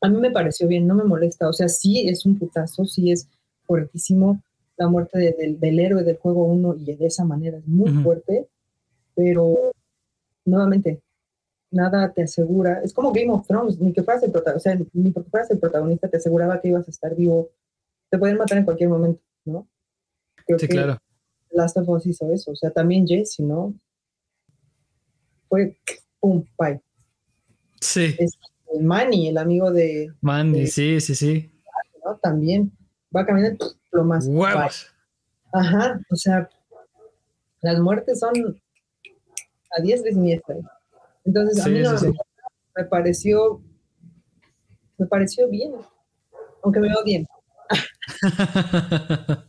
a 0.00 0.08
mí 0.08 0.18
me 0.18 0.30
pareció 0.30 0.66
bien, 0.66 0.86
no 0.86 0.94
me 0.94 1.04
molesta, 1.04 1.48
o 1.48 1.52
sea, 1.52 1.68
sí 1.68 2.08
es 2.08 2.26
un 2.26 2.38
putazo, 2.38 2.84
sí 2.84 3.12
es 3.12 3.28
fuertísimo 3.64 4.42
la 4.76 4.88
muerte 4.88 5.18
del 5.38 5.78
héroe 5.78 6.02
del 6.02 6.16
juego 6.16 6.44
1 6.46 6.76
y 6.78 6.96
de 6.96 7.06
esa 7.06 7.24
manera 7.24 7.58
es 7.58 7.68
muy 7.68 7.90
fuerte, 8.02 8.48
pero 9.14 9.72
nuevamente, 10.44 11.00
nada 11.70 12.12
te 12.12 12.22
asegura, 12.22 12.80
es 12.82 12.92
como 12.92 13.12
Game 13.12 13.30
of 13.30 13.46
Thrones, 13.46 13.78
ni 13.78 13.92
que 13.92 14.02
fueras 14.02 14.22
el 14.24 14.32
protagonista, 14.32 14.70
o 14.70 14.74
sea, 14.74 14.86
ni 14.92 15.10
porque 15.10 15.30
fueras 15.30 15.50
el 15.50 15.58
protagonista 15.58 16.08
te 16.08 16.16
aseguraba 16.16 16.60
que 16.60 16.68
ibas 16.68 16.88
a 16.88 16.90
estar 16.90 17.14
vivo, 17.14 17.50
te 18.12 18.18
pueden 18.18 18.36
matar 18.36 18.58
en 18.58 18.64
cualquier 18.66 18.90
momento, 18.90 19.22
¿no? 19.46 19.66
sí, 20.58 20.68
claro. 20.68 20.98
Last 21.50 21.78
of 21.78 21.88
Us 21.88 22.06
hizo 22.06 22.30
eso, 22.30 22.50
o 22.50 22.54
sea, 22.54 22.70
también 22.70 23.06
Jesse, 23.06 23.40
¿no? 23.40 23.74
Fue 25.48 25.78
un 26.20 26.46
bye. 26.58 26.82
Sí. 27.80 28.14
Es 28.18 28.38
Manny, 28.82 29.28
el 29.28 29.38
amigo 29.38 29.70
de. 29.70 30.12
Manny, 30.20 30.66
sí, 30.66 31.00
sí, 31.00 31.14
sí. 31.14 31.50
También 32.20 32.70
va 33.16 33.22
a 33.22 33.26
caminar 33.26 33.56
lo 33.92 34.04
más. 34.04 34.26
Huevos. 34.26 34.94
Ajá, 35.50 35.98
o 36.10 36.16
sea, 36.16 36.50
las 37.62 37.80
muertes 37.80 38.20
son 38.20 38.60
a 39.70 39.80
diestra 39.80 40.10
y 40.10 40.14
siniestra. 40.14 40.56
Entonces, 41.24 41.64
a 41.64 41.68
mí 41.70 41.80
no, 41.80 41.92
me 42.76 42.84
pareció. 42.84 43.62
Me 44.98 45.06
pareció 45.06 45.48
bien, 45.48 45.72
aunque 46.62 46.78
me 46.78 46.94
odien. 46.94 47.26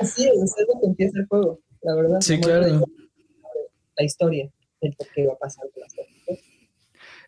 Así 0.00 0.24
es, 0.24 0.34
es 0.34 0.66
lo 0.68 0.80
que 0.80 0.86
empieza 0.86 1.20
el 1.20 1.26
juego, 1.26 1.60
la 1.82 1.94
verdad. 1.94 2.20
Sí, 2.20 2.38
claro. 2.40 2.84
La 3.96 4.04
historia, 4.04 4.50
el 4.80 4.94
por 4.96 5.06
qué 5.08 5.26
va 5.26 5.32
a 5.32 5.38
pasar 5.38 5.64
las 5.76 5.94
cosas. 5.94 6.16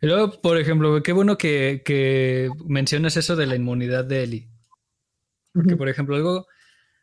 Y 0.01 0.07
luego, 0.07 0.41
por 0.41 0.59
ejemplo, 0.59 1.03
qué 1.03 1.13
bueno 1.13 1.37
que, 1.39 1.83
que 1.85 2.51
mencionas 2.67 3.17
eso 3.17 3.35
de 3.37 3.47
la 3.47 3.57
inmunidad 3.57 4.05
de 4.05 4.23
Eli. 4.23 4.49
Porque, 5.53 5.77
por 5.77 5.89
ejemplo, 5.89 6.15
algo, 6.15 6.47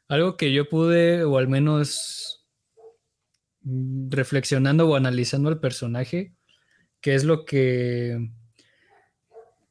algo 0.08 0.38
que 0.38 0.54
yo 0.54 0.70
pude, 0.70 1.24
o 1.24 1.38
al 1.38 1.50
menos 1.50 2.46
mm, 3.62 4.12
reflexionando 4.12 4.88
o 4.88 4.96
analizando 4.96 5.50
al 5.50 5.60
personaje, 5.60 6.36
que 7.02 7.16
es 7.16 7.26
lo 7.26 7.44
que, 7.44 8.30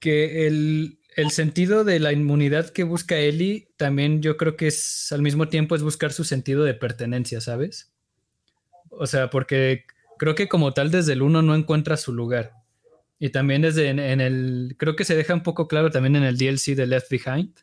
que 0.01 0.47
el, 0.47 0.99
el 1.16 1.31
sentido 1.31 1.85
de 1.85 2.00
la 2.00 2.12
inmunidad 2.12 2.70
que 2.70 2.83
busca 2.83 3.16
Eli, 3.16 3.68
también 3.77 4.22
yo 4.22 4.37
creo 4.37 4.57
que 4.57 4.66
es 4.66 5.12
al 5.12 5.22
mismo 5.22 5.48
tiempo 5.48 5.74
es 5.74 5.83
buscar 5.83 6.12
su 6.12 6.24
sentido 6.24 6.64
de 6.64 6.74
pertenencia, 6.74 7.40
¿sabes? 7.40 7.92
O 8.90 9.07
sea, 9.07 9.31
porque 9.31 9.85
creo 10.18 10.35
que 10.35 10.48
como 10.48 10.72
tal 10.72 10.90
desde 10.90 11.12
el 11.12 11.22
uno 11.22 11.42
no 11.42 11.55
encuentra 11.55 11.96
su 11.96 12.12
lugar. 12.12 12.53
Y 13.18 13.31
también 13.31 13.62
desde 13.62 13.88
en, 13.88 13.98
el, 14.21 14.75
creo 14.77 14.96
que 14.96 15.04
se 15.04 15.17
deja 15.17 15.35
un 15.35 15.42
poco 15.42 15.69
claro 15.69 15.90
también 15.90 16.17
en 16.17 16.25
el 16.25 16.37
DLC 16.37 16.75
de 16.75 16.87
Left 16.87 17.10
Behind, 17.10 17.54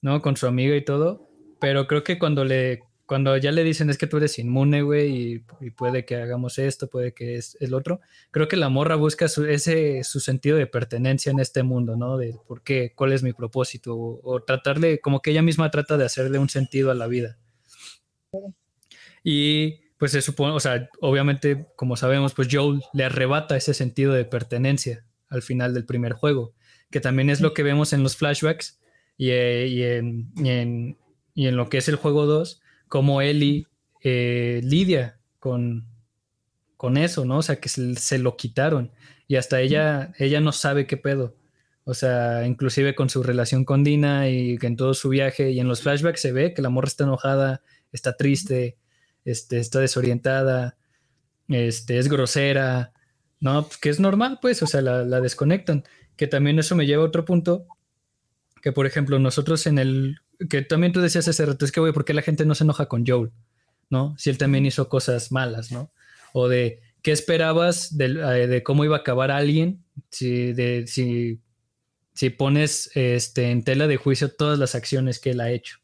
¿no? 0.00 0.22
Con 0.22 0.36
su 0.36 0.46
amiga 0.46 0.74
y 0.76 0.84
todo. 0.84 1.28
Pero 1.60 1.86
creo 1.86 2.04
que 2.04 2.18
cuando 2.18 2.44
le, 2.44 2.82
cuando 3.10 3.36
ya 3.36 3.50
le 3.50 3.64
dicen 3.64 3.90
es 3.90 3.98
que 3.98 4.06
tú 4.06 4.18
eres 4.18 4.38
inmune, 4.38 4.82
güey, 4.82 5.42
y, 5.60 5.70
puede 5.70 6.04
que 6.04 6.14
hagamos 6.14 6.60
esto, 6.60 6.88
puede 6.88 7.12
que 7.12 7.34
es 7.34 7.56
el 7.58 7.74
otro, 7.74 8.00
creo 8.30 8.46
que 8.46 8.56
la 8.56 8.68
morra 8.68 8.94
busca 8.94 9.26
su, 9.26 9.46
ese, 9.46 10.04
su 10.04 10.20
sentido 10.20 10.56
de 10.56 10.68
pertenencia 10.68 11.32
en 11.32 11.40
este 11.40 11.64
mundo, 11.64 11.96
¿no? 11.96 12.16
De 12.16 12.36
por 12.46 12.62
qué, 12.62 12.92
cuál 12.94 13.12
es 13.12 13.24
mi 13.24 13.32
propósito, 13.32 13.96
o, 13.98 14.42
tratarle, 14.44 15.00
como 15.00 15.22
que 15.22 15.32
ella 15.32 15.42
misma 15.42 15.72
trata 15.72 15.98
de 15.98 16.04
hacerle 16.04 16.38
un 16.38 16.48
sentido 16.48 16.92
a 16.92 16.94
la 16.94 17.08
vida. 17.08 17.36
Y 19.24 19.80
pues 19.98 20.12
se 20.12 20.22
supone, 20.22 20.54
o 20.54 20.60
sea, 20.60 20.88
obviamente, 21.00 21.66
como 21.74 21.96
sabemos, 21.96 22.32
pues 22.32 22.46
Joel 22.48 22.80
le 22.92 23.02
arrebata 23.02 23.56
ese 23.56 23.74
sentido 23.74 24.12
de 24.12 24.24
pertenencia 24.24 25.04
al 25.28 25.42
final 25.42 25.74
del 25.74 25.84
primer 25.84 26.12
juego, 26.12 26.54
que 26.92 27.00
también 27.00 27.28
es 27.28 27.40
lo 27.40 27.54
que 27.54 27.64
vemos 27.64 27.92
en 27.92 28.04
los 28.04 28.16
flashbacks 28.16 28.78
y, 29.16 29.30
eh, 29.30 29.98
en, 29.98 30.96
lo 31.34 31.68
que 31.68 31.78
es 31.78 31.88
el 31.88 31.96
juego 31.96 32.26
2, 32.26 32.62
como 32.90 33.22
Ellie 33.22 33.66
eh, 34.02 34.60
lidia 34.64 35.18
con, 35.38 35.86
con 36.76 36.96
eso, 36.98 37.24
¿no? 37.24 37.38
O 37.38 37.42
sea, 37.42 37.60
que 37.60 37.68
se, 37.68 38.18
lo 38.18 38.36
quitaron 38.36 38.90
y 39.28 39.36
hasta 39.36 39.60
ella, 39.60 40.12
ella 40.18 40.40
no 40.40 40.52
sabe 40.52 40.86
qué 40.86 40.96
pedo. 40.96 41.36
O 41.84 41.94
sea, 41.94 42.44
inclusive 42.46 42.94
con 42.94 43.08
su 43.08 43.22
relación 43.22 43.64
con 43.64 43.84
Dina 43.84 44.28
y 44.28 44.58
en 44.60 44.76
todo 44.76 44.92
su 44.94 45.08
viaje 45.08 45.52
y 45.52 45.60
en 45.60 45.68
los 45.68 45.82
flashbacks 45.82 46.20
se 46.20 46.32
ve 46.32 46.52
que 46.52 46.62
la 46.62 46.68
morra 46.68 46.88
está 46.88 47.04
enojada, 47.04 47.62
está 47.92 48.16
triste, 48.16 48.76
este, 49.24 49.60
está 49.60 49.78
desorientada, 49.78 50.76
este, 51.48 51.96
es 51.96 52.08
grosera, 52.08 52.92
¿no? 53.38 53.66
Pues, 53.66 53.78
que 53.78 53.88
es 53.88 54.00
normal, 54.00 54.40
pues, 54.42 54.62
o 54.64 54.66
sea, 54.66 54.82
la, 54.82 55.20
desconectan. 55.20 55.84
Que 56.16 56.26
también 56.26 56.58
eso 56.58 56.74
me 56.74 56.86
lleva 56.86 57.04
a 57.04 57.06
otro 57.06 57.24
punto, 57.24 57.66
que 58.62 58.72
por 58.72 58.86
ejemplo 58.86 59.18
nosotros 59.20 59.66
en 59.66 59.78
el, 59.78 60.20
que 60.48 60.62
también 60.62 60.92
tú 60.92 61.00
decías 61.00 61.28
hace 61.28 61.44
rato, 61.46 61.64
es 61.64 61.72
que, 61.72 61.80
güey, 61.80 61.92
¿por 61.92 62.04
qué 62.04 62.14
la 62.14 62.22
gente 62.22 62.44
no 62.44 62.54
se 62.54 62.64
enoja 62.64 62.86
con 62.86 63.06
Joel? 63.06 63.30
¿No? 63.90 64.14
Si 64.18 64.30
él 64.30 64.38
también 64.38 64.66
hizo 64.66 64.88
cosas 64.88 65.32
malas, 65.32 65.72
¿no? 65.72 65.90
O 66.32 66.48
de, 66.48 66.80
¿qué 67.02 67.12
esperabas 67.12 67.96
de, 67.96 68.06
eh, 68.06 68.46
de 68.46 68.62
cómo 68.62 68.84
iba 68.84 68.96
a 68.96 69.00
acabar 69.00 69.30
alguien 69.30 69.84
si, 70.10 70.52
de, 70.52 70.86
si 70.86 71.40
si 72.20 72.28
pones 72.28 72.90
este, 72.94 73.50
en 73.50 73.64
tela 73.64 73.86
de 73.86 73.96
juicio 73.96 74.30
todas 74.30 74.58
las 74.58 74.74
acciones 74.74 75.18
que 75.18 75.30
él 75.30 75.40
ha 75.40 75.50
hecho. 75.50 75.78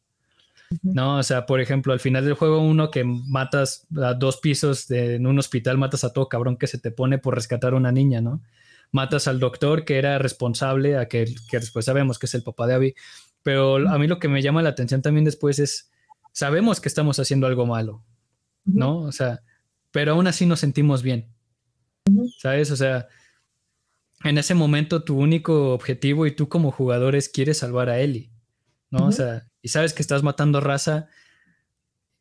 ¿No? 0.83 1.17
O 1.17 1.23
sea, 1.23 1.47
por 1.47 1.61
ejemplo, 1.61 1.93
al 1.93 1.99
final 1.99 2.25
del 2.25 2.35
juego 2.35 2.59
uno 2.59 2.91
que 2.91 3.03
matas 3.03 3.87
a 3.99 4.13
dos 4.13 4.37
pisos 4.37 4.87
de, 4.87 5.15
en 5.15 5.25
un 5.25 5.39
hospital, 5.39 5.79
matas 5.79 6.03
a 6.03 6.13
todo 6.13 6.29
cabrón 6.29 6.57
que 6.57 6.67
se 6.67 6.77
te 6.77 6.91
pone 6.91 7.17
por 7.17 7.33
rescatar 7.33 7.73
a 7.73 7.77
una 7.77 7.91
niña, 7.91 8.21
¿no? 8.21 8.43
Matas 8.91 9.27
al 9.27 9.39
doctor 9.39 9.83
que 9.83 9.97
era 9.97 10.19
responsable, 10.19 10.97
a 10.97 11.07
que, 11.07 11.25
que 11.49 11.59
después 11.59 11.85
sabemos 11.85 12.19
que 12.19 12.27
es 12.27 12.35
el 12.35 12.43
papá 12.43 12.67
de 12.67 12.73
Abby. 12.75 12.95
Pero 13.47 13.77
a 13.87 13.97
mí 13.97 14.07
lo 14.07 14.19
que 14.19 14.27
me 14.27 14.41
llama 14.41 14.61
la 14.61 14.67
atención 14.67 15.01
también 15.01 15.23
después 15.23 15.57
es, 15.57 15.89
sabemos 16.33 16.81
que 16.81 16.89
estamos 16.89 17.17
haciendo 17.17 17.47
algo 17.47 17.65
malo, 17.65 18.03
¿no? 18.65 19.03
O 19.03 19.13
sea, 19.13 19.41
pero 19.91 20.11
aún 20.11 20.27
así 20.27 20.45
nos 20.45 20.59
sentimos 20.59 21.01
bien, 21.01 21.29
¿sabes? 22.39 22.71
O 22.71 22.75
sea, 22.75 23.07
en 24.25 24.37
ese 24.37 24.53
momento 24.53 25.05
tu 25.05 25.17
único 25.17 25.73
objetivo 25.73 26.27
y 26.27 26.35
tú 26.35 26.49
como 26.49 26.71
jugador 26.71 27.15
es 27.15 27.29
quieres 27.29 27.59
salvar 27.59 27.87
a 27.87 28.01
Ellie, 28.01 28.33
¿no? 28.89 29.05
O 29.05 29.11
sea, 29.13 29.47
y 29.61 29.69
sabes 29.69 29.93
que 29.93 30.01
estás 30.01 30.23
matando 30.23 30.59
raza, 30.59 31.07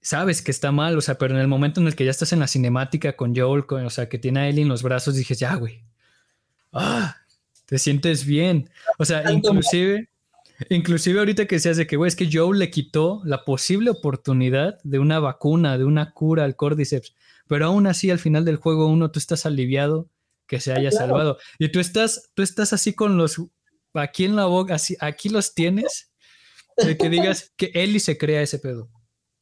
sabes 0.00 0.42
que 0.42 0.52
está 0.52 0.70
mal, 0.70 0.96
o 0.96 1.00
sea, 1.00 1.18
pero 1.18 1.34
en 1.34 1.40
el 1.40 1.48
momento 1.48 1.80
en 1.80 1.88
el 1.88 1.96
que 1.96 2.04
ya 2.04 2.12
estás 2.12 2.32
en 2.32 2.38
la 2.38 2.46
cinemática 2.46 3.16
con 3.16 3.34
Joel, 3.34 3.64
o 3.68 3.90
sea, 3.90 4.08
que 4.08 4.20
tiene 4.20 4.38
a 4.38 4.48
Ellie 4.48 4.62
en 4.62 4.68
los 4.68 4.84
brazos, 4.84 5.16
dices, 5.16 5.40
ya, 5.40 5.56
güey, 5.56 5.82
ah, 6.72 7.16
te 7.64 7.80
sientes 7.80 8.24
bien. 8.24 8.70
O 8.96 9.04
sea, 9.04 9.28
inclusive, 9.32 10.08
inclusive 10.70 11.18
ahorita 11.18 11.46
que 11.46 11.58
seas 11.58 11.76
de 11.76 11.86
que, 11.86 11.96
güey, 11.96 12.08
es 12.08 12.16
que 12.16 12.28
Joel 12.30 12.58
le 12.58 12.70
quitó 12.70 13.20
la 13.24 13.44
posible 13.44 13.90
oportunidad 13.90 14.78
de 14.82 14.98
una 14.98 15.18
vacuna, 15.18 15.78
de 15.78 15.84
una 15.84 16.12
cura 16.12 16.44
al 16.44 16.56
Cordyceps, 16.56 17.14
pero 17.46 17.66
aún 17.66 17.86
así 17.86 18.10
al 18.10 18.18
final 18.18 18.44
del 18.44 18.56
juego 18.56 18.86
uno, 18.86 19.10
tú 19.10 19.18
estás 19.18 19.46
aliviado 19.46 20.10
que 20.46 20.60
se 20.60 20.72
haya 20.72 20.90
salvado. 20.90 21.38
Y 21.58 21.70
tú 21.70 21.80
estás, 21.80 22.30
tú 22.34 22.42
estás 22.42 22.72
así 22.72 22.94
con 22.94 23.16
los, 23.16 23.40
aquí 23.94 24.24
en 24.24 24.36
la 24.36 24.46
boca, 24.46 24.74
así, 24.76 24.96
aquí 25.00 25.28
los 25.28 25.54
tienes, 25.54 26.12
de 26.76 26.96
que 26.96 27.08
digas 27.08 27.52
que 27.56 27.70
Ellie 27.74 28.00
se 28.00 28.18
crea 28.18 28.42
ese 28.42 28.58
pedo. 28.58 28.90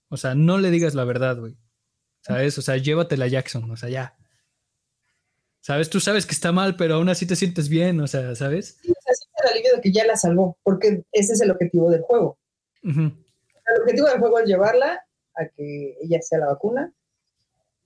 O 0.09 0.17
sea, 0.17 0.35
no 0.35 0.59
le 0.59 0.71
digas 0.71 0.95
la 0.95 1.05
verdad, 1.05 1.39
güey. 1.39 1.57
¿Sabes? 2.23 2.57
O 2.57 2.62
sea, 2.62 2.79
llévatela 2.79 3.27
a 3.27 3.29
Jackson, 3.29 3.71
o 3.71 3.77
sea, 3.77 3.91
ya. 3.91 4.17
¿Sabes? 5.61 5.91
Tú 5.91 6.01
sabes 6.01 6.25
que 6.25 6.33
está 6.33 6.53
mal, 6.53 6.77
pero 6.77 6.95
aún 6.95 7.09
así 7.11 7.27
te 7.27 7.37
sientes 7.37 7.69
bien, 7.69 8.01
o 8.01 8.07
sea, 8.07 8.35
¿sabes? 8.35 8.79
Sí 8.83 8.93
el 9.45 9.53
alivio 9.53 9.74
de 9.74 9.80
que 9.80 9.92
ya 9.92 10.05
la 10.07 10.16
salvó, 10.16 10.57
porque 10.62 11.05
ese 11.12 11.34
es 11.34 11.40
el 11.40 11.51
objetivo 11.51 11.90
del 11.90 12.03
juego. 12.03 12.38
El 12.82 13.80
objetivo 13.80 14.09
del 14.09 14.18
juego 14.18 14.38
es 14.40 14.47
llevarla 14.47 15.01
a 15.34 15.47
que 15.49 15.97
ella 16.03 16.20
sea 16.20 16.38
la 16.38 16.47
vacuna 16.47 16.92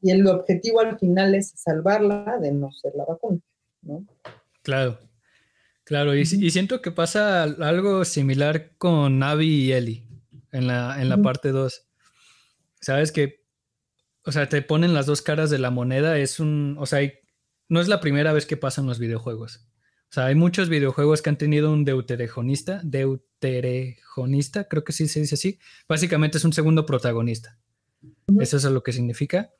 y 0.00 0.10
el 0.10 0.26
objetivo 0.26 0.80
al 0.80 0.98
final 0.98 1.34
es 1.34 1.52
salvarla 1.56 2.38
de 2.40 2.52
no 2.52 2.70
ser 2.72 2.92
la 2.94 3.04
vacuna, 3.04 3.40
¿no? 3.82 4.06
Claro, 4.62 4.98
claro, 5.84 6.14
y, 6.14 6.26
siento 6.26 6.82
que 6.82 6.90
pasa 6.90 7.42
algo 7.42 8.04
similar 8.04 8.76
con 8.76 9.18
Navi 9.18 9.46
y 9.46 9.72
Ellie 9.72 10.04
en 10.52 10.66
la, 10.66 11.00
en 11.00 11.08
la 11.08 11.18
parte 11.18 11.50
2. 11.50 11.86
Sabes 12.80 13.12
que, 13.12 13.44
o 14.24 14.32
sea, 14.32 14.48
te 14.48 14.62
ponen 14.62 14.94
las 14.94 15.06
dos 15.06 15.22
caras 15.22 15.50
de 15.50 15.58
la 15.58 15.70
moneda, 15.70 16.18
es 16.18 16.38
un, 16.38 16.76
o 16.78 16.86
sea, 16.86 17.00
no 17.68 17.80
es 17.80 17.88
la 17.88 18.00
primera 18.00 18.32
vez 18.32 18.46
que 18.46 18.56
pasan 18.56 18.86
los 18.86 18.98
videojuegos. 18.98 19.66
O 20.10 20.12
sea, 20.12 20.26
hay 20.26 20.34
muchos 20.34 20.68
videojuegos 20.68 21.20
que 21.20 21.28
han 21.28 21.36
tenido 21.36 21.70
un 21.70 21.84
deuterejonista, 21.84 22.80
deuterejonista, 22.82 24.64
creo 24.64 24.82
que 24.82 24.92
sí 24.92 25.06
se 25.06 25.20
dice 25.20 25.34
así. 25.34 25.58
Básicamente 25.86 26.38
es 26.38 26.44
un 26.44 26.52
segundo 26.52 26.86
protagonista. 26.86 27.58
Eso 28.40 28.56
es 28.56 28.64
lo 28.64 28.82
que 28.82 28.92
significa. 28.92 29.50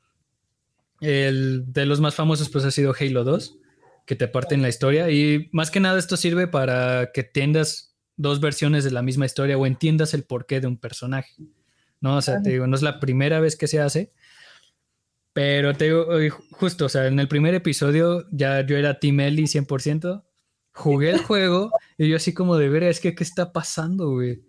El 1.01 1.71
de 1.71 1.85
los 1.85 2.01
más 2.01 2.15
famosos 2.15 2.49
pues 2.49 2.65
ha 2.65 2.71
sido 2.71 2.95
Halo 2.99 3.23
2, 3.23 3.59
que 4.05 4.15
te 4.15 4.27
parten 4.27 4.61
la 4.61 4.69
historia 4.69 5.09
y 5.11 5.49
más 5.51 5.69
que 5.69 5.79
nada 5.79 5.99
esto 5.99 6.17
sirve 6.17 6.47
para 6.47 7.11
que 7.13 7.21
entiendas 7.21 7.95
dos 8.17 8.41
versiones 8.41 8.83
de 8.83 8.91
la 8.91 9.01
misma 9.01 9.25
historia 9.25 9.57
o 9.57 9.65
entiendas 9.65 10.13
el 10.13 10.23
porqué 10.23 10.59
de 10.59 10.67
un 10.67 10.77
personaje. 10.77 11.35
No, 12.01 12.17
o 12.17 12.21
sea, 12.21 12.41
te 12.41 12.49
digo, 12.49 12.65
no 12.65 12.75
es 12.75 12.81
la 12.81 12.99
primera 12.99 13.39
vez 13.39 13.55
que 13.55 13.67
se 13.67 13.79
hace, 13.79 14.13
pero 15.31 15.73
te 15.73 15.85
digo, 15.85 16.07
justo, 16.51 16.85
o 16.85 16.89
sea, 16.89 17.07
en 17.07 17.19
el 17.19 17.27
primer 17.27 17.53
episodio 17.53 18.25
ya 18.31 18.61
yo 18.61 18.77
era 18.77 18.99
Team 18.99 19.19
Ellie 19.21 19.45
100%, 19.45 20.23
jugué 20.73 21.11
el 21.11 21.19
juego 21.19 21.71
y 21.97 22.09
yo 22.09 22.15
así 22.15 22.33
como 22.33 22.57
de 22.57 22.69
ver, 22.69 22.83
es 22.83 22.99
que, 22.99 23.15
¿qué 23.15 23.23
está 23.23 23.51
pasando, 23.51 24.11
güey? 24.11 24.41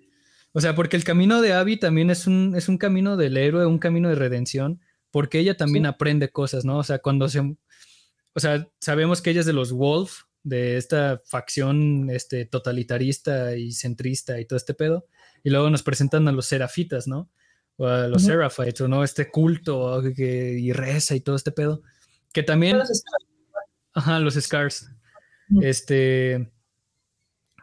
O 0.53 0.61
sea, 0.61 0.75
porque 0.75 0.97
el 0.97 1.05
camino 1.05 1.41
de 1.41 1.53
Abby 1.53 1.79
también 1.79 2.11
es 2.11 2.27
un, 2.27 2.55
es 2.57 2.69
un 2.69 2.79
camino 2.79 3.17
del 3.17 3.37
héroe, 3.37 3.67
un 3.67 3.79
camino 3.79 4.09
de 4.09 4.17
redención, 4.17 4.81
porque 5.11 5.39
ella 5.39 5.57
también 5.57 5.87
aprende 5.87 6.31
cosas, 6.31 6.65
¿no? 6.65 6.79
O 6.79 6.83
sea, 6.83 6.99
cuando 6.99 7.29
se, 7.29 7.41
o 7.41 8.41
sea, 8.41 8.69
sabemos 8.81 9.23
que 9.23 9.31
ella 9.31 9.41
es 9.41 9.47
de 9.47 9.53
los 9.53 9.73
Wolf, 9.73 10.23
de 10.43 10.77
esta 10.77 11.21
facción 11.25 12.11
este, 12.11 12.47
totalitarista 12.47 13.57
y 13.57 13.73
centrista 13.73 14.41
y 14.41 14.47
todo 14.47 14.57
este 14.57 14.75
pedo, 14.75 15.07
y 15.45 15.51
luego 15.51 15.71
nos 15.71 15.83
presentan 15.83 16.27
a 16.29 16.33
los 16.33 16.47
serafitas, 16.47 17.07
¿no? 17.07 17.31
O 17.77 17.87
a 17.87 18.09
los 18.09 18.25
Seraphites, 18.25 18.89
¿no? 18.89 19.05
Este 19.05 19.31
culto 19.31 20.03
que, 20.15 20.59
y 20.59 20.73
reza 20.73 21.15
y 21.15 21.21
todo 21.21 21.37
este 21.37 21.51
pedo, 21.51 21.83
que 22.33 22.43
también... 22.43 22.79
Los 22.79 23.03
Ajá, 23.93 24.21
los 24.21 24.35
Scars. 24.35 24.89
Este... 25.63 26.51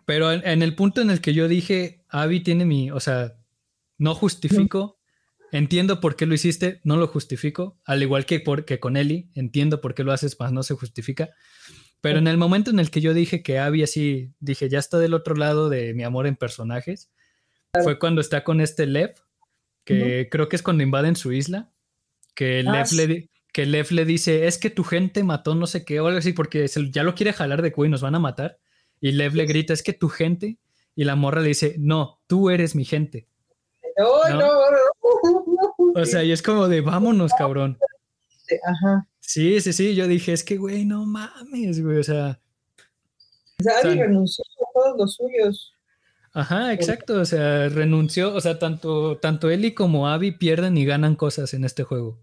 Pero 0.05 0.31
en, 0.31 0.61
el 0.61 0.73
punto 0.73 1.01
en 1.01 1.09
el 1.09 1.19
que 1.19 1.33
yo 1.33 1.49
dije, 1.49 2.05
Abby 2.07 2.39
tiene 2.39 2.63
mi, 2.63 2.91
o 2.91 2.99
sea, 3.01 3.35
no 3.97 4.15
justifico 4.15 4.97
Entiendo 5.51 6.01
por 6.01 6.15
qué 6.15 6.25
lo 6.25 6.33
hiciste, 6.33 6.81
no 6.83 6.97
lo 6.97 7.07
justifico, 7.07 7.79
al 7.85 8.03
igual 8.03 8.25
que, 8.25 8.39
por, 8.39 8.65
con 8.79 8.97
Eli, 8.97 9.29
entiendo 9.33 9.79
por 9.79 9.93
qué 9.93 10.03
lo 10.03 10.11
haces, 10.11 10.39
más 10.39 10.51
no 10.51 10.63
se 10.63 10.73
justifica. 10.73 11.29
Pero 12.01 12.19
en 12.19 12.27
el 12.27 12.37
momento 12.37 12.69
en 12.69 12.79
el 12.79 12.91
que 12.91 13.01
yo 13.01 13.13
dije 13.13 13.41
que 13.43 13.59
Abby 13.59 13.83
así, 13.83 14.33
dije, 14.39 14.69
ya 14.69 14.79
está 14.79 14.99
del 14.99 15.13
otro 15.13 15.35
lado 15.35 15.69
de 15.69 15.93
mi 15.93 16.03
amor 16.03 16.27
en 16.27 16.35
personajes, 16.35 17.11
fue 17.83 17.97
cuando 17.97 18.21
está 18.21 18.43
con 18.43 18.61
este 18.61 18.85
Lev, 18.87 19.15
que 19.83 20.27
creo 20.29 20.49
que 20.49 20.57
es 20.57 20.63
cuando 20.63 20.83
invaden 20.83 21.15
su 21.15 21.31
isla, 21.31 21.71
que 22.35 22.63
ah, 22.67 22.71
Lev, 22.71 22.91
le, 22.93 23.29
que 23.57 23.65
Lev 23.65 23.91
le 23.91 24.05
dice, 24.05 24.45
es 24.45 24.59
que 24.59 24.69
tu 24.69 24.83
gente 24.83 25.23
mató 25.23 25.55
no 25.55 25.65
sé 25.65 25.83
qué 25.83 25.99
o 25.99 26.05
algo 26.05 26.19
así, 26.19 26.31
porque 26.31 26.67
ya 26.91 27.01
lo 27.01 27.15
quiere 27.15 27.33
jalar 27.33 27.63
de 27.63 27.71
cuello 27.71 27.87
y 27.87 27.91
nos 27.91 28.03
van 28.03 28.13
a 28.13 28.19
matar. 28.19 28.59
Y 29.01 29.13
Lev 29.13 29.33
le 29.33 29.47
grita, 29.47 29.73
es 29.73 29.81
que 29.81 29.93
tu 29.93 30.09
gente, 30.09 30.59
y 30.93 31.05
la 31.05 31.15
morra 31.15 31.41
le 31.41 31.47
dice, 31.47 31.73
no, 31.79 32.21
tú 32.27 32.51
eres 32.51 32.75
mi 32.75 32.85
gente. 32.85 33.27
No, 33.97 34.11
o 35.95 36.05
sea, 36.05 36.23
y 36.23 36.31
es 36.31 36.43
como 36.43 36.67
de 36.67 36.81
vámonos, 36.81 37.31
cabrón. 37.35 37.79
Ajá. 38.63 39.07
Sí, 39.21 39.59
sí, 39.59 39.73
sí. 39.73 39.95
Yo 39.95 40.07
dije, 40.07 40.33
es 40.33 40.43
que, 40.43 40.57
güey, 40.57 40.85
no 40.85 41.07
mames, 41.07 41.83
güey. 41.83 41.97
O 41.97 42.03
sea. 42.03 42.39
O 43.59 43.63
sea, 43.63 43.81
renunció 43.81 44.43
a 44.45 44.71
todos 44.71 44.97
los 44.99 45.15
suyos. 45.15 45.73
Ajá, 46.31 46.73
exacto. 46.73 47.21
O 47.21 47.25
sea, 47.25 47.69
renunció. 47.69 48.35
O 48.35 48.39
sea, 48.39 48.59
tanto, 48.59 49.17
tanto 49.17 49.49
Eli 49.49 49.73
como 49.73 50.07
Abby 50.07 50.29
pierden 50.29 50.77
y 50.77 50.85
ganan 50.85 51.15
cosas 51.15 51.55
en 51.55 51.63
este 51.63 51.81
juego. 51.81 52.19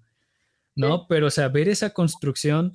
¿No? 0.76 1.06
Pero, 1.08 1.28
o 1.28 1.30
sea, 1.30 1.48
ver 1.48 1.68
esa 1.68 1.90
construcción. 1.90 2.72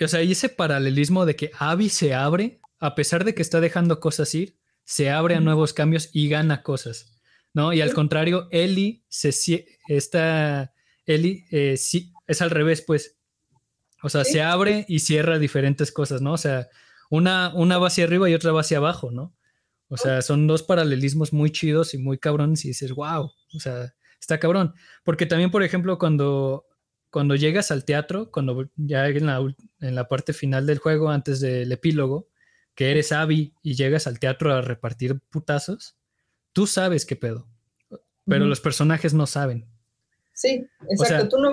O 0.00 0.08
sea, 0.08 0.22
y 0.22 0.32
ese 0.32 0.48
paralelismo 0.48 1.24
de 1.24 1.36
que 1.36 1.50
Abby 1.58 1.88
se 1.88 2.14
abre, 2.14 2.60
a 2.80 2.94
pesar 2.94 3.24
de 3.24 3.34
que 3.34 3.42
está 3.42 3.60
dejando 3.60 4.00
cosas 4.00 4.34
ir, 4.34 4.58
se 4.84 5.10
abre 5.10 5.36
a 5.36 5.40
nuevos 5.40 5.72
cambios 5.72 6.10
y 6.12 6.28
gana 6.28 6.62
cosas. 6.62 7.14
¿no? 7.54 7.72
Y 7.72 7.80
al 7.80 7.94
contrario, 7.94 8.48
Eli 8.50 9.04
se 9.08 9.30
está, 9.88 10.74
Eli 11.06 11.46
eh, 11.50 11.76
sí, 11.76 12.12
es 12.26 12.42
al 12.42 12.50
revés, 12.50 12.82
pues. 12.82 13.16
O 14.02 14.10
sea, 14.10 14.24
se 14.24 14.42
abre 14.42 14.84
y 14.86 14.98
cierra 14.98 15.38
diferentes 15.38 15.90
cosas, 15.90 16.20
¿no? 16.20 16.34
O 16.34 16.38
sea, 16.38 16.68
una, 17.08 17.54
una 17.54 17.78
va 17.78 17.86
hacia 17.86 18.04
arriba 18.04 18.28
y 18.28 18.34
otra 18.34 18.52
va 18.52 18.60
hacia 18.60 18.76
abajo, 18.76 19.10
¿no? 19.10 19.34
O 19.88 19.96
sea, 19.96 20.20
son 20.20 20.46
dos 20.46 20.62
paralelismos 20.62 21.32
muy 21.32 21.50
chidos 21.50 21.94
y 21.94 21.98
muy 21.98 22.18
cabrones 22.18 22.64
y 22.64 22.68
dices, 22.68 22.92
wow, 22.92 23.30
o 23.54 23.60
sea, 23.60 23.94
está 24.24 24.40
cabrón. 24.40 24.74
Porque 25.04 25.26
también, 25.26 25.50
por 25.50 25.62
ejemplo, 25.62 25.98
cuando, 25.98 26.66
cuando 27.10 27.36
llegas 27.36 27.70
al 27.70 27.84
teatro, 27.84 28.30
cuando 28.30 28.70
ya 28.76 29.06
en 29.06 29.26
la, 29.26 29.40
en 29.80 29.94
la 29.94 30.08
parte 30.08 30.32
final 30.32 30.66
del 30.66 30.78
juego, 30.78 31.10
antes 31.10 31.40
del 31.40 31.70
epílogo, 31.70 32.28
que 32.74 32.90
eres 32.90 33.12
Abby 33.12 33.54
y 33.62 33.74
llegas 33.74 34.06
al 34.06 34.18
teatro 34.18 34.52
a 34.52 34.62
repartir 34.62 35.20
putazos, 35.30 35.96
tú 36.52 36.66
sabes 36.66 37.06
qué 37.06 37.16
pedo, 37.16 37.46
pero 38.26 38.46
los 38.46 38.60
personajes 38.60 39.14
no 39.14 39.26
saben. 39.26 39.68
Sí, 40.32 40.66
exacto. 40.88 41.28
Tú 41.28 41.38
no 41.38 41.52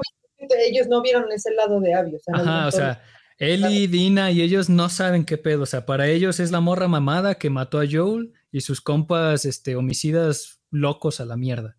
ellos 0.68 0.88
no 0.88 1.02
vieron 1.04 1.32
ese 1.32 1.54
lado 1.54 1.80
de 1.80 1.94
Abby. 1.94 2.16
O 2.16 2.20
sea, 2.20 2.34
ajá, 2.36 2.68
o 2.68 2.72
sea, 2.72 3.04
Ellie, 3.38 3.88
Dina 3.88 4.32
y 4.32 4.42
ellos 4.42 4.70
no 4.70 4.90
saben 4.90 5.26
qué 5.26 5.38
pedo. 5.38 5.64
O 5.64 5.66
sea, 5.66 5.86
para 5.86 6.08
ellos 6.08 6.40
es 6.40 6.52
la 6.52 6.60
morra 6.60 6.88
mamada 6.88 7.36
que 7.36 7.50
mató 7.50 7.80
a 7.80 7.86
Joel 7.90 8.34
y 8.52 8.62
sus 8.62 8.82
compas 8.82 9.46
este, 9.46 9.76
homicidas 9.76 10.62
locos 10.72 11.20
a 11.20 11.26
la 11.26 11.38
mierda. 11.38 11.78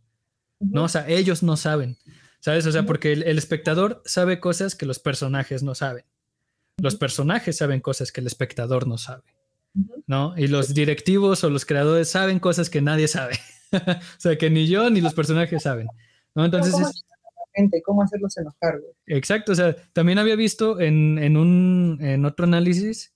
¿No? 0.70 0.84
O 0.84 0.88
sea, 0.88 1.08
ellos 1.08 1.42
no 1.42 1.56
saben. 1.56 1.98
¿Sabes? 2.40 2.66
O 2.66 2.72
sea, 2.72 2.84
porque 2.84 3.12
el, 3.12 3.38
espectador 3.38 4.02
sabe 4.04 4.40
cosas 4.40 4.74
que 4.74 4.86
los 4.86 4.98
personajes 4.98 5.62
no 5.62 5.74
saben. 5.74 6.04
Los 6.78 6.96
personajes 6.96 7.56
saben 7.56 7.80
cosas 7.80 8.10
que 8.10 8.20
el 8.20 8.26
espectador 8.26 8.86
no 8.86 8.98
sabe. 8.98 9.22
¿No? 10.06 10.34
Y 10.36 10.48
los 10.48 10.74
directivos 10.74 11.44
o 11.44 11.50
los 11.50 11.64
creadores 11.64 12.08
saben 12.08 12.40
cosas 12.40 12.68
que 12.68 12.82
nadie 12.82 13.08
sabe. 13.08 13.38
o 13.72 14.18
sea, 14.20 14.36
que 14.36 14.50
ni 14.50 14.66
yo 14.66 14.90
ni 14.90 15.00
los 15.00 15.14
personajes 15.14 15.62
saben. 15.62 15.86
¿no? 16.34 16.44
Entonces 16.44 17.04
gente, 17.54 17.82
cómo 17.82 18.02
hacerlos 18.02 18.36
enojar, 18.36 18.80
Exacto, 19.06 19.52
o 19.52 19.54
sea, 19.54 19.76
también 19.92 20.18
había 20.18 20.36
visto 20.36 20.80
en, 20.80 21.36
un, 21.36 21.98
en 22.00 22.24
otro 22.24 22.44
análisis 22.44 23.14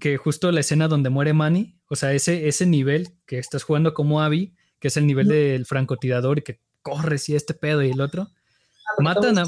que 0.00 0.16
justo 0.16 0.52
la 0.52 0.60
escena 0.60 0.88
donde 0.88 1.10
muere 1.10 1.32
Manny, 1.32 1.78
o 1.88 1.96
sea, 1.96 2.12
ese, 2.12 2.48
ese 2.48 2.66
nivel 2.66 3.08
que 3.26 3.38
estás 3.38 3.62
jugando 3.64 3.94
como 3.94 4.22
Abby, 4.22 4.54
que 4.78 4.88
es 4.88 4.96
el 4.96 5.06
nivel 5.06 5.28
del 5.28 5.66
francotirador 5.66 6.38
y 6.38 6.42
que 6.42 6.60
corres 6.82 7.28
y 7.28 7.34
este 7.34 7.54
pedo 7.54 7.82
y 7.82 7.90
el 7.90 8.00
otro, 8.00 8.28
ah, 8.28 9.02
matan, 9.02 9.38
a, 9.38 9.44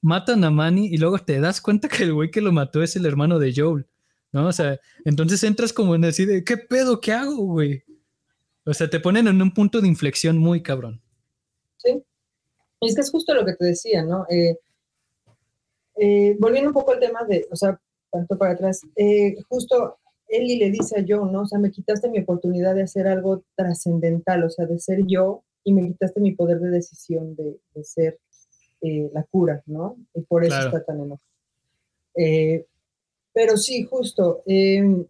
matan 0.00 0.44
a 0.44 0.50
Manny 0.50 0.86
y 0.86 0.96
luego 0.98 1.18
te 1.18 1.40
das 1.40 1.60
cuenta 1.60 1.88
que 1.88 2.04
el 2.04 2.14
güey 2.14 2.30
que 2.30 2.40
lo 2.40 2.52
mató 2.52 2.82
es 2.82 2.96
el 2.96 3.06
hermano 3.06 3.38
de 3.38 3.52
Joel, 3.54 3.86
¿no? 4.32 4.46
O 4.48 4.52
sea, 4.52 4.80
entonces 5.04 5.42
entras 5.44 5.72
como 5.72 5.94
en 5.94 6.04
así 6.04 6.24
de, 6.24 6.44
¿qué 6.44 6.56
pedo? 6.56 7.00
¿Qué 7.00 7.12
hago, 7.12 7.36
güey? 7.36 7.82
O 8.64 8.74
sea, 8.74 8.90
te 8.90 9.00
ponen 9.00 9.28
en 9.28 9.40
un 9.40 9.54
punto 9.54 9.80
de 9.80 9.88
inflexión 9.88 10.38
muy 10.38 10.62
cabrón. 10.62 11.00
Sí. 11.76 12.02
Es 12.80 12.94
que 12.94 13.00
es 13.00 13.10
justo 13.10 13.32
lo 13.34 13.44
que 13.44 13.54
te 13.54 13.66
decía, 13.66 14.02
¿no? 14.02 14.26
Eh, 14.28 14.56
eh, 15.96 16.36
volviendo 16.38 16.70
un 16.70 16.74
poco 16.74 16.92
al 16.92 17.00
tema 17.00 17.24
de, 17.24 17.46
o 17.50 17.56
sea, 17.56 17.80
tanto 18.10 18.36
para 18.36 18.52
atrás, 18.52 18.82
eh, 18.96 19.36
justo 19.48 19.98
Eli 20.28 20.56
le 20.56 20.70
dice 20.70 20.98
a 20.98 21.04
Joe, 21.06 21.30
¿no? 21.30 21.42
O 21.42 21.46
sea, 21.46 21.58
me 21.58 21.70
quitaste 21.70 22.10
mi 22.10 22.20
oportunidad 22.20 22.74
de 22.74 22.82
hacer 22.82 23.06
algo 23.06 23.44
trascendental, 23.54 24.44
o 24.44 24.50
sea, 24.50 24.66
de 24.66 24.78
ser 24.78 25.06
yo 25.06 25.44
y 25.66 25.74
me 25.74 25.84
quitaste 25.88 26.20
mi 26.20 26.32
poder 26.32 26.60
de 26.60 26.70
decisión 26.70 27.34
de, 27.34 27.58
ser 27.82 28.20
la 28.80 29.24
cura, 29.24 29.64
¿no? 29.66 29.96
Y 30.14 30.22
por 30.22 30.44
eso 30.44 30.56
está 30.60 30.84
tan 30.84 31.00
enojado. 31.00 31.20
pero 33.32 33.56
sí, 33.56 33.82
justo. 33.82 34.44
Em, 34.46 35.04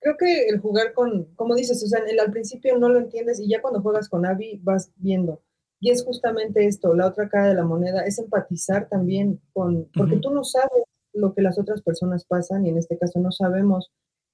creo 0.00 0.16
que 0.16 0.48
el 0.48 0.58
jugar 0.58 0.92
con, 0.92 1.26
como 1.36 1.54
dices, 1.54 1.80
o 1.84 1.86
sea, 1.86 2.00
al 2.20 2.32
principio 2.32 2.76
no 2.78 2.88
lo 2.88 2.98
entiendes 2.98 3.38
y 3.38 3.48
ya 3.48 3.62
cuando 3.62 3.80
juegas 3.80 4.08
con 4.08 4.26
Abby 4.26 4.60
vas 4.64 4.90
viendo. 4.96 5.40
Y 5.78 5.90
es 5.90 6.04
justamente 6.04 6.66
esto, 6.66 6.96
la 6.96 7.06
otra 7.06 7.28
cara 7.28 7.50
de 7.50 7.54
la 7.54 7.64
moneda, 7.64 8.04
es 8.04 8.18
empatizar 8.18 8.88
también 8.88 9.40
con, 9.52 9.88
porque 9.94 10.16
tú 10.16 10.30
no 10.30 10.42
sabes 10.42 10.82
lo 11.12 11.32
que 11.32 11.42
las 11.42 11.60
otras 11.60 11.80
personas 11.82 12.24
pasan 12.24 12.66
y 12.66 12.70
en 12.70 12.78
este 12.78 12.98
caso 12.98 13.20
no 13.20 13.30
sabemos 13.30 13.92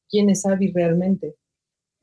quién 0.08 0.30
es 0.30 0.46
Abby 0.46 0.72
realmente. 0.72 1.36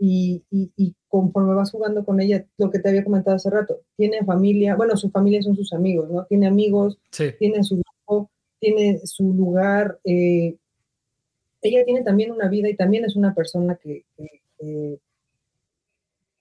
Y, 0.03 0.43
y, 0.49 0.95
conforme 1.07 1.53
vas 1.53 1.69
jugando 1.69 2.03
con 2.03 2.19
ella, 2.19 2.43
lo 2.57 2.71
que 2.71 2.79
te 2.79 2.89
había 2.89 3.03
comentado 3.03 3.35
hace 3.35 3.51
rato, 3.51 3.81
tiene 3.95 4.25
familia, 4.25 4.75
bueno, 4.75 4.97
su 4.97 5.11
familia 5.11 5.43
son 5.43 5.55
sus 5.55 5.73
amigos, 5.73 6.09
¿no? 6.09 6.25
Tiene 6.25 6.47
amigos, 6.47 6.97
tiene 7.37 7.63
su 7.63 7.79
tiene 8.59 8.99
su 9.05 9.33
lugar. 9.33 9.99
Eh, 10.03 10.55
ella 11.61 11.85
tiene 11.85 12.03
también 12.03 12.31
una 12.31 12.47
vida 12.47 12.69
y 12.69 12.75
también 12.75 13.05
es 13.05 13.15
una 13.15 13.33
persona 13.35 13.75
que, 13.75 14.05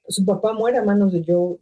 su 0.08 0.24
papá 0.24 0.52
muere 0.52 0.78
a 0.78 0.82
manos 0.82 1.12
de 1.12 1.24
Joe 1.26 1.56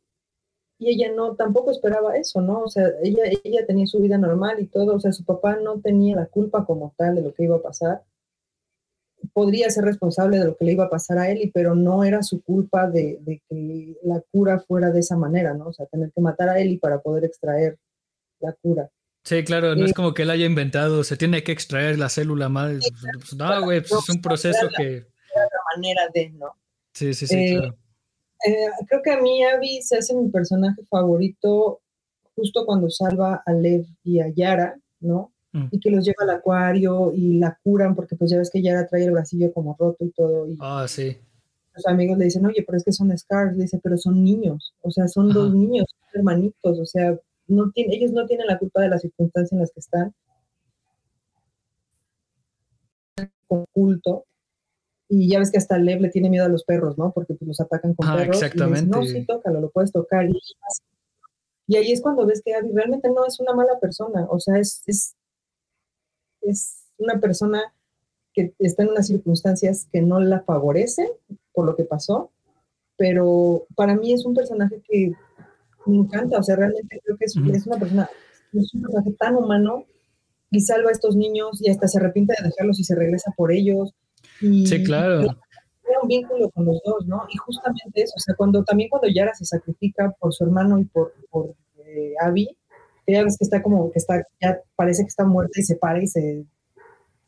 y 0.79 0.91
ella 0.91 1.13
no, 1.15 1.35
tampoco 1.35 1.71
esperaba 1.71 2.17
eso, 2.17 2.41
¿no? 2.41 2.63
O 2.63 2.69
sea, 2.69 2.89
ella, 3.03 3.25
ella 3.45 3.67
tenía 3.67 3.87
su 3.87 4.01
vida 4.01 4.17
normal 4.17 4.61
y 4.61 4.67
todo, 4.67 4.95
o 4.95 5.01
sea, 5.01 5.13
su 5.13 5.25
papá 5.25 5.57
no 5.57 5.81
tenía 5.81 6.17
la 6.17 6.27
culpa 6.27 6.65
como 6.65 6.95
tal 6.97 7.17
de 7.17 7.23
lo 7.23 7.35
que 7.35 7.45
iba 7.45 7.57
a 7.57 7.63
pasar. 7.63 8.03
Podría 9.39 9.71
ser 9.71 9.85
responsable 9.85 10.39
de 10.39 10.47
lo 10.47 10.57
que 10.57 10.65
le 10.65 10.73
iba 10.73 10.87
a 10.87 10.91
pasar 10.91 11.19
a 11.19 11.31
él, 11.31 11.51
pero 11.55 11.77
no 11.77 12.03
era 12.03 12.25
su 12.25 12.43
culpa 12.43 12.91
de, 12.91 13.21
que 13.49 13.97
la 14.03 14.21
cura 14.33 14.59
fuera 14.59 14.91
de 14.91 14.99
esa 14.99 15.17
manera, 15.17 15.55
¿no? 15.55 15.69
O 15.69 15.73
sea, 15.73 15.87
tener 15.87 16.11
que 16.13 16.21
matar 16.21 16.49
a 16.49 16.59
Eli 16.59 16.77
para 16.79 17.01
poder 17.01 17.25
extraer 17.25 17.79
la 18.41 18.53
cura. 18.55 18.91
Sí, 19.23 19.45
claro, 19.45 19.77
no 19.77 19.85
es 19.85 19.93
como 19.93 20.13
que 20.13 20.23
él 20.23 20.31
haya 20.31 20.45
inventado, 20.45 21.05
se 21.05 21.17
tiene 21.17 21.45
que 21.45 21.53
extraer 21.53 22.01
la 22.01 22.09
célula 22.09 22.49
madre. 22.49 22.81
Pues, 23.13 23.35
no, 23.35 23.63
güey, 23.63 23.81
pues 23.81 23.93
es 23.93 24.09
un 24.09 24.21
proceso 24.21 24.69
que... 24.77 25.07
La 25.37 25.77
manera 25.77 26.03
de, 26.13 26.31
¿no? 26.31 26.57
Sí, 26.95 27.15
sí, 27.15 27.29
sí, 27.29 27.37
eh, 27.37 27.57
claro. 27.59 27.77
Eh, 28.45 28.67
creo 28.89 29.03
que 29.05 29.13
a 29.13 29.21
mí 29.21 29.45
Abby 29.45 29.83
se 29.83 29.99
hace 29.99 30.17
mi 30.17 30.31
personaje 30.31 30.83
favorito 30.91 31.81
justo 32.35 32.67
cuando 32.67 32.91
salva 32.91 33.41
a 33.47 33.53
Lev 33.53 33.85
y 34.03 34.19
a 34.19 34.29
Yara, 34.35 34.77
¿no? 34.99 35.33
Mm. 35.53 35.67
Y 35.71 35.81
que 35.81 35.91
los 35.91 36.05
lleva 36.05 36.23
al 36.23 36.31
acuario 36.31 37.13
y 37.15 37.39
la 37.39 37.59
curan, 37.63 37.95
porque 37.95 38.17
pues 38.17 38.31
ya 38.31 38.39
ves 38.39 38.51
que 38.51 38.63
Yara 38.63 38.87
trae 38.87 39.05
el 39.05 39.13
bracillo 39.13 39.53
como 39.53 39.77
roto 39.79 40.05
y 40.05 40.11
todo. 40.11 40.49
Y 40.49 40.57
ah, 40.61 40.87
sí. 40.89 41.17
Los 41.75 41.87
amigos 41.87 42.19
le 42.19 42.25
dicen, 42.25 42.45
oye, 42.45 42.63
pero 42.67 42.77
es 42.77 42.85
que 42.85 42.93
son 42.93 43.17
Scars, 43.17 43.57
le 43.57 43.63
dice, 43.63 43.81
pero 43.83 43.97
son 43.97 44.23
niños, 44.23 44.75
o 44.83 44.91
sea, 44.91 45.07
son 45.07 45.33
dos 45.33 45.55
niños, 45.55 45.87
hermanitos, 46.13 46.79
o 46.79 46.85
sea, 46.85 47.17
no 47.47 47.71
tiene, 47.71 47.95
ellos 47.95 48.11
no 48.11 48.27
tienen 48.27 48.49
la 48.49 48.59
culpa 48.59 48.83
de 48.83 48.89
las 48.89 49.03
circunstancias 49.03 49.53
en 49.53 49.61
las 49.61 49.71
que 49.71 49.81
están. 49.81 50.15
Oculto, 53.47 54.25
y 55.09 55.29
ya 55.29 55.39
ves 55.39 55.51
que 55.51 55.59
hasta 55.59 55.79
Lev 55.79 56.01
le 56.01 56.11
tiene 56.11 56.29
miedo 56.29 56.45
a 56.45 56.49
los 56.49 56.65
perros, 56.65 56.99
¿no? 56.99 57.13
Porque 57.13 57.35
pues 57.35 57.49
los 57.49 57.61
atacan 57.61 57.95
con 57.95 58.15
perros. 58.15 58.37
Exactamente. 58.37 58.91
no, 58.91 59.03
sí, 59.05 59.25
tócalo, 59.25 59.61
lo 59.61 59.71
puedes 59.71 59.91
tocar. 59.91 60.29
Y, 60.29 60.39
y, 61.67 61.77
ahí 61.77 61.93
es 61.93 62.03
cuando 62.03 62.27
ves 62.27 62.43
que 62.45 62.55
Abby 62.55 62.71
realmente 62.73 63.09
no 63.09 63.27
es 63.27 63.41
una 63.41 63.55
mala 63.55 63.79
persona, 63.81 64.27
o 64.29 64.39
sea, 64.39 64.59
es, 64.59 64.83
es, 64.87 65.15
es 66.43 66.85
una 66.99 67.21
persona 67.21 67.73
que 68.33 68.55
está 68.59 68.83
en 68.83 68.91
unas 68.91 69.07
circunstancias 69.07 69.89
que 69.93 70.03
no 70.03 70.21
la 70.21 70.41
favorecen 70.41 71.09
por 71.53 71.67
lo 71.67 71.77
que 71.77 71.85
pasó, 71.85 72.31
pero 72.97 73.67
para 73.75 73.97
mí 73.97 74.13
es 74.13 74.25
un 74.25 74.35
personaje 74.35 74.83
que 74.89 75.13
me 75.87 75.97
encanta, 75.97 76.39
o 76.39 76.43
sea, 76.43 76.57
realmente 76.57 77.01
creo 77.05 77.17
que 77.17 77.25
es, 77.25 77.37
es 77.37 77.67
una 77.67 77.79
persona, 77.79 78.11
es 78.53 78.75
un 78.75 78.83
personaje 78.83 79.13
tan 79.13 79.37
humano 79.37 79.85
y 80.51 80.61
salva 80.61 80.91
a 80.91 80.93
estos 80.93 81.17
niños 81.17 81.61
y 81.61 81.71
hasta 81.71 81.89
se 81.89 81.99
arrepiente 81.99 82.35
de 82.39 82.49
dejarlos 82.49 82.79
y 82.81 82.85
se 82.85 82.95
regresa 82.95 83.33
por 83.37 83.53
ellos 83.53 83.95
sí, 84.41 84.83
claro. 84.85 85.23
Era 85.23 86.01
un 86.03 86.09
vínculo 86.09 86.51
con 86.51 86.67
los 86.67 86.81
dos, 86.85 87.07
¿no? 87.07 87.23
Y 87.33 87.37
justamente 87.39 88.03
eso, 88.03 88.15
o 88.17 88.21
sea, 88.21 88.35
cuando 88.35 88.63
también 88.63 88.91
cuando 88.91 89.09
Yara 89.09 89.35
se 89.35 89.45
sacrifica 89.45 90.15
por 90.21 90.35
su 90.35 90.45
hermano 90.45 90.79
y 90.79 90.85
por, 90.85 91.15
por 91.31 91.55
eh, 91.79 92.13
Abby, 92.21 92.57
ya 93.13 93.25
ves 93.25 93.37
que 93.39 93.45
está 93.45 93.63
como, 93.63 93.91
que 93.91 93.99
está, 93.99 94.25
ya 94.41 94.61
parece 94.77 95.03
que 95.03 95.09
está 95.09 95.25
muerta 95.25 95.61
y 95.61 95.63
se 95.63 95.77
para 95.77 96.03
y 96.03 96.07
se, 96.07 96.45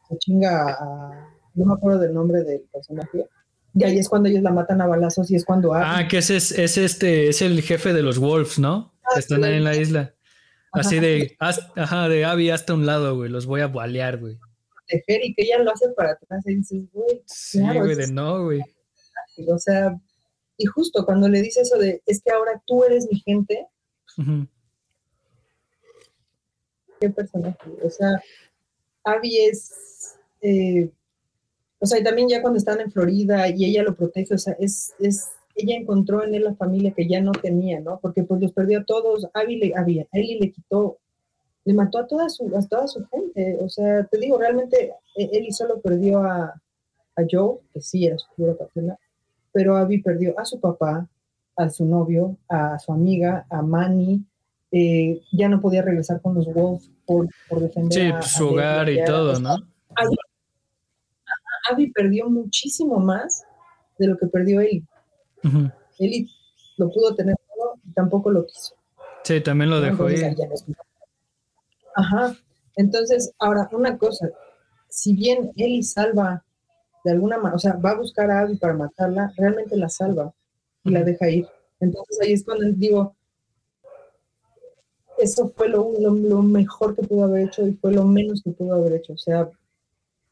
se 0.09 0.19
chinga 0.19 0.73
a, 0.73 1.29
no 1.55 1.65
me 1.67 1.75
acuerdo 1.75 2.01
del 2.01 2.15
nombre 2.15 2.43
del 2.43 2.63
personaje. 2.73 3.27
Y 3.75 3.85
ahí 3.85 3.99
es 3.99 4.09
cuando 4.09 4.29
ellos 4.29 4.43
la 4.43 4.51
matan 4.51 4.81
a 4.81 4.87
balazos 4.87 5.31
y 5.31 5.37
es 5.37 5.45
cuando 5.45 5.73
Ah, 5.75 6.07
que 6.09 6.19
ese 6.19 6.37
es, 6.37 6.51
es, 6.53 6.77
este, 6.77 7.29
es 7.29 7.41
el 7.41 7.63
jefe 7.63 7.93
de 7.93 8.03
los 8.03 8.19
Wolves, 8.19 8.59
¿no? 8.59 8.95
Ah, 9.05 9.19
Están 9.19 9.45
ahí 9.45 9.55
en 9.57 9.65
la 9.65 9.77
isla. 9.77 10.15
Así 10.73 11.01
de, 11.01 11.37
ajá, 11.39 12.09
de 12.09 12.25
Abby 12.25 12.51
hasta 12.51 12.75
un 12.75 12.87
lado, 12.87 13.17
güey, 13.17 13.31
los 13.31 13.47
voy 13.47 13.61
a 13.61 13.69
balear, 13.69 14.19
güey 14.19 14.39
y 15.23 15.35
que 15.35 15.43
ella 15.43 15.59
lo 15.59 15.73
hace 15.73 15.89
para 15.91 16.13
atrás 16.13 16.43
y 16.47 16.57
dices, 16.57 16.83
güey, 16.93 17.23
sí, 17.27 17.61
güey, 17.61 17.95
de 17.95 18.09
no, 18.09 18.45
güey. 18.45 18.61
O 19.49 19.59
sea, 19.59 19.99
y 20.57 20.67
justo 20.67 21.05
cuando 21.05 21.29
le 21.29 21.41
dice 21.41 21.63
eso 21.63 21.79
de, 21.79 22.03
es 22.07 22.23
que 22.23 22.33
ahora 22.33 22.63
tú 22.67 22.85
eres 22.85 23.07
mi 23.11 23.19
gente, 23.21 23.67
qué 27.01 27.11
personaje, 27.11 27.59
o 27.83 27.91
sea, 27.91 28.23
Abby 29.05 29.39
es, 29.39 30.17
eh, 30.43 30.91
o 31.79 31.87
sea, 31.87 31.99
y 31.99 32.05
también 32.05 32.29
ya 32.29 32.43
cuando 32.43 32.59
están 32.59 32.81
en 32.81 32.93
Florida 32.93 33.49
y 33.49 33.65
ella 33.65 33.83
lo 33.83 33.97
protege, 33.97 34.35
o 34.35 34.39
sea, 34.39 34.55
es, 34.59 34.95
es, 34.99 35.31
ella 35.55 35.75
encontró 35.77 36.23
en 36.23 36.35
él 36.35 36.45
la 36.45 36.55
familia 36.55 36.93
que 36.93 37.09
ya 37.09 37.21
no 37.21 37.33
tenía, 37.33 37.81
¿no? 37.81 37.99
Porque 38.01 38.23
pues 38.23 38.41
los 38.41 38.53
perdió 38.53 38.81
a 38.81 38.85
todos, 38.85 39.29
Abby 39.35 39.57
le, 39.57 39.75
Abby, 39.75 40.01
a 40.01 40.07
le 40.13 40.53
quitó 40.53 40.99
le 41.65 41.75
mató 41.75 41.99
a 41.99 42.07
toda 42.07 42.29
su, 42.29 42.51
a 42.57 42.67
toda 42.67 42.87
su 42.87 43.05
gente. 43.07 43.59
O 43.61 43.69
sea, 43.69 44.05
te 44.05 44.19
digo, 44.19 44.39
realmente 44.39 44.95
Eli 45.15 45.53
solo 45.53 45.81
perdió 45.81 46.23
a, 46.23 46.61
a 47.17 47.23
Joe, 47.31 47.59
que 47.73 47.81
sí 47.81 48.07
era 48.07 48.19
su 48.19 48.29
figura 48.35 48.55
paterna, 48.55 48.99
pero 49.53 49.77
Abby 49.77 50.01
perdió 50.01 50.39
a 50.39 50.45
su 50.45 50.61
papá, 50.61 51.09
a 51.57 51.71
su 51.71 51.85
novio, 51.85 52.37
a 52.49 52.79
su 52.79 52.93
amiga, 52.93 53.47
a 53.51 53.63
Manny. 53.63 54.25
Eh, 54.73 55.21
ya 55.33 55.49
no 55.49 55.61
podía 55.61 55.83
regresar 55.83 56.21
con 56.21 56.35
los 56.35 56.47
Wolves 56.53 56.91
por, 57.05 57.29
por 57.49 57.61
defender 57.61 58.23
sí, 58.23 58.29
su 58.29 58.49
hogar 58.49 58.89
y 58.89 59.05
todo, 59.05 59.39
¿no? 59.41 59.57
Abby, 61.71 61.91
perdió 61.91 62.29
muchísimo 62.31 62.99
más 62.99 63.45
de 63.99 64.07
lo 64.07 64.17
que 64.17 64.27
perdió 64.27 64.61
Eli. 64.61 64.85
Eli 65.99 66.31
lo 66.79 66.91
pudo 66.91 67.15
tener 67.15 67.37
todo 67.55 67.75
y 67.85 67.93
tampoco 67.93 68.31
lo 68.31 68.47
quiso. 68.47 68.75
Sí, 69.25 69.41
también 69.41 69.71
lo 69.71 69.81
dejó 69.81 70.07
ahí. 70.07 70.17
Ajá. 71.95 72.35
Entonces, 72.77 73.33
ahora, 73.39 73.69
una 73.73 73.99
cosa, 73.99 74.31
si 74.89 75.15
bien 75.15 75.53
Eli 75.57 75.83
salva 75.83 76.45
de 77.05 77.13
alguna 77.13 77.37
manera, 77.37 77.57
o 77.57 77.59
sea, 77.59 77.75
va 77.75 77.91
a 77.91 77.97
buscar 77.97 78.31
a 78.31 78.41
Abby 78.41 78.57
para 78.57 78.75
matarla, 78.75 79.33
realmente 79.37 79.77
la 79.77 79.89
salva 79.89 80.33
y 80.85 80.91
la 80.91 81.03
deja 81.03 81.29
ir. 81.29 81.47
Entonces 81.81 82.19
ahí 82.23 82.33
es 82.33 82.45
cuando 82.45 82.67
digo, 82.73 83.17
eso 85.21 85.53
fue 85.57 85.69
lo, 85.69 85.93
lo, 85.99 86.43
mejor 86.43 86.97
que 86.97 87.03
pudo 87.03 87.25
haber 87.25 87.49
hecho 87.49 87.67
y 87.67 87.73
fue 87.73 87.93
lo 87.93 88.05
menos 88.05 88.43
que 88.43 88.51
pudo 88.51 88.75
haber 88.75 88.95
hecho. 88.95 89.13
O 89.13 89.19
sea, 89.19 89.49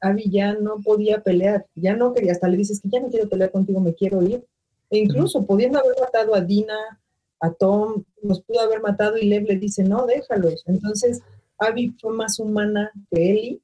Abby 0.00 0.30
ya 0.30 0.54
no 0.54 0.80
podía 0.80 1.22
pelear, 1.22 1.66
ya 1.74 1.96
no 1.96 2.12
quería, 2.12 2.32
hasta 2.32 2.48
le 2.48 2.56
dices 2.56 2.80
que 2.80 2.88
ya 2.88 3.00
no 3.00 3.08
quiero 3.08 3.28
pelear 3.28 3.50
contigo, 3.50 3.80
me 3.80 3.94
quiero 3.94 4.22
ir. 4.22 4.44
E 4.90 4.98
incluso 4.98 5.44
pudiendo 5.44 5.78
haber 5.78 5.94
matado 6.00 6.34
a 6.34 6.40
Dina, 6.40 7.00
a 7.40 7.50
Tom, 7.52 8.04
los 8.22 8.40
pudo 8.42 8.60
haber 8.60 8.80
matado 8.80 9.16
y 9.18 9.26
Lev 9.26 9.44
le 9.44 9.56
dice, 9.56 9.84
no, 9.84 10.06
déjalos. 10.06 10.64
Entonces, 10.66 11.20
Abby 11.58 11.94
fue 12.00 12.12
más 12.12 12.38
humana 12.38 12.90
que 13.10 13.30
Ellie 13.30 13.60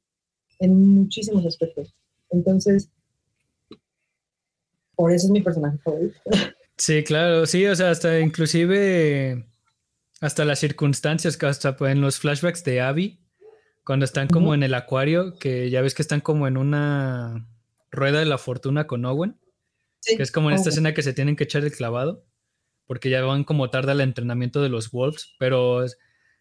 en 0.59 0.95
muchísimos 0.95 1.47
aspectos. 1.47 1.95
Entonces, 2.31 2.89
por 4.97 5.13
eso 5.13 5.27
es 5.27 5.31
mi 5.31 5.43
personaje 5.43 5.79
favorito. 5.79 6.19
Sí, 6.77 7.05
claro, 7.05 7.47
sí, 7.47 7.65
o 7.67 7.77
sea, 7.77 7.91
hasta 7.91 8.19
inclusive 8.19 9.47
hasta 10.21 10.45
las 10.45 10.59
circunstancias, 10.59 11.37
que 11.37 11.47
hasta 11.47 11.77
en 11.81 12.01
los 12.01 12.19
flashbacks 12.19 12.65
de 12.65 12.81
Abby, 12.81 13.21
cuando 13.85 14.05
están 14.05 14.29
como 14.29 14.55
en 14.55 14.63
el 14.63 14.75
acuario, 14.75 15.37
que 15.39 15.71
ya 15.71 15.83
ves 15.83 15.95
que 15.95 16.03
están 16.03 16.21
como 16.21 16.47
en 16.47 16.57
una 16.57 17.47
rueda 17.91 18.21
de 18.21 18.25
la 18.25 18.39
fortuna 18.39 18.87
con 18.87 19.05
Owen, 19.05 19.39
que 20.05 20.23
es 20.23 20.33
como 20.33 20.51
en 20.51 20.57
esta 20.57 20.71
escena 20.71 20.95
que 20.95 21.03
se 21.03 21.13
tienen 21.13 21.37
que 21.37 21.45
echar 21.45 21.65
el 21.65 21.73
clavado, 21.73 22.25
porque 22.87 23.11
ya 23.11 23.23
van 23.23 23.45
como 23.45 23.71
tarde 23.71 23.93
al 23.93 24.01
entrenamiento 24.01 24.63
de 24.63 24.69
los 24.69 24.91
Wolves, 24.91 25.35
pero 25.39 25.85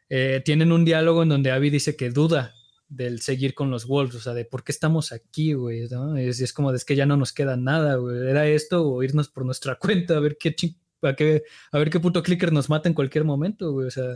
eh, 0.09 0.41
tienen 0.43 0.71
un 0.71 0.85
diálogo 0.85 1.23
en 1.23 1.29
donde 1.29 1.51
Abby 1.51 1.69
dice 1.69 1.95
que 1.95 2.09
duda 2.09 2.53
del 2.87 3.21
seguir 3.21 3.53
con 3.53 3.71
los 3.71 3.87
Wolves, 3.87 4.15
o 4.15 4.19
sea, 4.19 4.33
de 4.33 4.45
por 4.45 4.63
qué 4.63 4.71
estamos 4.71 5.11
aquí, 5.11 5.53
güey, 5.53 5.87
¿no? 5.89 6.15
Es, 6.15 6.39
es 6.39 6.53
como 6.53 6.71
de 6.71 6.77
es 6.77 6.85
que 6.85 6.95
ya 6.95 7.05
no 7.05 7.17
nos 7.17 7.33
queda 7.33 7.57
nada, 7.57 7.95
güey, 7.95 8.17
era 8.29 8.47
esto 8.47 8.87
o 8.87 9.03
irnos 9.03 9.29
por 9.29 9.45
nuestra 9.45 9.75
cuenta 9.79 10.17
a 10.17 10.19
ver 10.19 10.37
qué 10.39 10.51
a, 11.03 11.15
a 11.71 11.77
ver 11.77 11.89
qué 11.89 11.99
puto 11.99 12.23
clicker 12.23 12.51
nos 12.51 12.69
mata 12.69 12.89
en 12.89 12.95
cualquier 12.95 13.23
momento, 13.23 13.71
güey, 13.71 13.87
o 13.87 13.91
sea, 13.91 14.15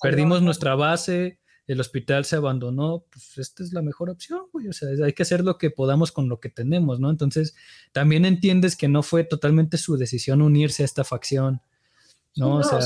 perdimos 0.00 0.42
nuestra 0.42 0.74
base, 0.74 1.38
el 1.66 1.80
hospital 1.80 2.24
se 2.24 2.36
abandonó, 2.36 3.04
pues 3.10 3.38
esta 3.38 3.62
es 3.62 3.72
la 3.72 3.82
mejor 3.82 4.10
opción, 4.10 4.42
güey, 4.52 4.68
o 4.68 4.72
sea, 4.72 4.88
hay 5.04 5.12
que 5.12 5.22
hacer 5.22 5.42
lo 5.42 5.58
que 5.58 5.70
podamos 5.70 6.12
con 6.12 6.28
lo 6.28 6.38
que 6.38 6.48
tenemos, 6.48 7.00
¿no? 7.00 7.10
Entonces, 7.10 7.56
también 7.92 8.24
entiendes 8.24 8.76
que 8.76 8.88
no 8.88 9.02
fue 9.02 9.24
totalmente 9.24 9.76
su 9.76 9.96
decisión 9.96 10.42
unirse 10.42 10.82
a 10.82 10.86
esta 10.86 11.04
facción, 11.04 11.60
¿no? 12.36 12.56
o 12.56 12.62
sea, 12.62 12.80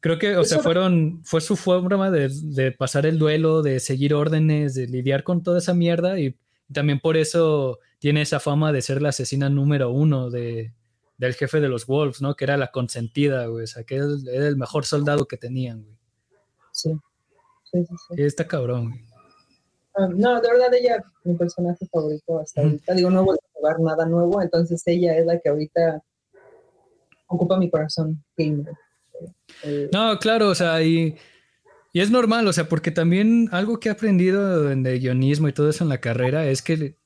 Creo 0.00 0.18
que, 0.18 0.36
o 0.36 0.44
sea, 0.44 0.60
fueron, 0.60 1.22
fue 1.24 1.40
su 1.40 1.56
forma 1.56 2.10
de, 2.10 2.28
de, 2.30 2.70
pasar 2.70 3.06
el 3.06 3.18
duelo, 3.18 3.62
de 3.62 3.80
seguir 3.80 4.14
órdenes, 4.14 4.74
de 4.74 4.86
lidiar 4.86 5.24
con 5.24 5.42
toda 5.42 5.58
esa 5.58 5.74
mierda 5.74 6.20
y 6.20 6.36
también 6.72 7.00
por 7.00 7.16
eso 7.16 7.80
tiene 7.98 8.22
esa 8.22 8.38
fama 8.38 8.72
de 8.72 8.82
ser 8.82 9.02
la 9.02 9.08
asesina 9.08 9.48
número 9.48 9.90
uno 9.90 10.30
de, 10.30 10.72
del 11.18 11.34
jefe 11.34 11.60
de 11.60 11.68
los 11.68 11.86
Wolves, 11.86 12.20
¿no? 12.20 12.34
Que 12.34 12.44
era 12.44 12.56
la 12.56 12.70
consentida, 12.70 13.46
güey, 13.46 13.64
o 13.64 13.66
sea, 13.66 13.84
que 13.84 13.96
era 13.96 14.46
el 14.46 14.56
mejor 14.56 14.84
soldado 14.84 15.26
que 15.26 15.36
tenían, 15.36 15.82
güey. 15.82 15.96
Sí, 16.72 16.92
sí, 17.64 17.84
sí. 17.86 17.94
sí. 18.14 18.22
Está 18.22 18.46
cabrón, 18.46 18.90
güey. 18.90 19.06
Ah, 19.96 20.08
no, 20.14 20.40
de 20.40 20.48
verdad 20.48 20.74
ella, 20.74 21.02
mi 21.24 21.34
personaje 21.34 21.86
favorito 21.86 22.38
hasta 22.38 22.60
ahorita. 22.60 22.94
Digo, 22.94 23.10
no 23.10 23.24
voy 23.24 23.36
a 23.36 23.52
jugar 23.52 23.80
nada 23.80 24.04
nuevo, 24.04 24.42
entonces 24.42 24.82
ella 24.86 25.16
es 25.16 25.24
la 25.24 25.40
que 25.40 25.48
ahorita 25.48 26.02
ocupa 27.28 27.58
mi 27.58 27.70
corazón 27.70 28.22
gamer. 28.36 28.74
Eh, 29.62 29.88
no, 29.92 30.18
claro, 30.18 30.48
o 30.50 30.54
sea, 30.54 30.82
y, 30.82 31.16
y, 31.94 32.00
es 32.00 32.10
normal, 32.10 32.46
o 32.46 32.52
sea, 32.52 32.68
porque 32.68 32.90
también 32.90 33.48
algo 33.52 33.80
que 33.80 33.88
he 33.88 33.92
aprendido 33.92 34.64
de 34.64 34.98
guionismo 34.98 35.48
y 35.48 35.54
todo 35.54 35.70
eso 35.70 35.82
en 35.82 35.88
la 35.88 36.00
carrera 36.00 36.46
es 36.46 36.60
que, 36.60 36.96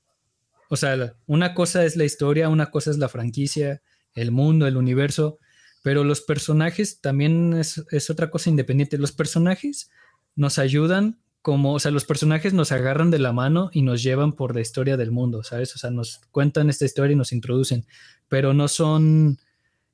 o 0.68 0.74
sea, 0.74 1.14
una 1.28 1.54
cosa 1.54 1.84
es 1.84 1.94
la 1.94 2.04
historia, 2.04 2.48
una 2.48 2.72
cosa 2.72 2.90
es 2.90 2.98
la 2.98 3.08
franquicia, 3.08 3.82
el 4.20 4.30
mundo, 4.30 4.66
el 4.66 4.76
universo, 4.76 5.38
pero 5.82 6.04
los 6.04 6.20
personajes 6.20 7.00
también 7.00 7.54
es, 7.54 8.10
otra 8.10 8.30
cosa 8.30 8.50
independiente. 8.50 8.98
Los 8.98 9.12
personajes 9.12 9.90
nos 10.36 10.58
ayudan 10.58 11.18
como, 11.42 11.72
o 11.72 11.80
sea, 11.80 11.90
los 11.90 12.04
personajes 12.04 12.52
nos 12.52 12.70
agarran 12.70 13.10
de 13.10 13.18
la 13.18 13.32
mano 13.32 13.70
y 13.72 13.82
nos 13.82 14.02
llevan 14.02 14.34
por 14.34 14.54
la 14.54 14.60
historia 14.60 14.98
del 14.98 15.10
mundo, 15.10 15.42
¿sabes? 15.42 15.74
O 15.74 15.78
sea, 15.78 15.90
nos 15.90 16.20
cuentan 16.30 16.68
esta 16.68 16.84
historia 16.84 17.14
y 17.14 17.16
nos 17.16 17.32
introducen, 17.32 17.86
pero 18.28 18.52
no 18.52 18.68
son, 18.68 19.38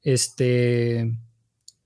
este, 0.02 1.16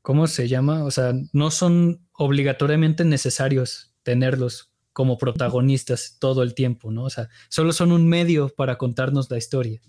¿cómo 0.00 0.26
se 0.26 0.48
llama? 0.48 0.84
O 0.84 0.90
sea, 0.90 1.12
no 1.34 1.50
son 1.50 2.00
obligatoriamente 2.12 3.04
necesarios 3.04 3.92
tenerlos 4.02 4.70
como 4.94 5.18
protagonistas 5.18 6.16
todo 6.18 6.42
el 6.42 6.54
tiempo, 6.54 6.90
¿no? 6.90 7.04
O 7.04 7.10
sea, 7.10 7.28
solo 7.48 7.72
son 7.72 7.92
un 7.92 8.08
medio 8.08 8.48
para 8.48 8.78
contarnos 8.78 9.30
la 9.30 9.38
historia, 9.38 9.80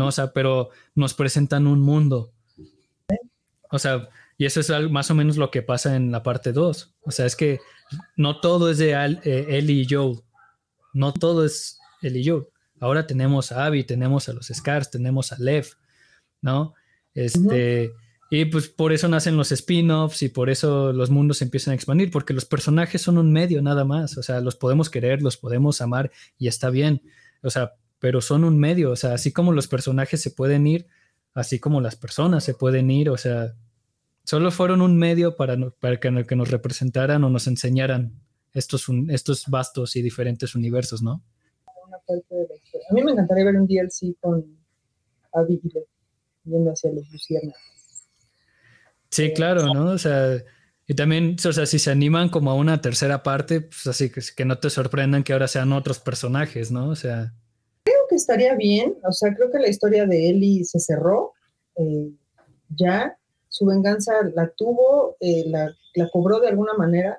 ¿no? 0.00 0.06
O 0.06 0.12
sea, 0.12 0.32
pero 0.32 0.70
nos 0.94 1.12
presentan 1.12 1.66
un 1.66 1.80
mundo. 1.80 2.32
O 3.70 3.78
sea, 3.78 4.08
y 4.38 4.46
eso 4.46 4.60
es 4.60 4.90
más 4.90 5.10
o 5.10 5.14
menos 5.14 5.36
lo 5.36 5.50
que 5.50 5.60
pasa 5.60 5.94
en 5.94 6.10
la 6.10 6.22
parte 6.22 6.52
2. 6.52 6.94
O 7.02 7.10
sea, 7.10 7.26
es 7.26 7.36
que 7.36 7.60
no 8.16 8.40
todo 8.40 8.70
es 8.70 8.78
de 8.78 8.92
eh, 8.92 9.46
Ellie 9.50 9.82
y 9.82 9.86
Joe. 9.88 10.18
No 10.94 11.12
todo 11.12 11.44
es 11.44 11.78
Ellie 12.00 12.22
y 12.22 12.28
Joe. 12.28 12.48
Ahora 12.80 13.06
tenemos 13.06 13.52
a 13.52 13.66
Abby, 13.66 13.84
tenemos 13.84 14.30
a 14.30 14.32
los 14.32 14.46
Scars, 14.46 14.90
tenemos 14.90 15.32
a 15.32 15.38
Lev, 15.38 15.66
¿no? 16.40 16.72
Este, 17.12 17.92
y 18.30 18.46
pues 18.46 18.68
por 18.68 18.94
eso 18.94 19.06
nacen 19.06 19.36
los 19.36 19.52
spin-offs 19.52 20.22
y 20.22 20.30
por 20.30 20.48
eso 20.48 20.94
los 20.94 21.10
mundos 21.10 21.38
se 21.38 21.44
empiezan 21.44 21.72
a 21.72 21.74
expandir, 21.74 22.10
porque 22.10 22.32
los 22.32 22.46
personajes 22.46 23.02
son 23.02 23.18
un 23.18 23.30
medio 23.30 23.60
nada 23.60 23.84
más, 23.84 24.16
o 24.16 24.22
sea, 24.22 24.40
los 24.40 24.56
podemos 24.56 24.88
querer, 24.88 25.20
los 25.20 25.36
podemos 25.36 25.82
amar 25.82 26.10
y 26.38 26.48
está 26.48 26.70
bien, 26.70 27.02
o 27.42 27.50
sea, 27.50 27.74
pero 28.00 28.22
son 28.22 28.44
un 28.44 28.58
medio, 28.58 28.90
o 28.90 28.96
sea, 28.96 29.12
así 29.12 29.30
como 29.30 29.52
los 29.52 29.68
personajes 29.68 30.20
se 30.20 30.30
pueden 30.30 30.66
ir, 30.66 30.88
así 31.34 31.60
como 31.60 31.80
las 31.80 31.96
personas 31.96 32.42
se 32.42 32.54
pueden 32.54 32.90
ir, 32.90 33.10
o 33.10 33.18
sea, 33.18 33.54
solo 34.24 34.50
fueron 34.50 34.80
un 34.80 34.96
medio 34.96 35.36
para, 35.36 35.56
para 35.78 36.00
que, 36.00 36.24
que, 36.26 36.36
nos 36.36 36.50
representaran 36.50 37.22
o 37.22 37.30
nos 37.30 37.46
enseñaran 37.46 38.18
estos, 38.54 38.86
estos 39.10 39.46
vastos 39.48 39.96
y 39.96 40.02
diferentes 40.02 40.54
universos, 40.54 41.02
¿no? 41.02 41.22
A 42.08 42.94
mí 42.94 43.04
me 43.04 43.12
encantaría 43.12 43.44
ver 43.44 43.56
un 43.56 43.66
DLC 43.66 44.16
con 44.18 44.44
Abby 45.32 45.60
yendo 46.44 46.72
hacia 46.72 46.90
los 46.92 47.08
luciernas. 47.10 47.56
Sí, 49.10 49.32
claro, 49.34 49.74
¿no? 49.74 49.90
O 49.90 49.98
sea, 49.98 50.42
y 50.86 50.94
también, 50.94 51.36
o 51.44 51.52
sea, 51.52 51.66
si 51.66 51.78
se 51.78 51.90
animan 51.90 52.30
como 52.30 52.50
a 52.50 52.54
una 52.54 52.80
tercera 52.80 53.22
parte, 53.22 53.60
pues 53.60 53.86
así 53.86 54.10
que, 54.10 54.22
que 54.34 54.44
no 54.44 54.58
te 54.58 54.70
sorprendan 54.70 55.22
que 55.22 55.34
ahora 55.34 55.48
sean 55.48 55.72
otros 55.74 55.98
personajes, 55.98 56.70
¿no? 56.72 56.88
O 56.88 56.96
sea. 56.96 57.34
Que 58.10 58.16
estaría 58.16 58.56
bien, 58.56 58.96
o 59.08 59.12
sea, 59.12 59.32
creo 59.32 59.52
que 59.52 59.60
la 59.60 59.68
historia 59.68 60.04
de 60.04 60.30
Ellie 60.30 60.64
se 60.64 60.80
cerró, 60.80 61.32
eh, 61.76 62.10
ya, 62.76 63.16
su 63.48 63.66
venganza 63.66 64.12
la 64.34 64.50
tuvo, 64.50 65.16
eh, 65.20 65.44
la, 65.46 65.72
la, 65.94 66.10
cobró 66.10 66.40
de 66.40 66.48
alguna 66.48 66.74
manera, 66.74 67.16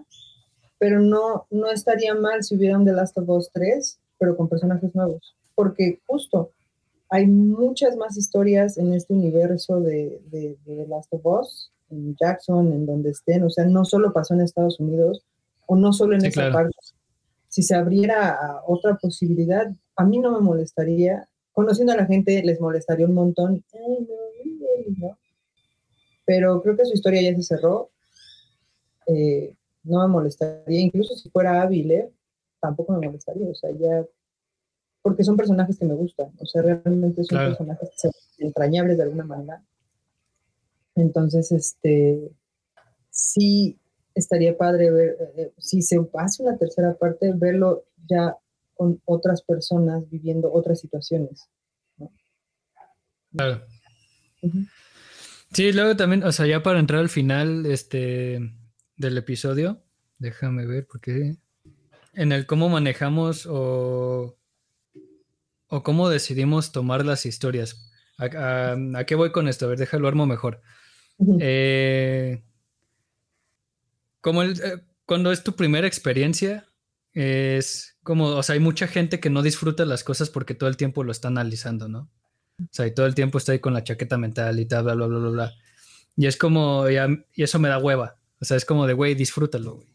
pero 0.80 1.00
no, 1.00 1.48
no 1.50 1.72
estaría 1.72 2.14
mal 2.14 2.44
si 2.44 2.58
hubiera 2.58 2.78
un 2.78 2.84
The 2.84 2.92
Last 2.92 3.18
of 3.18 3.30
Us 3.30 3.50
3, 3.54 4.00
pero 4.20 4.36
con 4.36 4.50
personajes 4.50 4.94
nuevos, 4.94 5.34
porque 5.56 6.02
justo 6.06 6.52
hay 7.10 7.26
muchas 7.26 7.96
más 7.96 8.18
historias 8.18 8.78
en 8.78 8.94
este 8.94 9.14
universo 9.14 9.80
de, 9.80 10.22
de, 10.30 10.58
de 10.66 10.76
The 10.76 10.88
Last 10.88 11.14
of 11.14 11.26
Us 11.26 11.72
en 11.90 12.18
Jackson, 12.20 12.74
en 12.74 12.86
donde 12.86 13.12
estén, 13.12 13.44
o 13.44 13.50
sea, 13.50 13.66
no 13.66 13.86
solo 13.86 14.12
pasó 14.12 14.34
en 14.34 14.42
Estados 14.42 14.78
Unidos 14.82 15.24
o 15.68 15.78
no 15.78 15.94
solo 15.94 16.16
en 16.16 16.26
esa 16.26 16.52
parte. 16.52 16.76
Si 17.48 17.64
se 17.64 17.76
abriera 17.76 18.62
otra 18.66 18.96
posibilidad, 18.96 19.72
a 19.96 20.06
mí 20.06 20.20
no 20.20 20.32
me 20.32 20.40
molestaría. 20.40 21.28
Conociendo 21.52 21.94
a 21.94 21.98
la 21.98 22.06
gente, 22.06 22.42
les 22.44 22.60
molestaría 22.62 23.06
un 23.06 23.14
montón. 23.14 23.64
Pero 26.26 26.62
creo 26.62 26.78
que 26.78 26.86
su 26.86 26.94
historia 26.94 27.22
ya 27.22 27.36
se 27.36 27.44
cerró. 27.44 27.90
Eh, 29.08 29.54
no 29.84 30.02
me 30.02 30.08
molestaría, 30.08 30.80
incluso 30.80 31.16
si 31.16 31.30
fuera 31.30 31.62
hábil, 31.62 31.92
¿eh? 31.92 32.12
tampoco 32.60 32.94
me 32.94 33.06
molestaría. 33.06 33.50
O 33.50 33.56
sea, 33.56 33.72
ya. 33.72 34.06
Porque 35.02 35.24
son 35.24 35.36
personajes 35.36 35.78
que 35.78 35.86
me 35.86 35.96
gustan. 35.96 36.32
O 36.40 36.46
sea, 36.46 36.62
realmente 36.62 37.24
son 37.24 37.40
personajes 37.40 37.90
entrañables 38.38 38.98
de 38.98 39.04
alguna 39.04 39.26
manera. 39.26 39.64
Entonces, 40.96 41.52
este, 41.52 42.32
sí 43.10 43.80
estaría 44.14 44.58
padre 44.58 44.92
ver, 44.92 45.18
eh, 45.20 45.34
eh, 45.38 45.54
si 45.58 45.82
se 45.82 46.00
hace 46.14 46.44
una 46.44 46.58
tercera 46.58 46.94
parte, 46.94 47.34
verlo 47.34 47.86
ya 48.08 48.38
con 48.82 49.00
otras 49.06 49.44
personas 49.44 50.10
viviendo 50.10 50.52
otras 50.52 50.80
situaciones. 50.80 51.48
Claro. 53.32 53.62
Sí, 55.52 55.72
luego 55.72 55.96
también, 55.96 56.24
o 56.24 56.32
sea, 56.32 56.48
ya 56.48 56.64
para 56.64 56.80
entrar 56.80 57.00
al 57.00 57.10
final 57.10 57.68
este, 57.68 58.40
del 58.96 59.18
episodio, 59.20 59.84
déjame 60.18 60.66
ver, 60.66 60.88
porque 60.92 61.36
en 62.14 62.32
el 62.32 62.48
cómo 62.48 62.70
manejamos 62.70 63.46
o, 63.46 64.36
o 65.68 65.84
cómo 65.84 66.10
decidimos 66.10 66.72
tomar 66.72 67.06
las 67.06 67.28
historias. 67.28 67.88
¿A, 68.18 68.76
a 68.96 69.06
qué 69.06 69.14
voy 69.14 69.32
con 69.32 69.48
esto? 69.48 69.68
A 69.68 69.70
ver, 69.70 69.78
déjalo 69.78 70.08
armo 70.08 70.26
mejor. 70.26 70.60
Eh, 71.40 72.44
como 74.22 74.42
el, 74.42 74.60
eh, 74.60 74.82
cuando 75.06 75.32
es 75.32 75.44
tu 75.44 75.56
primera 75.56 75.86
experiencia, 75.86 76.66
es 77.14 77.98
como, 78.04 78.28
o 78.28 78.44
sea, 78.44 78.54
hay 78.54 78.60
mucha 78.60 78.88
gente 78.88 79.20
que 79.20 79.30
no 79.30 79.42
disfruta 79.42 79.86
las 79.86 80.04
cosas 80.04 80.30
porque 80.30 80.56
todo 80.56 80.70
el 80.70 80.78
tiempo 80.78 81.04
lo 81.04 81.12
está 81.12 81.28
analizando, 81.28 81.88
¿no? 81.88 82.10
O 82.60 82.70
sea, 82.72 82.88
y 82.88 82.94
todo 82.94 83.06
el 83.06 83.16
tiempo 83.16 83.38
está 83.38 83.52
ahí 83.52 83.60
con 83.60 83.74
la 83.74 83.84
chaqueta 83.84 84.18
mental 84.18 84.60
y 84.60 84.66
tal, 84.66 84.84
bla, 84.84 84.94
bla, 84.96 85.08
bla, 85.08 85.20
bla, 85.20 85.30
bla. 85.30 85.54
Y 86.16 86.28
es 86.28 86.38
como, 86.38 86.90
y, 86.90 86.98
eso 87.36 87.60
me 87.60 87.70
da 87.70 87.80
hueva. 87.80 88.18
O 88.40 88.46
sea, 88.46 88.58
es 88.58 88.66
como 88.66 88.88
de, 88.88 88.94
güey, 88.94 89.16
disfrútalo, 89.16 89.76
güey. 89.76 89.88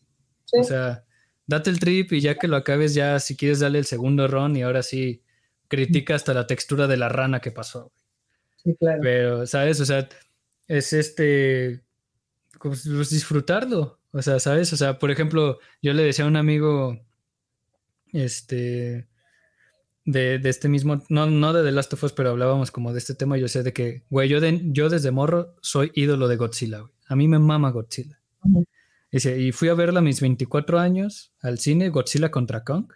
O 0.60 0.64
sea, 0.64 1.04
date 1.46 1.70
el 1.70 1.78
trip 1.78 2.12
y 2.12 2.20
ya 2.20 2.36
que 2.36 2.48
lo 2.48 2.56
acabes, 2.56 2.94
ya 2.94 3.18
si 3.18 3.36
quieres 3.36 3.60
darle 3.60 3.78
el 3.78 3.84
segundo 3.84 4.28
ron 4.28 4.56
y 4.56 4.62
ahora 4.62 4.82
sí 4.82 5.22
critica 5.68 6.14
hasta 6.14 6.34
la 6.34 6.46
textura 6.46 6.86
de 6.86 6.96
la 6.96 7.08
rana 7.08 7.40
que 7.40 7.50
pasó. 7.50 7.92
Sí, 8.56 8.74
claro. 8.78 9.00
Pero, 9.02 9.46
¿sabes? 9.46 9.80
O 9.80 9.86
sea, 9.86 10.08
es 10.68 10.92
este, 10.92 11.82
pues, 12.60 12.84
disfrutarlo. 13.10 14.00
O 14.12 14.22
sea, 14.22 14.40
¿sabes? 14.40 14.72
O 14.72 14.76
sea, 14.76 14.98
por 14.98 15.10
ejemplo, 15.10 15.58
yo 15.82 15.92
le 15.92 16.04
decía 16.04 16.24
a 16.24 16.28
un 16.28 16.36
amigo, 16.36 16.98
este, 18.12 19.08
de, 20.06 20.40
este 20.44 20.68
mismo, 20.68 21.02
no, 21.08 21.26
no 21.26 21.52
de 21.52 21.64
The 21.64 21.72
Last 21.72 21.92
of 21.92 22.04
Us, 22.04 22.12
pero 22.12 22.30
hablábamos 22.30 22.70
como 22.70 22.92
de 22.92 22.98
este 22.98 23.14
tema. 23.14 23.36
Yo 23.36 23.48
sé 23.48 23.62
de 23.62 23.72
que, 23.72 24.04
güey, 24.08 24.28
yo, 24.28 24.38
yo 24.40 24.88
desde 24.88 25.10
morro 25.10 25.56
soy 25.60 25.90
ídolo 25.94 26.28
de 26.28 26.36
Godzilla, 26.36 26.80
güey. 26.80 26.92
A 27.08 27.16
mí 27.16 27.28
me 27.28 27.38
mama 27.38 27.70
Godzilla. 27.70 28.18
Dice, 29.10 29.40
y 29.40 29.52
fui 29.52 29.68
a 29.68 29.74
verla 29.74 30.00
a 30.00 30.02
mis 30.02 30.20
24 30.20 30.78
años 30.78 31.32
al 31.40 31.58
cine, 31.58 31.88
Godzilla 31.88 32.30
contra 32.30 32.64
Kong. 32.64 32.92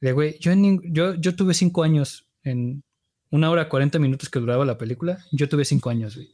De, 0.00 0.12
güey, 0.12 0.38
yo, 0.38 0.52
yo, 0.84 1.14
yo 1.14 1.36
tuve 1.36 1.54
5 1.54 1.82
años 1.82 2.28
en 2.42 2.82
una 3.30 3.50
hora 3.50 3.68
40 3.68 3.98
minutos 3.98 4.30
que 4.30 4.38
duraba 4.38 4.64
la 4.64 4.78
película. 4.78 5.18
Yo 5.32 5.48
tuve 5.48 5.64
5 5.64 5.90
años, 5.90 6.16
güey. 6.16 6.30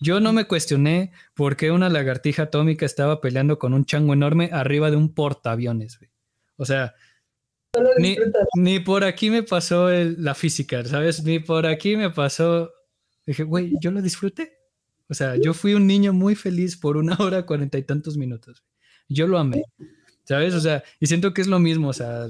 Yo 0.00 0.18
no 0.18 0.32
me 0.32 0.46
cuestioné 0.46 1.12
por 1.34 1.56
qué 1.56 1.70
una 1.70 1.90
lagartija 1.90 2.44
atómica 2.44 2.86
estaba 2.86 3.20
peleando 3.20 3.58
con 3.58 3.74
un 3.74 3.84
chango 3.84 4.14
enorme 4.14 4.48
arriba 4.52 4.90
de 4.90 4.96
un 4.96 5.12
portaaviones, 5.12 5.98
güey. 5.98 6.10
O 6.56 6.64
sea, 6.64 6.94
ni, 8.56 8.80
por 8.80 9.04
aquí 9.04 9.30
me 9.30 9.42
pasó 9.42 9.90
la 9.90 10.34
física, 10.34 10.84
¿sabes? 10.84 11.22
Ni 11.22 11.38
por 11.38 11.66
aquí 11.66 11.96
me 11.96 12.10
pasó. 12.10 12.72
Dije, 13.26 13.44
güey, 13.44 13.74
yo 13.80 13.90
lo 13.90 14.02
disfruté. 14.02 14.58
O 15.08 15.14
sea, 15.14 15.36
yo 15.36 15.54
fui 15.54 15.74
un 15.74 15.86
niño 15.86 16.12
muy 16.12 16.34
feliz 16.34 16.76
por 16.76 16.96
una 16.96 17.16
hora 17.20 17.46
cuarenta 17.46 17.78
y 17.78 17.82
tantos 17.82 18.16
minutos. 18.16 18.64
Yo 19.08 19.26
lo 19.26 19.38
amé, 19.38 19.64
¿sabes? 20.24 20.54
O 20.54 20.60
sea, 20.60 20.84
y 21.00 21.06
siento 21.06 21.34
que 21.34 21.40
es 21.40 21.48
lo 21.48 21.58
mismo, 21.58 21.88
o 21.88 21.92
sea, 21.92 22.28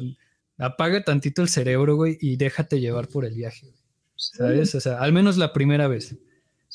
apaga 0.57 1.05
tantito 1.05 1.43
el 1.43 1.49
cerebro, 1.49 1.97
güey, 1.97 2.17
y 2.21 2.37
déjate 2.37 2.81
llevar 2.81 3.09
por 3.09 3.27
el 3.27 3.35
viaje, 3.35 3.75
¿sabes? 4.17 4.75
O 4.75 4.81
sea, 4.81 4.99
al 5.01 5.13
menos 5.13 5.37
la 5.37 5.53
primera 5.53 5.89
vez. 5.89 6.17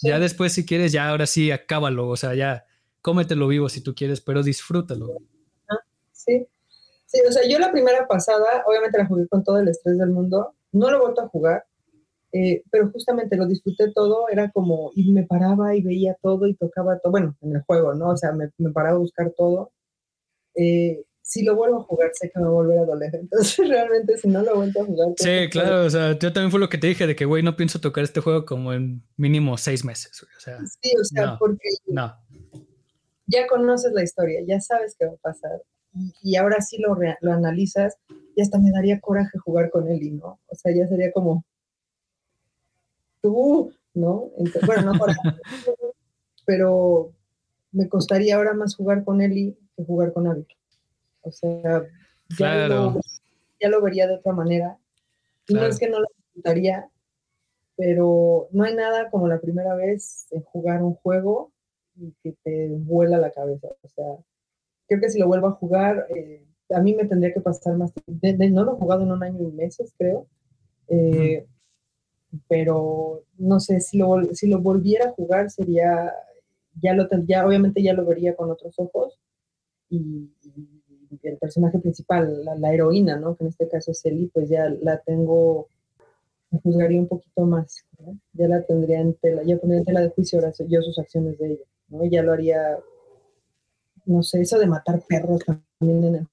Ya 0.04 0.20
después, 0.20 0.54
si 0.54 0.66
quieres, 0.66 0.92
ya 0.92 1.10
ahora 1.10 1.26
sí, 1.26 1.50
acábalo, 1.52 2.08
o 2.08 2.18
sea, 2.18 2.36
ya 2.36 2.66
cómetelo 3.02 3.48
vivo 3.48 3.70
si 3.70 3.82
tú 3.82 3.96
quieres, 3.96 4.22
pero 4.22 4.44
disfrútalo. 4.44 5.08
sí. 5.08 5.35
Sí, 7.06 7.22
o 7.28 7.32
sea, 7.32 7.48
yo 7.48 7.60
la 7.60 7.72
primera 7.72 8.08
pasada, 8.08 8.64
obviamente 8.66 8.98
la 8.98 9.06
jugué 9.06 9.28
con 9.28 9.44
todo 9.44 9.60
el 9.60 9.68
estrés 9.68 9.98
del 9.98 10.10
mundo, 10.10 10.56
no 10.72 10.90
lo 10.90 10.98
he 10.98 11.02
vuelto 11.02 11.22
a 11.22 11.28
jugar, 11.30 11.64
eh, 12.32 12.64
pero 12.70 12.90
justamente 12.92 13.38
lo 13.38 13.48
disfruté 13.48 13.92
todo, 13.94 14.28
era 14.30 14.52
como, 14.52 14.92
y 14.96 15.12
me 15.12 15.24
paraba 15.24 15.76
y 15.76 15.82
veía 15.82 16.18
todo 16.22 16.48
y 16.48 16.56
tocaba 16.56 17.00
todo, 17.00 17.12
bueno, 17.12 17.36
en 17.42 17.56
el 17.56 17.62
juego, 17.62 17.94
¿no? 17.94 18.10
O 18.10 18.18
sea, 18.18 18.34
me, 18.34 18.50
me 18.58 18.72
paraba 18.72 18.96
a 18.96 19.00
buscar 19.00 19.32
todo. 19.38 19.72
Eh, 20.56 21.04
si 21.22 21.44
lo 21.44 21.56
vuelvo 21.56 21.80
a 21.80 21.84
jugar, 21.84 22.12
sé 22.14 22.30
que 22.30 22.40
me 22.40 22.46
va 22.46 22.52
a 22.52 22.54
volver 22.54 22.80
a 22.80 22.86
doler. 22.86 23.16
Entonces, 23.22 23.68
realmente, 23.68 24.18
si 24.18 24.28
no 24.28 24.44
lo 24.44 24.56
vuelvo 24.58 24.82
a 24.82 24.86
jugar. 24.86 25.08
Sí, 25.18 25.50
claro. 25.50 25.86
O 25.86 25.90
sea, 25.90 26.18
yo 26.20 26.32
también 26.32 26.52
fue 26.52 26.60
lo 26.60 26.70
que 26.70 26.78
te 26.78 26.88
dije 26.88 27.08
de 27.08 27.16
que, 27.16 27.26
güey, 27.26 27.42
no 27.42 27.56
pienso 27.56 27.82
tocar 27.82 28.04
este 28.04 28.22
juego 28.22 28.46
como 28.46 28.74
en 28.74 29.02
mínimo 29.18 29.58
seis 29.58 29.84
meses. 29.84 30.22
O 30.22 30.40
sea, 30.40 30.60
sí, 30.60 30.92
o 31.00 31.04
sea, 31.04 31.38
porque. 31.40 31.70
No. 31.88 32.14
Ya 33.28 33.48
conoces 33.48 33.92
la 33.94 34.04
historia, 34.04 34.42
ya 34.46 34.62
sabes 34.62 34.96
qué 35.00 35.08
va 35.08 35.14
a 35.14 35.18
pasar. 35.18 35.64
Y, 36.22 36.36
ahora 36.36 36.62
sí 36.62 36.78
lo, 36.80 36.98
lo 37.22 37.32
analizas, 37.32 37.98
y 38.36 38.42
hasta 38.42 38.60
me 38.60 38.72
daría 38.72 39.00
coraje 39.00 39.38
jugar 39.38 39.70
con 39.70 39.90
él, 39.90 40.18
¿no? 40.18 40.40
O 40.48 40.56
sea, 40.56 40.74
ya 40.76 40.88
sería 40.88 41.12
como. 41.12 41.46
Tú, 43.22 43.74
¿no? 43.94 44.32
bueno, 44.66 44.94
no 44.94 45.00
coraje. 45.00 45.20
pero 46.46 47.12
me 47.72 47.90
costaría 47.90 48.36
ahora 48.36 48.54
más 48.54 48.76
jugar 48.76 49.04
con 49.04 49.22
Eli 49.22 49.58
que 49.76 49.84
jugar 49.84 50.14
con 50.14 50.28
Abby. 50.28 50.48
O 51.22 51.32
sea, 51.32 51.84
ya, 52.38 52.68
lo, 52.68 53.00
ya 53.60 53.70
lo 53.70 53.82
vería 53.82 54.08
de 54.08 54.16
otra 54.16 54.32
manera. 54.32 54.78
Y 55.48 55.56
no 55.56 55.66
es 55.66 55.80
que 55.80 55.90
no 55.90 56.00
lo 56.00 56.08
disfrutaría, 56.16 56.90
pero 57.76 58.48
no 58.52 58.64
hay 58.64 58.76
nada 58.76 59.10
como 59.10 59.28
la 59.28 59.40
primera 59.40 59.76
vez 59.76 60.28
en 60.32 60.42
jugar 60.44 60.84
un 60.84 60.94
juego 60.96 61.52
y 61.98 62.14
que 62.24 62.36
te 62.44 62.70
vuela 62.70 63.18
la 63.18 63.32
cabeza. 63.32 63.68
O 63.82 63.88
sea, 63.90 64.06
creo 64.88 65.02
que 65.02 65.10
si 65.10 65.20
lo 65.20 65.28
vuelvo 65.28 65.48
a 65.48 65.52
jugar, 65.54 66.08
eh, 66.16 66.44
a 66.70 66.82
mí 66.82 66.96
me 66.96 67.06
tendría 67.06 67.34
que 67.34 67.42
pasar 67.42 67.78
más 67.78 67.94
tiempo. 67.94 68.44
no 68.52 68.64
lo 68.64 68.74
he 68.74 68.80
jugado 68.80 69.04
en 69.04 69.12
un 69.12 69.24
año 69.24 69.48
y 69.48 69.52
meses, 69.52 69.94
creo. 69.98 70.28
Eh, 70.88 71.46
pero 72.48 73.24
no 73.38 73.60
sé, 73.60 73.80
si 73.80 73.98
lo, 73.98 74.24
si 74.34 74.48
lo 74.48 74.60
volviera 74.60 75.10
a 75.10 75.12
jugar 75.12 75.50
sería, 75.50 76.12
ya 76.82 76.94
lo 76.94 77.08
tendría, 77.08 77.46
obviamente 77.46 77.82
ya 77.82 77.94
lo 77.94 78.06
vería 78.06 78.36
con 78.36 78.52
otros 78.52 78.78
ojos 78.78 79.20
y, 79.90 80.32
el 81.24 81.38
personaje 81.38 81.80
principal, 81.80 82.44
la, 82.44 82.74
heroína, 82.74 83.18
¿no? 83.18 83.36
Que 83.36 83.46
en 83.46 83.50
este 83.50 83.70
caso 83.70 83.92
es 83.92 84.06
Ellie, 84.06 84.30
pues 84.34 84.50
ya 84.50 84.70
la 84.82 85.00
tengo, 85.00 85.70
me 86.52 86.60
juzgaría 86.60 87.00
un 87.00 87.08
poquito 87.08 87.46
más, 87.46 87.86
¿no? 88.00 88.20
Ya 88.34 88.48
la 88.48 88.62
tendría 88.64 89.00
en 89.00 89.14
tela, 89.16 89.42
ya 89.44 89.58
pondría 89.58 89.80
en 89.80 89.86
tela 89.86 90.02
de 90.02 90.10
juicio 90.10 90.40
ahora 90.40 90.52
yo 90.68 90.82
sus 90.82 91.00
acciones 91.00 91.38
de 91.40 91.54
ella, 91.54 91.64
¿no? 91.88 92.04
Y 92.04 92.10
ya 92.10 92.22
lo 92.22 92.34
haría, 92.34 92.78
no 94.06 94.24
sé, 94.24 94.42
eso 94.42 94.60
de 94.60 94.68
matar 94.68 95.02
perros 95.08 95.42
también 95.46 96.04
en 96.04 96.16
el 96.16 96.28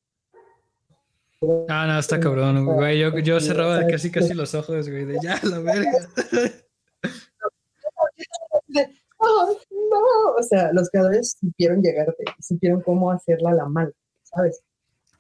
Ah, 1.68 1.86
no, 1.88 1.98
está 1.98 2.20
cabrón, 2.20 2.64
güey. 2.64 3.00
Yo, 3.00 3.18
yo 3.18 3.40
cerraba 3.40 3.84
casi 3.88 4.12
casi 4.12 4.32
los 4.32 4.54
ojos, 4.54 4.88
güey, 4.88 5.04
de 5.04 5.18
ya, 5.22 5.40
la 5.42 5.58
verga. 5.58 6.08
Oh, 9.24 9.56
no, 9.70 10.34
o 10.36 10.42
sea, 10.42 10.72
los 10.72 10.90
creadores 10.90 11.36
supieron 11.38 11.80
llegarte, 11.80 12.24
supieron 12.40 12.80
cómo 12.80 13.12
hacerla 13.12 13.54
la 13.54 13.66
mal, 13.66 13.94
¿sabes? 14.24 14.64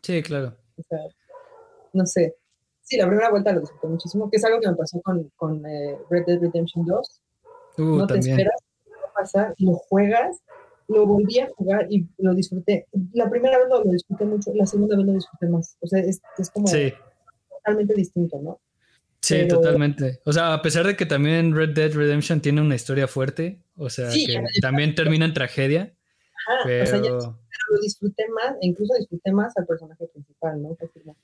Sí, 0.02 0.20
claro. 0.22 0.56
O 0.76 0.82
sea, 0.82 0.98
no 1.92 2.04
sé. 2.04 2.34
Sí, 2.80 2.96
la 2.96 3.06
primera 3.06 3.30
vuelta 3.30 3.52
lo 3.52 3.60
disfruté 3.60 3.86
muchísimo, 3.86 4.28
que 4.28 4.38
es 4.38 4.44
algo 4.44 4.58
que 4.58 4.68
me 4.68 4.74
pasó 4.74 5.00
con, 5.02 5.30
con 5.36 5.64
eh, 5.66 5.96
Red 6.10 6.24
Dead 6.26 6.40
Redemption 6.40 6.84
2. 6.84 7.22
Uh, 7.78 7.82
no 7.82 8.06
te 8.08 8.18
esperas 8.18 8.56
qué 8.84 8.90
va 8.90 9.08
a 9.08 9.12
pasar, 9.12 9.54
lo 9.58 9.74
juegas, 9.74 10.38
lo 10.92 11.06
volví 11.06 11.38
a 11.40 11.48
jugar 11.48 11.86
y 11.90 12.06
lo 12.18 12.34
disfruté. 12.34 12.86
La 13.12 13.28
primera 13.30 13.58
vez 13.58 13.68
lo, 13.68 13.82
disfruté 13.90 14.24
mucho, 14.24 14.52
la 14.54 14.66
segunda 14.66 14.96
vez 14.96 15.06
lo 15.06 15.12
disfruté 15.14 15.46
más. 15.46 15.76
O 15.80 15.86
sea, 15.86 16.00
es, 16.00 16.20
es 16.38 16.50
como 16.50 16.66
totalmente 16.66 17.94
distinto, 17.94 18.40
¿no? 18.40 18.60
Sí, 19.20 19.46
totalmente. 19.46 20.20
O 20.24 20.32
sea, 20.32 20.52
a 20.52 20.62
pesar 20.62 20.86
de 20.86 20.96
que 20.96 21.06
también 21.06 21.54
Red 21.54 21.70
Dead 21.70 21.92
Redemption 21.92 22.40
tiene 22.40 22.60
una 22.60 22.74
historia 22.74 23.06
fuerte, 23.06 23.62
o 23.76 23.88
sea, 23.88 24.10
que 24.10 24.42
también 24.60 24.94
termina 24.94 25.24
en 25.24 25.34
tragedia. 25.34 25.94
pero... 26.64 26.82
O 27.16 27.20
sea, 27.20 27.36
lo 27.70 27.80
disfruté 27.80 28.24
más, 28.28 28.54
e 28.60 28.66
incluso 28.66 28.94
disfruté 28.98 29.32
más 29.32 29.56
al 29.56 29.66
personaje 29.66 30.06
principal, 30.08 30.60
¿no? 30.62 30.76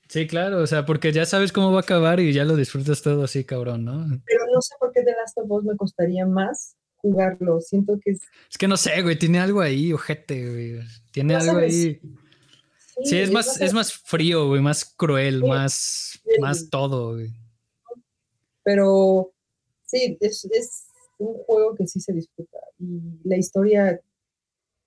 Sí, 0.07 0.27
claro, 0.27 0.61
o 0.61 0.67
sea, 0.67 0.85
porque 0.85 1.11
ya 1.11 1.25
sabes 1.25 1.51
cómo 1.51 1.71
va 1.71 1.79
a 1.79 1.81
acabar 1.81 2.19
y 2.19 2.33
ya 2.33 2.45
lo 2.45 2.55
disfrutas 2.55 3.01
todo 3.01 3.23
así, 3.23 3.43
cabrón, 3.43 3.85
¿no? 3.85 4.05
Pero 4.25 4.45
no 4.51 4.61
sé 4.61 4.75
por 4.79 4.91
qué 4.91 5.03
The 5.03 5.11
Last 5.11 5.37
of 5.37 5.51
Us 5.51 5.63
me 5.63 5.75
costaría 5.75 6.25
más 6.25 6.75
jugarlo, 7.01 7.61
siento 7.61 7.99
que 8.03 8.11
es... 8.11 8.21
Es 8.49 8.57
que 8.57 8.67
no 8.67 8.77
sé, 8.77 9.01
güey, 9.01 9.17
tiene 9.17 9.39
algo 9.39 9.61
ahí, 9.61 9.93
ojete, 9.93 10.49
güey, 10.49 10.79
tiene 11.11 11.35
algo 11.35 11.57
ahí... 11.57 11.99
Sí, 13.03 13.17
es, 13.17 13.31
más, 13.31 13.61
es 13.61 13.73
más 13.73 13.93
frío, 13.93 14.47
güey, 14.47 14.61
más 14.61 14.83
cruel, 14.83 15.43
más, 15.43 16.21
más 16.41 16.69
todo, 16.69 17.13
güey. 17.13 17.29
Pero 18.63 19.31
sí, 19.85 20.17
es, 20.19 20.45
es 20.51 20.87
un 21.17 21.35
juego 21.43 21.75
que 21.75 21.87
sí 21.87 22.01
se 22.01 22.11
disfruta 22.13 22.57
y 22.77 22.99
la 23.23 23.37
historia 23.37 24.01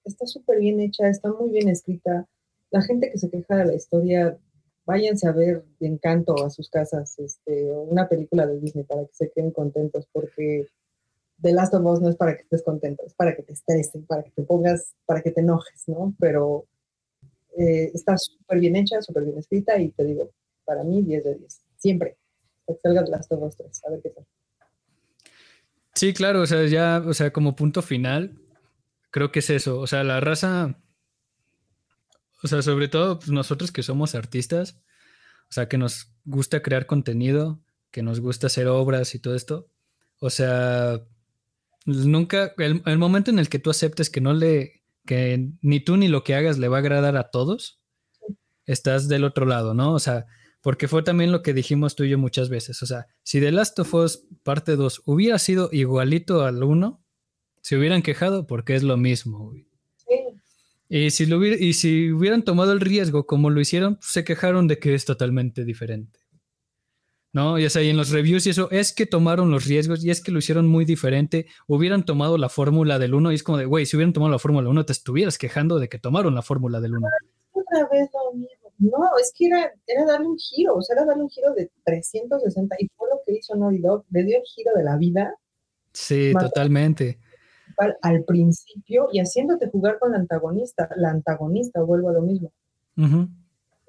está 0.05 0.27
súper 0.27 0.59
bien 0.61 0.81
hecha, 0.81 1.09
está 1.09 1.33
muy 1.33 1.51
bien 1.51 1.69
escrita. 1.69 2.27
La 2.71 2.83
gente 2.83 3.11
que 3.11 3.19
se 3.19 3.31
queja 3.31 3.57
de 3.57 3.67
la 3.67 3.75
historia, 3.75 4.39
váyanse 4.85 5.29
a 5.29 5.33
ver 5.33 5.65
de 5.79 5.87
encanto 5.87 6.45
a 6.45 6.51
sus 6.51 6.69
casas, 6.71 7.19
este, 7.19 7.71
una 7.71 8.09
película 8.09 8.47
de 8.47 8.61
Disney 8.61 8.85
para 8.85 9.05
que 9.05 9.15
se 9.15 9.31
queden 9.31 9.53
contentos, 9.53 10.07
porque 10.13 10.67
The 11.43 11.53
Last 11.53 11.75
of 11.75 11.85
Us 11.85 12.01
no 12.01 12.09
es 12.09 12.17
para 12.17 12.37
que 12.37 12.43
estés 12.43 12.63
contento, 12.63 13.03
es 13.05 13.15
para 13.15 13.35
que 13.35 13.43
te 13.43 13.53
estresen, 13.53 14.07
para 14.07 14.23
que 14.23 14.31
te 14.31 14.43
pongas, 14.43 14.95
para 15.05 15.23
que 15.23 15.33
te 15.33 15.41
enojes, 15.41 15.89
¿no? 15.89 16.15
Pero 16.21 16.67
eh, 17.59 17.91
está 17.93 18.17
súper 18.17 18.61
bien 18.61 18.77
hecha, 18.77 19.03
súper 19.03 19.25
bien 19.25 19.39
escrita 19.39 19.79
y 19.79 19.91
te 19.91 20.05
digo, 20.05 20.31
para 20.65 20.85
mí 20.85 21.03
10 21.03 21.25
de 21.25 21.35
10, 21.35 21.61
siempre. 21.77 22.17
Que 22.67 22.77
salga 22.81 23.05
The 23.05 23.11
Last 23.11 23.33
of 23.33 23.43
Us 23.43 23.57
3, 23.57 23.85
a 23.85 23.91
ver 23.91 24.01
qué 24.03 24.11
tal. 24.11 24.27
Sí, 25.95 26.15
claro, 26.15 26.43
o 26.43 26.47
sea, 26.47 26.65
ya, 26.67 27.03
o 27.05 27.13
sea, 27.13 27.33
como 27.33 27.57
punto 27.57 27.83
final, 27.83 28.41
creo 29.11 29.33
que 29.33 29.41
es 29.41 29.51
eso. 29.51 29.81
O 29.81 29.87
sea, 29.87 30.05
la 30.05 30.21
raza, 30.21 30.81
o 32.43 32.49
sea, 32.49 32.63
sobre 32.63 32.89
todo 32.89 33.19
pues, 33.19 33.31
nosotros 33.31 33.73
que 33.73 33.83
somos 33.83 34.15
artistas, 34.15 34.81
o 35.51 35.53
sea, 35.53 35.69
que 35.69 35.77
nos 35.77 36.15
gusta 36.25 36.63
crear 36.63 36.87
contenido, 36.87 37.61
que 37.91 38.03
nos 38.03 38.21
gusta 38.21 38.47
hacer 38.47 38.69
obras 38.69 39.15
y 39.15 39.19
todo 39.19 39.35
esto. 39.35 39.69
O 40.19 40.31
sea, 40.31 41.03
nunca, 41.87 42.53
el, 42.59 42.83
el 42.85 42.99
momento 42.99 43.31
en 43.31 43.39
el 43.39 43.49
que 43.49 43.59
tú 43.59 43.71
aceptes 43.71 44.11
que 44.11 44.21
no 44.21 44.35
le, 44.35 44.83
que 45.07 45.51
ni 45.61 45.81
tú 45.81 45.97
ni 45.97 46.09
lo 46.09 46.25
que 46.25 46.35
hagas 46.35 46.59
le 46.59 46.69
va 46.69 46.77
a 46.79 46.81
agradar 46.81 47.17
a 47.17 47.31
todos, 47.31 47.81
estás 48.67 49.09
del 49.09 49.25
otro 49.25 49.47
lado, 49.47 49.75
¿no? 49.75 49.93
O 49.93 49.99
sea, 49.99 50.27
porque 50.61 50.87
fue 50.89 51.03
también 51.03 51.33
lo 51.33 51.43
que 51.43 51.55
dijimos 51.55 51.97
tú 51.97 52.05
y 52.05 52.11
yo 52.11 52.19
muchas 52.19 52.49
veces. 52.49 52.83
O 52.83 52.87
sea, 52.87 53.07
si 53.23 53.41
The 53.41 53.53
Last 53.53 53.79
of 53.81 53.93
Us 53.95 54.25
parte 54.45 54.77
2 54.77 55.03
hubiera 55.07 55.39
sido 55.39 55.69
igualito 55.73 56.45
al 56.45 56.63
1, 56.63 57.05
se 57.61 57.77
hubieran 57.77 58.03
quejado 58.03 58.47
porque 58.47 58.75
es 58.75 58.83
lo 58.83 58.97
mismo. 58.97 59.53
Sí. 59.97 60.17
Y 60.89 61.11
si, 61.11 61.27
lo 61.27 61.45
y 61.45 61.73
si 61.73 62.13
hubieran 62.13 62.43
tomado 62.43 62.73
el 62.73 62.81
riesgo 62.81 63.27
como 63.27 63.51
lo 63.51 63.61
hicieron, 63.61 63.97
pues, 63.97 64.07
se 64.07 64.25
quejaron 64.25 64.69
de 64.69 64.79
que 64.79 64.95
es 64.95 65.05
totalmente 65.05 65.65
diferente. 65.65 66.21
¿No? 67.33 67.59
Y, 67.59 67.65
en 67.65 67.97
los 67.97 68.11
reviews 68.11 68.47
y 68.47 68.51
eso, 68.51 68.71
es 68.71 68.93
que 68.93 69.07
tomaron 69.07 69.51
los 69.51 69.65
riesgos 69.65 70.05
y 70.05 70.11
es 70.11 70.23
que 70.23 70.33
lo 70.33 70.39
hicieron 70.39 70.69
muy 70.69 70.85
diferente. 70.85 71.47
Hubieran 71.67 72.05
tomado 72.05 72.39
la 72.39 72.49
fórmula 72.49 72.99
del 72.99 73.15
1 73.15 73.33
y 73.33 73.35
es 73.35 73.43
como 73.43 73.59
de, 73.59 73.65
güey, 73.65 73.87
si 73.87 73.97
hubieran 73.97 74.13
tomado 74.13 74.33
la 74.33 74.39
fórmula 74.39 74.69
1, 74.69 74.85
te 74.85 74.93
estuvieras 74.93 75.39
quejando 75.39 75.79
de 75.79 75.89
que 75.89 75.99
tomaron 75.99 76.35
la 76.35 76.43
fórmula 76.43 76.81
del 76.81 76.95
1. 76.97 77.07
Otra 77.53 77.89
vez 77.91 78.11
lo 78.13 78.39
mismo. 78.39 78.73
No, 78.79 78.99
es 79.21 79.33
que 79.37 79.47
era, 79.47 79.73
era 79.87 80.05
darle 80.05 80.27
un 80.27 80.39
giro, 80.39 80.75
o 80.75 80.83
sea, 80.83 80.97
era 80.97 81.07
darle 81.07 81.23
un 81.23 81.31
giro 81.31 81.55
de 81.55 81.71
360 81.85 82.77
y 82.81 82.89
fue 82.97 83.09
lo 83.09 83.21
que 83.25 83.35
hizo 83.35 83.55
Naughty 83.55 83.79
Dog, 83.79 84.05
le 84.11 84.25
dio 84.25 84.39
el 84.39 84.43
giro 84.45 84.73
de 84.75 84.83
la 84.83 84.97
vida. 84.97 85.35
Sí, 85.93 86.33
totalmente. 86.39 87.19
Al 88.03 88.25
principio 88.25 89.09
y 89.13 89.21
haciéndote 89.21 89.71
jugar 89.71 89.99
con 89.99 90.13
la 90.13 90.19
antagonista, 90.19 90.89
la 90.97 91.11
antagonista, 91.11 91.81
vuelvo 91.83 92.09
a 92.09 92.13
lo 92.13 92.23
mismo 92.23 92.53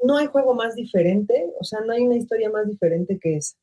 no 0.04 0.18
hay 0.18 0.28
juego 0.28 0.54
más 0.54 0.76
diferente, 0.76 1.52
o 1.60 1.64
sea, 1.64 1.80
no 1.82 1.94
hay 1.94 2.04
una 2.04 2.16
historia 2.16 2.50
más 2.50 2.68
diferente 2.68 3.18
que 3.20 3.38
esa. 3.38 3.56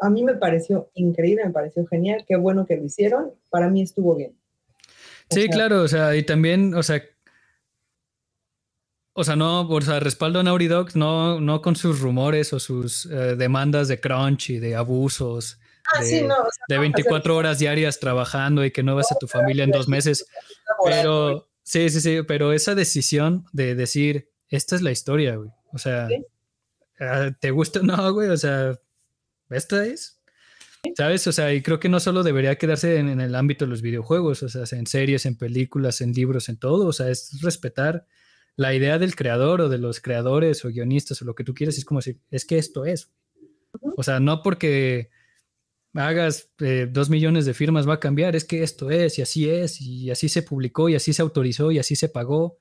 a 0.00 0.10
mí 0.10 0.22
me 0.22 0.34
pareció 0.34 0.90
increíble, 0.94 1.44
me 1.44 1.52
pareció 1.52 1.86
genial, 1.86 2.24
qué 2.26 2.36
bueno 2.36 2.66
que 2.66 2.76
lo 2.76 2.84
hicieron, 2.84 3.32
para 3.50 3.68
mí 3.68 3.82
estuvo 3.82 4.14
bien. 4.14 4.36
sí, 5.30 5.48
claro, 5.48 5.82
o 5.82 5.88
sea, 5.88 6.14
y 6.16 6.24
también, 6.24 6.74
o 6.74 6.82
sea, 6.82 7.02
o 9.14 9.24
sea, 9.24 9.36
no, 9.36 9.68
o 9.68 9.80
sea, 9.80 10.00
respaldo 10.00 10.40
a 10.40 10.42
Naughty 10.42 10.68
Dog, 10.68 10.96
no, 10.96 11.38
no 11.38 11.60
con 11.60 11.76
sus 11.76 12.00
rumores 12.00 12.52
o 12.52 12.58
sus 12.58 13.06
eh, 13.06 13.36
demandas 13.36 13.88
de 13.88 14.00
crunch 14.00 14.50
y 14.50 14.58
de 14.58 14.74
abusos. 14.74 15.58
Ah, 15.94 16.02
de, 16.02 16.28
de 16.68 16.78
24 16.78 17.36
horas 17.36 17.58
diarias 17.58 17.98
trabajando 17.98 18.64
y 18.64 18.70
que 18.70 18.82
no 18.82 18.94
vas 18.94 19.12
a 19.12 19.16
tu 19.16 19.26
familia 19.26 19.64
en 19.64 19.70
dos 19.70 19.88
meses. 19.88 20.26
Pero, 20.84 21.51
Sí, 21.62 21.88
sí, 21.90 22.00
sí, 22.00 22.18
pero 22.26 22.52
esa 22.52 22.74
decisión 22.74 23.44
de 23.52 23.74
decir, 23.74 24.30
esta 24.48 24.76
es 24.76 24.82
la 24.82 24.90
historia, 24.90 25.36
güey. 25.36 25.50
O 25.72 25.78
sea, 25.78 26.08
ah, 27.00 27.30
¿te 27.40 27.50
gusta 27.50 27.80
o 27.80 27.82
no, 27.84 28.12
güey? 28.12 28.28
O 28.28 28.36
sea, 28.36 28.78
¿esta 29.50 29.86
es? 29.86 30.20
¿Sabes? 30.96 31.26
O 31.28 31.32
sea, 31.32 31.54
y 31.54 31.62
creo 31.62 31.78
que 31.78 31.88
no 31.88 32.00
solo 32.00 32.24
debería 32.24 32.56
quedarse 32.56 32.98
en, 32.98 33.20
el 33.20 33.34
ámbito 33.36 33.64
de 33.64 33.70
los 33.70 33.82
videojuegos, 33.82 34.42
o 34.42 34.48
sea, 34.48 34.78
en 34.78 34.86
series, 34.86 35.26
en 35.26 35.36
películas, 35.36 36.00
en 36.00 36.12
libros, 36.12 36.48
en 36.48 36.56
todo. 36.56 36.86
O 36.86 36.92
sea, 36.92 37.08
es 37.08 37.40
respetar 37.40 38.06
la 38.56 38.74
idea 38.74 38.98
del 38.98 39.14
creador 39.14 39.60
o 39.60 39.68
de 39.68 39.78
los 39.78 40.00
creadores 40.00 40.64
o 40.64 40.68
guionistas 40.68 41.22
o 41.22 41.24
lo 41.24 41.36
que 41.36 41.44
tú 41.44 41.54
quieras. 41.54 41.78
Es 41.78 41.84
como 41.84 42.00
decir, 42.00 42.18
es 42.30 42.44
que 42.44 42.58
esto 42.58 42.84
es. 42.84 43.12
O 43.96 44.02
sea, 44.02 44.18
no 44.18 44.42
porque 44.42 45.10
hagas 45.94 46.50
eh, 46.60 46.86
dos 46.90 47.10
millones 47.10 47.44
de 47.44 47.54
firmas 47.54 47.88
va 47.88 47.94
a 47.94 48.00
cambiar, 48.00 48.34
es 48.34 48.44
que 48.44 48.62
esto 48.62 48.90
es 48.90 49.18
y 49.18 49.22
así 49.22 49.48
es 49.48 49.80
y 49.80 50.10
así 50.10 50.28
se 50.28 50.42
publicó 50.42 50.88
y 50.88 50.94
así 50.94 51.12
se 51.12 51.22
autorizó 51.22 51.70
y 51.70 51.78
así 51.78 51.96
se 51.96 52.08
pagó. 52.08 52.56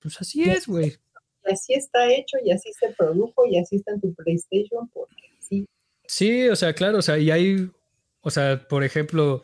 Pues 0.00 0.20
así 0.20 0.42
es, 0.42 0.66
güey. 0.66 0.96
Así 1.44 1.74
está 1.74 2.12
hecho 2.12 2.36
y 2.44 2.50
así 2.50 2.70
se 2.72 2.88
produjo 2.90 3.46
y 3.46 3.58
así 3.58 3.76
está 3.76 3.92
en 3.92 4.00
tu 4.00 4.14
PlayStation 4.14 4.88
porque 4.92 5.14
sí. 5.40 5.66
Sí, 6.06 6.48
o 6.48 6.56
sea, 6.56 6.74
claro, 6.74 6.98
o 6.98 7.02
sea, 7.02 7.18
y 7.18 7.30
hay, 7.30 7.70
o 8.20 8.30
sea, 8.30 8.66
por 8.68 8.84
ejemplo, 8.84 9.42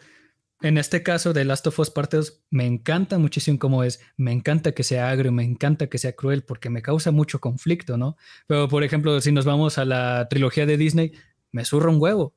en 0.61 0.78
este 0.78 1.03
caso 1.03 1.32
de 1.32 1.45
Last 1.45 1.66
of 1.66 1.78
Us 1.78 1.90
Part 1.90 2.14
me 2.51 2.66
encanta 2.66 3.18
muchísimo 3.18 3.59
cómo 3.59 3.82
es, 3.84 4.01
me 4.16 4.32
encanta 4.32 4.72
que 4.72 4.84
sea 4.84 5.11
agrio, 5.11 5.32
me 5.32 5.45
encanta 5.45 5.88
que 5.88 5.99
sea 5.99 6.12
cruel 6.12 6.45
porque 6.45 6.70
me 6.70 6.82
causa 6.82 7.11
mucho 7.11 7.40
conflicto, 7.40 7.97
¿no? 7.97 8.16
Pero, 8.47 8.68
por 8.68 8.84
ejemplo, 8.84 9.20
si 9.20 9.32
nos 9.32 9.45
vamos 9.45 9.78
a 9.78 9.84
la 9.84 10.28
trilogía 10.28 10.66
de 10.66 10.76
Disney, 10.76 11.12
me 11.51 11.64
surra 11.64 11.90
un 11.90 12.01
huevo 12.01 12.34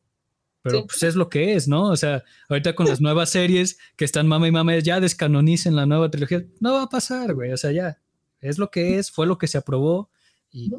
pero 0.65 0.87
pues 0.87 1.03
es 1.03 1.15
lo 1.15 1.29
que 1.29 1.53
es, 1.53 1.67
¿no? 1.67 1.89
O 1.91 1.95
sea, 1.95 2.23
ahorita 2.49 2.73
con 2.73 2.87
las 2.87 2.99
nuevas 2.99 3.29
series 3.29 3.77
que 3.95 4.03
están 4.03 4.25
mama 4.25 4.47
y 4.47 4.51
mama, 4.51 4.75
ya 4.79 4.99
descanonicen 4.99 5.75
la 5.75 5.85
nueva 5.85 6.09
trilogía, 6.09 6.43
no 6.59 6.73
va 6.73 6.81
a 6.81 6.89
pasar, 6.89 7.35
güey, 7.35 7.51
o 7.51 7.57
sea, 7.57 7.71
ya, 7.71 8.01
es 8.41 8.57
lo 8.57 8.71
que 8.71 8.97
es, 8.97 9.11
fue 9.11 9.27
lo 9.27 9.37
que 9.37 9.45
se 9.45 9.59
aprobó 9.59 10.09
y, 10.51 10.71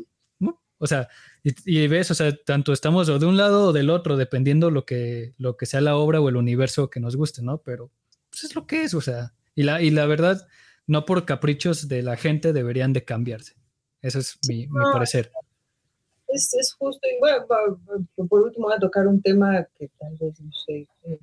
o 0.79 0.89
sea, 0.89 1.09
y, 1.45 1.87
ves, 1.87 2.11
o 2.11 2.15
sea, 2.15 2.37
tanto 2.45 2.73
estamos 2.73 3.07
de 3.07 3.27
un 3.27 3.37
lado 3.37 3.69
o 3.69 3.73
del 3.73 3.91
otro, 3.91 4.17
dependiendo 4.17 4.73
lo 4.73 4.85
que, 4.85 5.35
lo 5.39 5.57
que 5.57 5.67
sea 5.67 5.81
la 5.81 5.95
obra 5.95 6.21
o 6.21 6.29
el 6.29 6.37
universo 6.37 6.91
que 6.91 6.99
nos 6.99 7.15
guste, 7.15 7.43
¿no? 7.43 7.59
Pero 7.59 7.93
pues 8.29 8.43
es 8.43 8.57
lo 8.57 8.67
que 8.67 8.83
es, 8.83 8.93
o 8.93 9.01
sea, 9.01 9.35
y 9.55 9.63
la, 9.63 9.81
y 9.81 9.91
la 9.91 10.07
verdad, 10.07 10.49
no 10.89 11.05
por 11.05 11.25
caprichos 11.27 11.87
de 11.87 12.03
la 12.03 12.17
gente 12.17 12.53
deberían 12.53 12.93
de 12.93 13.05
cambiarse. 13.05 13.55
Eso 14.03 14.19
es 14.19 14.37
mi, 14.49 14.67
mi 14.67 14.83
parecer 14.93 15.31
es, 16.29 16.55
es 16.55 16.73
justo. 16.75 17.07
Y 17.07 17.19
bueno, 17.19 17.47
por 18.29 18.43
último 18.43 18.67
voy 18.67 18.77
a 18.77 18.81
tocar 18.81 19.07
un 19.07 19.21
tema 19.21 19.67
que 19.79 19.89
tal 19.99 20.17
vez, 20.21 20.41
no 20.41 20.53
sé, 20.53 20.87
eh, 21.05 21.19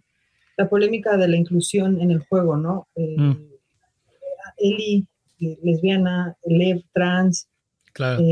la 0.58 0.70
polémica 0.70 1.18
de 1.18 1.28
la 1.28 1.38
inclusión 1.38 2.00
en 2.02 2.12
el 2.12 2.20
juego, 2.20 2.58
¿no? 2.58 2.88
Eh, 2.96 3.16
mm. 3.18 3.50
Eli, 4.58 5.08
eh, 5.42 5.58
lesbiana, 5.62 6.38
Lev, 6.46 6.84
trans. 6.94 7.48
Claro. 7.92 8.24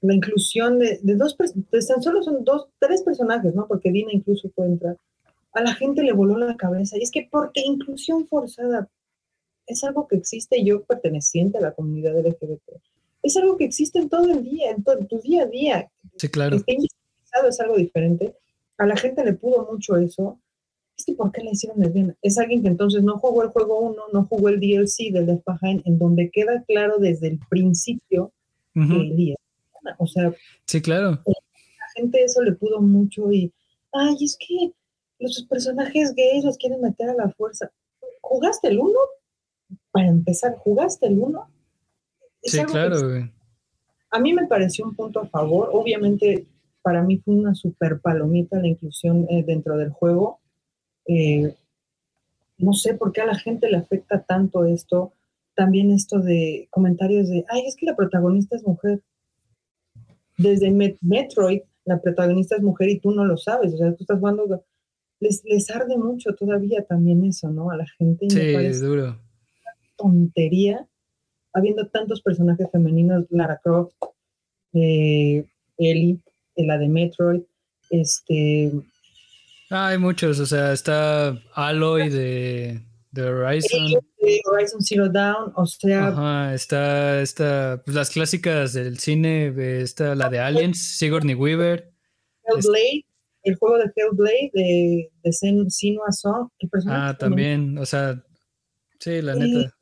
la 0.00 0.14
inclusión 0.14 0.78
de, 0.78 0.98
de 1.02 1.14
dos, 1.14 1.34
pues, 1.36 1.52
tan 1.86 2.02
solo 2.02 2.22
son 2.22 2.42
dos, 2.42 2.68
tres 2.78 3.02
personajes, 3.02 3.54
¿no? 3.54 3.66
Porque 3.66 3.92
Dina 3.92 4.12
incluso 4.12 4.48
puede 4.48 4.70
entrar. 4.70 4.96
A 5.52 5.60
la 5.60 5.74
gente 5.74 6.02
le 6.02 6.14
voló 6.14 6.38
la 6.38 6.56
cabeza. 6.56 6.96
Y 6.96 7.02
es 7.02 7.10
que 7.10 7.28
porque 7.30 7.60
inclusión 7.60 8.26
forzada 8.26 8.88
es 9.66 9.84
algo 9.84 10.08
que 10.08 10.16
existe 10.16 10.64
yo 10.64 10.84
perteneciente 10.84 11.58
a 11.58 11.60
la 11.60 11.72
comunidad 11.72 12.18
LGBT 12.18 12.62
es 13.24 13.36
algo 13.38 13.56
que 13.56 13.64
existe 13.64 13.98
en 13.98 14.08
todo 14.08 14.30
el 14.30 14.44
día, 14.44 14.70
en, 14.70 14.84
todo, 14.84 14.98
tu 15.06 15.18
día 15.18 15.44
a 15.44 15.46
día. 15.46 15.90
Sí, 16.16 16.28
claro. 16.28 16.62
Que 16.64 16.76
es 16.76 17.60
algo 17.60 17.76
diferente. 17.76 18.36
A 18.78 18.86
la 18.86 18.96
gente 18.96 19.24
le 19.24 19.32
pudo 19.32 19.66
mucho 19.70 19.96
eso. 19.96 20.38
Es 20.96 21.06
que, 21.06 21.14
¿por 21.14 21.32
qué 21.32 21.42
la 21.42 21.50
hicieron 21.50 21.80
lesbiana? 21.80 22.14
Es 22.22 22.38
alguien 22.38 22.62
que 22.62 22.68
entonces 22.68 23.02
no 23.02 23.18
jugó 23.18 23.42
el 23.42 23.48
juego 23.48 23.80
1, 23.80 24.02
no 24.12 24.26
jugó 24.26 24.50
el 24.50 24.60
DLC 24.60 25.10
del 25.10 25.26
Death 25.26 25.42
Behind, 25.44 25.82
en 25.86 25.98
donde 25.98 26.30
queda 26.30 26.62
claro 26.68 26.98
desde 26.98 27.28
el 27.28 27.40
principio 27.48 28.32
que 28.74 28.80
el 28.80 29.16
día. 29.16 29.36
O 29.98 30.06
sea, 30.06 30.32
sí, 30.66 30.80
claro. 30.80 31.12
Eh, 31.26 31.32
la 31.80 31.86
gente 31.96 32.22
eso 32.22 32.42
le 32.42 32.52
pudo 32.52 32.80
mucho 32.80 33.32
y, 33.32 33.52
ay, 33.92 34.16
es 34.20 34.36
que 34.38 34.72
los 35.18 35.46
personajes 35.48 36.14
gays 36.14 36.44
los 36.44 36.58
quieren 36.58 36.80
meter 36.80 37.08
a 37.08 37.14
la 37.14 37.30
fuerza. 37.30 37.70
¿Jugaste 38.20 38.68
el 38.68 38.78
1? 38.78 38.92
Para 39.90 40.08
empezar, 40.08 40.56
¿jugaste 40.56 41.06
el 41.06 41.18
1? 41.18 41.53
Sí, 42.44 42.64
claro, 42.64 42.98
A 44.10 44.18
mí 44.20 44.32
me 44.32 44.46
pareció 44.46 44.84
un 44.84 44.94
punto 44.94 45.20
a 45.20 45.26
favor. 45.26 45.70
Obviamente, 45.72 46.46
para 46.82 47.02
mí 47.02 47.18
fue 47.18 47.34
una 47.34 47.54
super 47.54 48.00
palomita 48.00 48.58
la 48.58 48.68
inclusión 48.68 49.26
eh, 49.30 49.42
dentro 49.46 49.76
del 49.76 49.90
juego. 49.90 50.40
Eh, 51.06 51.54
no 52.58 52.72
sé 52.72 52.94
por 52.94 53.12
qué 53.12 53.22
a 53.22 53.26
la 53.26 53.36
gente 53.36 53.70
le 53.70 53.78
afecta 53.78 54.22
tanto 54.22 54.64
esto. 54.64 55.12
También 55.54 55.90
esto 55.90 56.18
de 56.18 56.68
comentarios 56.70 57.28
de, 57.28 57.44
ay, 57.48 57.62
es 57.66 57.76
que 57.76 57.86
la 57.86 57.96
protagonista 57.96 58.56
es 58.56 58.66
mujer. 58.66 59.00
Desde 60.36 60.70
Metroid, 61.00 61.62
la 61.84 62.00
protagonista 62.00 62.56
es 62.56 62.62
mujer 62.62 62.88
y 62.90 62.98
tú 62.98 63.12
no 63.12 63.24
lo 63.24 63.36
sabes. 63.36 63.74
O 63.74 63.76
sea, 63.76 63.94
tú 63.94 64.02
estás 64.02 64.18
jugando. 64.18 64.64
Les, 65.20 65.42
les 65.44 65.70
arde 65.70 65.96
mucho 65.96 66.34
todavía 66.34 66.84
también 66.84 67.24
eso, 67.24 67.48
¿no? 67.50 67.70
A 67.70 67.76
la 67.76 67.86
gente. 67.98 68.28
Sí, 68.28 68.40
es 68.40 68.80
duro. 68.80 69.18
Tontería 69.96 70.86
habiendo 71.54 71.86
tantos 71.86 72.20
personajes 72.20 72.68
femeninos, 72.70 73.24
Lara 73.30 73.60
Croft, 73.62 73.94
eh, 74.74 75.46
Ellie, 75.78 76.18
la 76.56 76.76
de 76.78 76.88
Metroid, 76.88 77.42
este... 77.90 78.72
hay 79.70 79.98
muchos, 79.98 80.40
o 80.40 80.46
sea, 80.46 80.72
está 80.72 81.40
Aloy 81.54 82.10
de, 82.10 82.80
de 83.12 83.22
Horizon. 83.22 83.92
De 84.20 84.40
Horizon 84.50 84.82
Zero 84.82 85.08
Dawn, 85.08 85.52
o 85.54 85.64
sea... 85.64 86.08
Ajá, 86.08 86.54
está, 86.54 87.20
está 87.22 87.80
pues, 87.84 87.94
las 87.94 88.10
clásicas 88.10 88.72
del 88.72 88.98
cine, 88.98 89.54
está 89.80 90.14
la 90.14 90.28
de 90.28 90.40
Aliens, 90.40 90.78
Sigourney 90.78 91.34
Weaver. 91.34 91.92
Hellblade, 92.46 93.06
el 93.44 93.56
juego 93.56 93.78
de 93.78 93.92
Hellblade 93.94 94.50
de, 94.52 95.10
de 95.22 95.32
Senua 95.32 96.10
Song. 96.10 96.48
Ah, 96.88 97.16
también, 97.18 97.78
o 97.78 97.86
sea, 97.86 98.22
sí, 98.98 99.22
la 99.22 99.36
neta. 99.36 99.72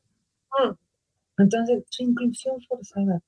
Entonces, 1.37 1.83
su 1.89 2.03
inclusión 2.03 2.61
forzada. 2.67 3.21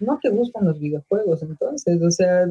No 0.00 0.18
te 0.22 0.30
gustan 0.30 0.66
los 0.66 0.78
videojuegos, 0.78 1.42
entonces, 1.42 2.00
o 2.02 2.10
sea, 2.10 2.46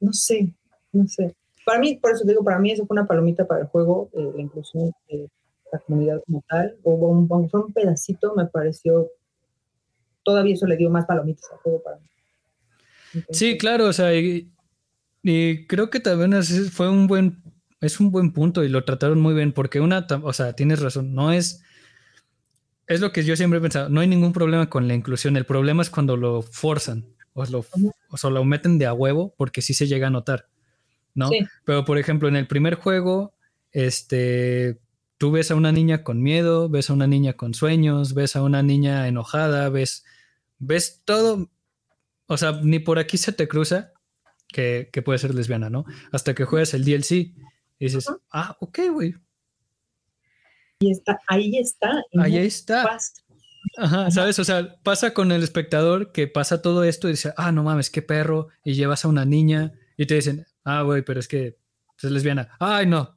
no 0.00 0.12
sé, 0.12 0.52
no 0.92 1.06
sé. 1.06 1.34
Para 1.64 1.78
mí, 1.78 1.96
por 1.96 2.12
eso 2.12 2.24
digo, 2.26 2.44
para 2.44 2.58
mí 2.58 2.72
eso 2.72 2.86
fue 2.86 2.94
una 2.94 3.06
palomita 3.06 3.46
para 3.46 3.62
el 3.62 3.66
juego, 3.68 4.10
eh, 4.12 4.32
la 4.34 4.42
inclusión 4.42 4.92
de 5.08 5.30
la 5.72 5.78
comunidad 5.80 6.22
como 6.26 6.44
tal, 6.48 6.76
o 6.82 6.92
un, 6.94 7.50
fue 7.50 7.64
un 7.64 7.72
pedacito, 7.72 8.34
me 8.34 8.46
pareció, 8.46 9.10
todavía 10.22 10.54
eso 10.54 10.66
le 10.66 10.76
dio 10.76 10.90
más 10.90 11.06
palomitas 11.06 11.50
al 11.52 11.58
juego 11.58 11.82
para 11.82 11.98
mí. 11.98 12.06
sí, 13.30 13.56
claro, 13.58 13.86
o 13.86 13.92
sea, 13.92 14.14
y, 14.14 14.50
y 15.22 15.66
creo 15.66 15.90
que 15.90 16.00
también 16.00 16.42
fue 16.42 16.90
un 16.90 17.06
buen, 17.06 17.42
es 17.80 18.00
un 18.00 18.10
buen 18.10 18.32
punto 18.32 18.62
y 18.64 18.68
lo 18.68 18.84
trataron 18.84 19.20
muy 19.20 19.34
bien, 19.34 19.52
porque 19.52 19.80
una, 19.80 20.06
o 20.22 20.32
sea, 20.32 20.54
tienes 20.54 20.80
razón, 20.80 21.14
no 21.14 21.32
es 21.32 21.62
es 22.86 23.00
lo 23.00 23.12
que 23.12 23.24
yo 23.24 23.36
siempre 23.36 23.58
he 23.58 23.62
pensado, 23.62 23.88
no 23.88 24.00
hay 24.00 24.08
ningún 24.08 24.32
problema 24.32 24.68
con 24.68 24.88
la 24.88 24.94
inclusión, 24.94 25.36
el 25.36 25.46
problema 25.46 25.82
es 25.82 25.90
cuando 25.90 26.16
lo 26.16 26.42
forzan 26.42 27.06
o 27.32 27.44
lo, 27.46 27.64
o 28.10 28.30
lo 28.30 28.44
meten 28.44 28.78
de 28.78 28.86
a 28.86 28.92
huevo 28.92 29.34
porque 29.36 29.62
sí 29.62 29.74
se 29.74 29.86
llega 29.86 30.06
a 30.06 30.10
notar, 30.10 30.48
¿no? 31.14 31.30
Pero 31.64 31.84
por 31.84 31.98
ejemplo, 31.98 32.28
en 32.28 32.36
el 32.36 32.46
primer 32.46 32.74
juego, 32.76 33.34
este, 33.72 34.78
tú 35.18 35.32
ves 35.32 35.50
a 35.50 35.54
una 35.54 35.72
niña 35.72 36.02
con 36.02 36.22
miedo, 36.22 36.68
ves 36.68 36.90
a 36.90 36.92
una 36.92 37.06
niña 37.06 37.34
con 37.34 37.54
sueños, 37.54 38.14
ves 38.14 38.36
a 38.36 38.42
una 38.42 38.62
niña 38.62 39.08
enojada, 39.08 39.68
ves, 39.68 40.04
ves 40.58 41.02
todo, 41.04 41.50
o 42.26 42.36
sea, 42.36 42.60
ni 42.62 42.78
por 42.78 42.98
aquí 42.98 43.18
se 43.18 43.32
te 43.32 43.48
cruza 43.48 43.92
que, 44.48 44.88
puede 45.04 45.18
ser 45.18 45.34
lesbiana, 45.34 45.68
¿no? 45.70 45.84
Hasta 46.12 46.34
que 46.34 46.44
juegas 46.44 46.74
el 46.74 46.84
DLC 46.84 47.12
y 47.12 47.34
dices, 47.78 48.06
ah, 48.30 48.56
ok, 48.60 48.78
güey. 48.92 49.14
Y 50.84 50.90
está, 50.90 51.18
ahí 51.28 51.56
está. 51.56 52.02
Ahí 52.18 52.36
está. 52.36 52.98
Ajá, 53.78 54.10
¿sabes? 54.10 54.38
O 54.38 54.44
sea, 54.44 54.76
pasa 54.82 55.14
con 55.14 55.32
el 55.32 55.42
espectador 55.42 56.12
que 56.12 56.28
pasa 56.28 56.60
todo 56.60 56.84
esto 56.84 57.08
y 57.08 57.12
dice, 57.12 57.32
ah, 57.38 57.52
no 57.52 57.62
mames, 57.62 57.88
qué 57.88 58.02
perro, 58.02 58.48
y 58.62 58.74
llevas 58.74 59.06
a 59.06 59.08
una 59.08 59.24
niña 59.24 59.72
y 59.96 60.04
te 60.04 60.14
dicen, 60.16 60.46
ah, 60.64 60.82
güey, 60.82 61.02
pero 61.02 61.20
es 61.20 61.26
que 61.26 61.56
es 62.02 62.10
lesbiana. 62.10 62.50
Ay, 62.60 62.86
no. 62.86 63.16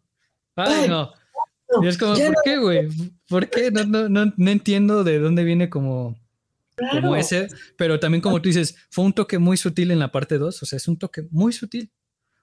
Ay, 0.55 0.88
no. 0.88 1.11
y 1.84 1.88
es 1.88 1.97
como, 1.97 2.13
¿por 2.13 2.36
qué, 2.45 2.57
güey? 2.57 2.88
¿Por 3.28 3.49
qué? 3.49 3.70
No, 3.70 3.84
no, 3.84 4.07
no, 4.07 4.34
no 4.38 4.49
entiendo 4.49 5.03
de 5.03 5.20
dónde 5.20 5.43
viene 5.43 5.70
como 5.70 6.15
como 6.91 7.15
ese, 7.15 7.47
pero 7.76 7.99
también 7.99 8.22
como 8.22 8.41
tú 8.41 8.49
dices, 8.49 8.78
fue 8.89 9.03
un 9.03 9.13
toque 9.13 9.39
muy 9.39 9.57
sutil 9.57 9.91
en 9.91 9.99
la 9.99 10.11
parte 10.11 10.38
2, 10.38 10.63
o 10.63 10.65
sea, 10.65 10.78
es 10.78 10.88
un 10.88 10.97
toque 10.97 11.28
muy 11.32 11.51
sutil. 11.51 11.91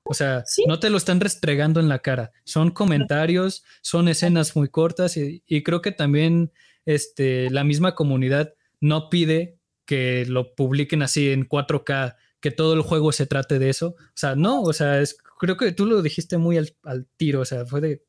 O 0.05 0.13
sea, 0.13 0.45
no 0.67 0.79
te 0.79 0.91
lo 0.91 0.99
están 0.99 1.21
restregando 1.21 1.81
en 1.81 1.89
la 1.89 2.01
cara, 2.01 2.33
son 2.45 2.71
comentarios, 2.71 3.65
son 3.81 4.09
escenas 4.09 4.55
muy 4.55 4.69
cortas 4.69 5.17
y, 5.17 5.43
creo 5.63 5.81
que 5.81 5.93
también 5.93 6.53
este, 6.85 7.49
la 7.51 7.65
misma 7.65 7.95
comunidad 7.95 8.55
no 8.81 9.09
pide 9.09 9.59
que 9.87 10.27
lo 10.27 10.55
publiquen 10.55 11.03
así 11.03 11.31
en 11.31 11.49
4K, 11.49 12.17
que 12.41 12.51
todo 12.51 12.75
el 12.75 12.83
juego 12.83 13.13
se 13.13 13.27
trate 13.27 13.59
de 13.59 13.71
eso. 13.71 13.97
O 13.99 14.13
sea, 14.15 14.35
no, 14.35 14.63
o 14.63 14.75
sea, 14.75 15.01
es, 15.01 15.17
creo 15.39 15.57
que 15.57 15.73
tú 15.73 15.87
lo 15.87 16.03
dijiste 16.03 16.37
muy 16.37 16.59
al, 16.59 16.77
al 16.83 17.07
tiro, 17.17 17.41
o 17.41 17.45
sea, 17.47 17.65
fue 17.65 17.81
de, 17.81 18.05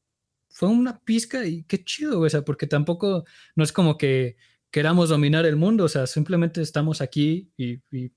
fue 0.49 0.67
una 0.69 0.99
pizca 0.99 1.45
y 1.45 1.63
qué 1.63 1.83
chido, 1.83 2.19
o 2.19 2.29
sea, 2.29 2.41
porque 2.43 2.67
tampoco, 2.67 3.23
no 3.55 3.63
es 3.63 3.71
como 3.71 3.97
que 3.97 4.35
queramos 4.69 5.07
dominar 5.07 5.45
el 5.45 5.55
mundo, 5.55 5.85
o 5.85 5.89
sea, 5.89 6.07
simplemente 6.07 6.61
estamos 6.61 6.99
aquí 6.99 7.49
y... 7.55 7.75
Aquí 7.75 8.11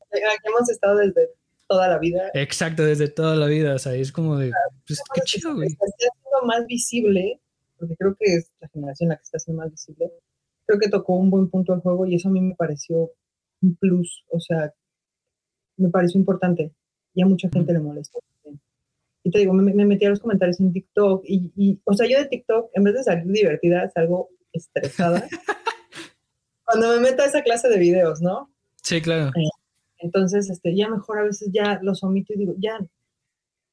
hemos 0.45 0.69
estado 0.69 0.99
desde 0.99 1.31
toda 1.69 1.89
la 1.89 1.99
vida. 1.99 2.31
Exacto, 2.35 2.85
desde 2.85 3.09
toda 3.09 3.37
la 3.37 3.47
vida, 3.47 3.75
o 3.75 3.79
sea, 3.79 3.95
es 3.95 4.11
como 4.11 4.37
de, 4.37 4.53
pues, 4.87 5.01
qué 5.15 5.21
chido, 5.23 5.55
güey. 5.55 5.69
Está 5.69 5.87
siendo 5.97 6.47
más 6.47 6.67
visible, 6.67 7.41
porque 7.79 7.95
creo 7.97 8.17
que 8.19 8.35
es 8.37 8.51
la 8.61 8.69
generación 8.69 9.11
la 9.11 9.17
que 9.17 9.23
está 9.23 9.39
siendo 9.39 9.63
más 9.63 9.71
visible, 9.71 10.11
creo 10.67 10.79
que 10.79 10.89
tocó 10.89 11.15
un 11.15 11.31
buen 11.31 11.49
punto 11.49 11.75
el 11.75 11.81
juego 11.81 12.07
y 12.07 12.15
eso 12.15 12.29
a 12.29 12.33
mí 12.33 12.41
me 12.41 12.55
pareció 12.55 13.13
un 13.63 13.77
plus, 13.77 14.25
o 14.31 14.41
sea, 14.41 14.73
me 15.77 15.89
pareció 15.89 16.19
importante 16.19 16.73
y 17.15 17.23
a 17.23 17.27
mucha 17.27 17.49
gente 17.49 17.73
le 17.73 17.81
molestó. 17.81 18.19
Y 19.25 19.31
te 19.31 19.41
digo, 19.41 19.53
me, 19.53 19.85
metí 19.85 20.07
a 20.07 20.11
los 20.11 20.21
comentarios 20.21 20.59
en 20.61 20.73
TikTok 20.73 21.25
y, 21.27 21.53
y, 21.55 21.81
o 21.85 21.93
sea, 21.93 22.09
yo 22.09 22.19
de 22.19 22.27
TikTok, 22.27 22.71
en 22.73 22.85
vez 22.85 22.95
de 22.95 23.03
salir 23.03 23.27
divertida, 23.27 23.91
salgo 23.91 24.31
estresada. 24.53 25.27
cuando 26.65 26.89
me 26.95 27.01
meto 27.01 27.23
a 27.23 27.27
esa 27.27 27.43
clase 27.43 27.69
de 27.69 27.79
videos, 27.79 28.21
¿no? 28.23 28.51
Sí, 28.83 29.03
claro. 29.03 29.29
Eh, 29.29 29.49
entonces, 29.99 30.51
este, 30.51 30.77
ya 30.77 30.89
mejor 30.89 31.19
a 31.19 31.25
veces 31.25 31.51
ya 31.53 31.79
los 31.83 32.03
omito 32.03 32.33
y 32.35 32.39
digo, 32.39 32.55
ya, 32.59 32.79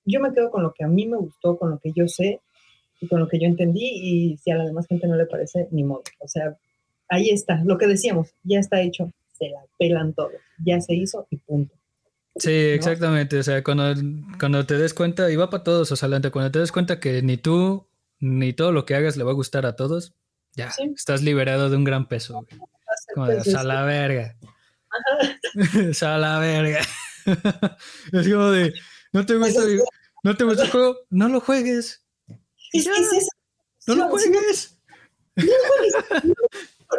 yo 0.06 0.20
me 0.20 0.34
quedo 0.34 0.52
con 0.52 0.64
lo 0.64 0.74
que 0.74 0.84
a 0.84 0.88
mí 0.88 1.08
me 1.08 1.18
gustó, 1.18 1.58
con 1.58 1.72
lo 1.72 1.80
que 1.80 1.92
yo 1.96 2.08
sé 2.08 2.42
y 3.02 3.08
con 3.08 3.20
lo 3.20 3.28
que 3.28 3.40
yo 3.40 3.46
entendí 3.46 3.86
y 3.86 4.38
si 4.38 4.52
a 4.52 4.58
la 4.58 4.66
demás 4.66 4.88
gente 4.88 5.08
no 5.08 5.16
le 5.16 5.26
parece, 5.26 5.68
ni 5.72 5.84
modo. 5.84 6.04
O 6.20 6.28
sea, 6.28 6.56
ahí 7.10 7.30
está, 7.30 7.62
lo 7.64 7.78
que 7.78 7.88
decíamos, 7.88 8.34
ya 8.44 8.60
está 8.60 8.82
hecho, 8.82 9.12
se 9.34 9.50
la 9.50 9.60
pelan 9.78 10.14
todo, 10.14 10.32
ya 10.64 10.80
se 10.82 10.96
hizo 10.96 11.28
y 11.30 11.38
punto. 11.38 11.76
Sí, 12.38 12.52
exactamente. 12.52 13.40
O 13.40 13.44
sea, 13.44 13.64
cuando, 13.64 13.94
cuando 14.40 14.66
te 14.66 14.78
des 14.78 14.94
cuenta, 14.94 15.32
y 15.32 15.36
va 15.38 15.50
para 15.50 15.64
todos, 15.64 15.92
o 15.92 15.96
sea, 15.96 16.10
cuando 16.32 16.52
te 16.52 16.60
des 16.60 16.72
cuenta 16.72 17.00
que 17.00 17.22
ni 17.22 17.38
tú 17.38 17.88
ni 18.20 18.54
todo 18.54 18.72
lo 18.72 18.86
que 18.86 18.96
hagas 18.96 19.18
le 19.18 19.24
va 19.24 19.32
a 19.32 19.36
gustar 19.36 19.66
a 19.66 19.76
todos, 19.76 20.14
ya, 20.56 20.72
estás 20.96 21.22
liberado 21.22 21.70
de 21.70 21.78
un 21.78 21.84
gran 21.84 22.08
peso. 22.08 22.46
Como 23.14 23.28
de, 23.28 23.42
a 23.56 23.64
la 23.64 23.84
verga. 23.84 24.36
a 26.02 26.18
la 26.18 26.40
verga. 26.40 26.82
es 28.14 28.30
como 28.30 28.52
de, 28.52 28.74
no 29.14 29.26
te 29.26 29.36
gusta, 29.36 29.62
no 30.24 30.38
te 30.38 30.44
gusta 30.44 30.64
el 30.64 30.72
juego, 30.72 30.98
no 31.10 31.30
lo 31.30 31.40
juegues. 31.40 32.04
Es, 32.74 32.88
No 32.88 32.92
lo 32.92 33.00
juegues. 33.06 33.30
No 33.88 33.96
lo 33.96 34.10
juegues. 34.10 34.78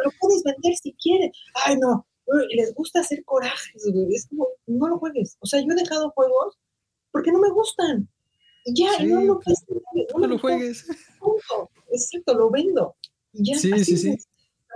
lo 0.03 0.11
puedes 0.19 0.43
vender 0.43 0.75
si 0.81 0.93
quieres. 0.93 1.31
Ay, 1.65 1.77
no. 1.77 2.07
Les 2.55 2.73
gusta 2.73 2.99
hacer 2.99 3.23
corajes, 3.23 3.83
güey. 3.93 4.13
Es 4.13 4.27
como, 4.27 4.47
no 4.65 4.87
lo 4.89 4.99
juegues. 4.99 5.37
O 5.39 5.45
sea, 5.45 5.61
yo 5.61 5.67
he 5.71 5.75
dejado 5.75 6.11
juegos 6.11 6.57
porque 7.11 7.31
no 7.31 7.39
me 7.39 7.49
gustan. 7.49 8.07
Y 8.65 8.83
ya, 8.83 8.99
no, 9.05 9.21
lo, 9.21 9.39
no, 10.17 10.27
lo 10.27 10.39
juegues. 10.39 10.85
Punto. 11.19 11.71
Exacto, 11.89 12.33
lo 12.33 12.51
vendo. 12.51 12.97
Y 13.31 13.51
ya, 13.51 13.57
sí, 13.57 13.85
sí, 13.85 13.97
sí 13.97 14.17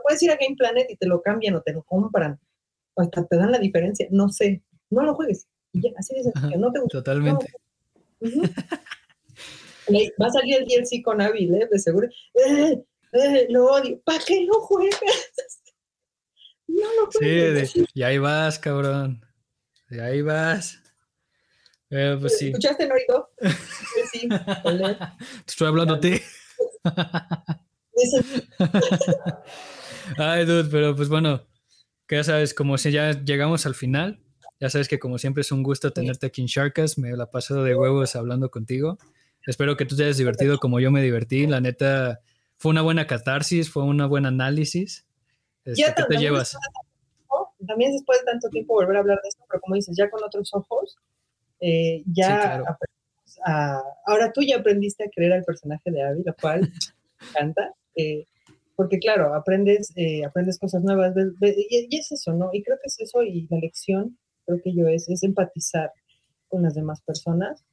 puedes 0.02 0.22
ir 0.24 0.32
a 0.32 0.36
Game 0.36 0.56
Planet 0.56 0.88
y 0.90 0.96
te 0.96 1.08
lo 1.08 1.22
cambian 1.22 1.56
o 1.56 1.62
te 1.62 1.74
lo 1.74 1.84
compran, 1.84 2.40
o 3.02 3.04
hasta 3.04 3.26
te 3.26 3.38
dan 3.38 3.52
la 3.52 3.60
diferencia, 3.60 4.08
no 4.12 4.30
sé, 4.30 4.62
no 4.90 5.04
lo 5.04 5.16
juegues. 5.16 5.48
Y 5.74 5.82
ya, 5.82 5.90
así 5.98 6.16
de 6.16 6.24
sencillo, 6.24 6.58
no 6.58 6.72
te 6.72 6.80
gusta. 6.80 7.00
Totalmente. 7.00 7.48
Va 10.22 10.28
a 10.28 10.32
salir 10.32 10.58
el 10.58 10.66
DLC 10.66 11.02
con 11.04 11.22
Abby, 11.22 11.46
¿eh? 11.46 11.68
De 11.72 11.80
seguro. 11.80 12.08
Eh, 12.34 12.84
eh, 13.14 13.48
lo 13.50 13.66
odio. 13.66 14.00
¿Para 14.06 14.24
qué 14.24 14.46
lo 14.46 14.60
juegas? 14.62 15.00
no 16.68 16.88
lo 17.00 17.10
juegues. 17.12 17.72
Sí, 17.72 17.86
y 17.94 18.04
ahí 18.04 18.18
vas, 18.18 18.60
cabrón. 18.60 19.26
Y 19.90 20.00
ahí 20.00 20.22
vas. 20.22 20.78
Eh, 21.90 22.18
pues 22.20 22.38
sí. 22.38 22.48
¿Escuchaste 22.48 22.90
oído? 22.92 23.30
sí. 24.12 24.30
Estoy 25.48 25.68
hablando 25.68 25.96
a 25.96 26.00
ti. 26.00 26.22
Ay, 30.18 30.46
dude, 30.46 30.70
pero 30.70 30.96
pues 30.96 31.10
bueno, 31.10 31.46
que 32.12 32.18
ya 32.18 32.26
sabes, 32.26 32.54
como 32.54 32.78
si 32.78 32.92
ya 32.92 33.12
llegamos 33.24 33.66
al 33.66 33.74
final, 33.74 34.20
ya 34.60 34.70
sabes 34.70 34.90
que 34.90 35.00
como 35.00 35.18
siempre 35.18 35.42
es 35.42 35.52
un 35.54 35.64
gusto 35.64 35.94
tenerte 35.94 36.26
aquí 36.26 36.42
en 36.42 36.48
Sharkas, 36.48 36.98
me 36.98 37.16
la 37.16 37.32
paso 37.32 37.64
de 37.64 37.74
huevos 37.74 38.18
hablando 38.18 38.52
contigo. 38.52 38.98
Espero 39.48 39.78
que 39.78 39.86
tú 39.86 39.96
te 39.96 40.04
hayas 40.04 40.18
divertido 40.18 40.58
como 40.58 40.82
yo 40.82 40.92
me 40.92 41.02
divertí. 41.02 41.48
La 41.48 41.62
neta, 41.62 42.20
fue 42.58 42.72
una 42.72 42.82
buena 42.82 43.08
catarsis, 43.08 43.72
fue 43.72 43.84
un 43.84 44.06
buen 44.10 44.26
análisis. 44.26 45.06
Este, 45.64 45.86
¿Qué 45.96 46.04
te 46.04 46.18
llevas? 46.18 46.58
también 47.66 47.94
después 47.94 48.20
de 48.20 48.26
tanto 48.26 48.50
tiempo 48.50 48.74
volver 48.74 48.98
a 48.98 49.00
hablar 49.00 49.20
de 49.24 49.30
esto, 49.30 49.46
pero 49.48 49.62
como 49.62 49.76
dices, 49.76 49.96
ya 49.96 50.10
con 50.10 50.22
otros 50.22 50.54
ojos, 50.54 50.98
eh, 51.62 52.04
ya 52.08 52.62
ahora 54.06 54.34
tú 54.34 54.42
ya 54.42 54.58
aprendiste 54.58 55.06
a 55.06 55.10
creer 55.10 55.32
al 55.32 55.46
personaje 55.46 55.90
de 55.90 56.04
Abby, 56.04 56.24
lo 56.26 56.34
cual 56.34 56.60
me 57.22 57.28
encanta. 57.30 57.74
Eh, 57.96 58.26
porque 58.82 58.98
claro, 58.98 59.36
aprendes, 59.36 59.94
eh, 59.96 60.26
aprendes 60.26 60.58
cosas 60.58 60.82
nuevas 60.82 61.14
y, 61.40 61.96
es 61.96 62.12
eso, 62.12 62.34
¿no? 62.34 62.50
Y 62.52 62.64
creo 62.64 62.78
que 62.78 62.88
es 62.88 63.00
eso 63.00 63.22
y 63.22 63.46
la 63.48 63.60
lección, 63.60 64.18
creo 64.48 64.60
que 64.60 64.74
yo 64.74 64.88
es, 64.88 65.08
es 65.08 65.22
empatizar 65.22 65.92
con 66.48 66.64
las 66.64 66.74
demás 66.74 67.00
personas, 67.04 67.64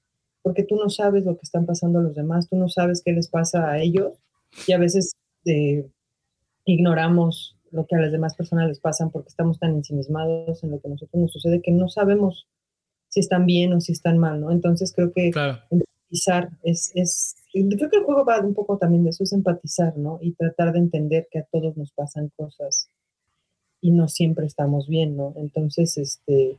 porque 0.43 0.65
tú 0.65 0.77
no 0.77 0.91
sabes 0.91 1.25
lo 1.25 1.33
que 1.37 1.45
están 1.45 1.65
pasando 1.65 2.01
a 2.01 2.03
los 2.03 2.15
demás, 2.15 2.47
tú 2.51 2.57
no 2.57 2.69
sabes 2.69 3.01
qué 3.03 3.13
les 3.13 3.31
pasa 3.31 3.71
a 3.71 3.79
ellos 3.79 4.19
y 4.67 4.73
a 4.73 4.79
veces 4.79 5.13
eh, 5.47 5.89
ignoramos 6.67 7.57
lo 7.71 7.87
que 7.87 7.97
a 7.97 8.01
las 8.01 8.13
demás 8.13 8.37
personas 8.37 8.69
les 8.69 8.79
pasan 8.79 9.11
porque 9.11 9.31
estamos 9.31 9.59
tan 9.59 9.77
ensimismados 9.77 10.63
en 10.63 10.73
lo 10.73 10.79
que 10.79 10.89
a 10.89 10.91
nosotros 10.91 11.23
nos 11.23 11.33
sucede 11.33 11.63
que 11.63 11.73
no 11.73 11.89
sabemos 11.89 12.47
si 13.09 13.21
están 13.21 13.47
bien 13.47 13.73
o 13.73 13.81
si 13.81 13.93
están 13.93 14.19
mal, 14.19 14.43
¿no? 14.43 14.51
Entonces 14.51 14.93
creo 14.95 15.11
que 15.11 15.31
empatizar 15.71 16.51
es, 16.65 16.93
es 16.95 17.35
creo 17.67 17.91
que 17.91 17.97
el 17.97 18.05
juego 18.05 18.25
va 18.25 18.41
un 18.41 18.55
poco 18.55 18.79
también 18.79 19.05
de 19.05 19.11
eso, 19.11 19.25
es 19.25 19.33
empatizar, 19.33 19.97
¿no? 19.97 20.19
Y 20.21 20.33
tratar 20.33 20.73
de 20.73 20.81
entender 20.81 21.29
que 21.31 21.39
a 21.39 21.47
todos 21.51 21.77
nos 21.77 21.93
pasan 21.93 22.31
cosas 22.37 22.91
y 23.81 23.91
no 23.93 24.09
siempre 24.09 24.47
estamos 24.47 24.89
bien, 24.89 25.17
¿no? 25.17 25.33
Entonces, 25.37 25.97
este, 25.97 26.59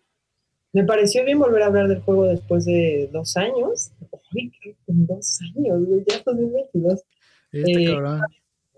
me 0.74 0.84
pareció 0.84 1.26
bien 1.26 1.40
volver 1.40 1.64
a 1.64 1.68
hablar 1.68 1.88
del 1.88 2.02
juego 2.02 2.26
después 2.26 2.66
de 2.66 3.10
dos 3.12 3.38
años. 3.38 3.92
Uy, 4.34 4.52
dos 4.88 5.40
años, 5.56 5.82
ya 6.08 6.18
es 6.18 6.24
2022. 6.26 7.04
Este 7.52 7.84
eh, 7.84 7.98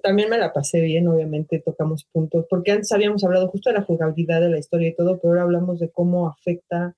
también 0.01 0.29
me 0.29 0.37
la 0.37 0.53
pasé 0.53 0.81
bien, 0.81 1.07
obviamente 1.07 1.59
tocamos 1.59 2.05
puntos, 2.05 2.45
porque 2.49 2.71
antes 2.71 2.91
habíamos 2.91 3.23
hablado 3.23 3.49
justo 3.49 3.69
de 3.69 3.75
la 3.75 3.83
jugabilidad 3.83 4.41
de 4.41 4.49
la 4.49 4.57
historia 4.57 4.89
y 4.89 4.95
todo, 4.95 5.19
pero 5.19 5.29
ahora 5.29 5.43
hablamos 5.43 5.79
de 5.79 5.89
cómo 5.89 6.27
afecta 6.27 6.95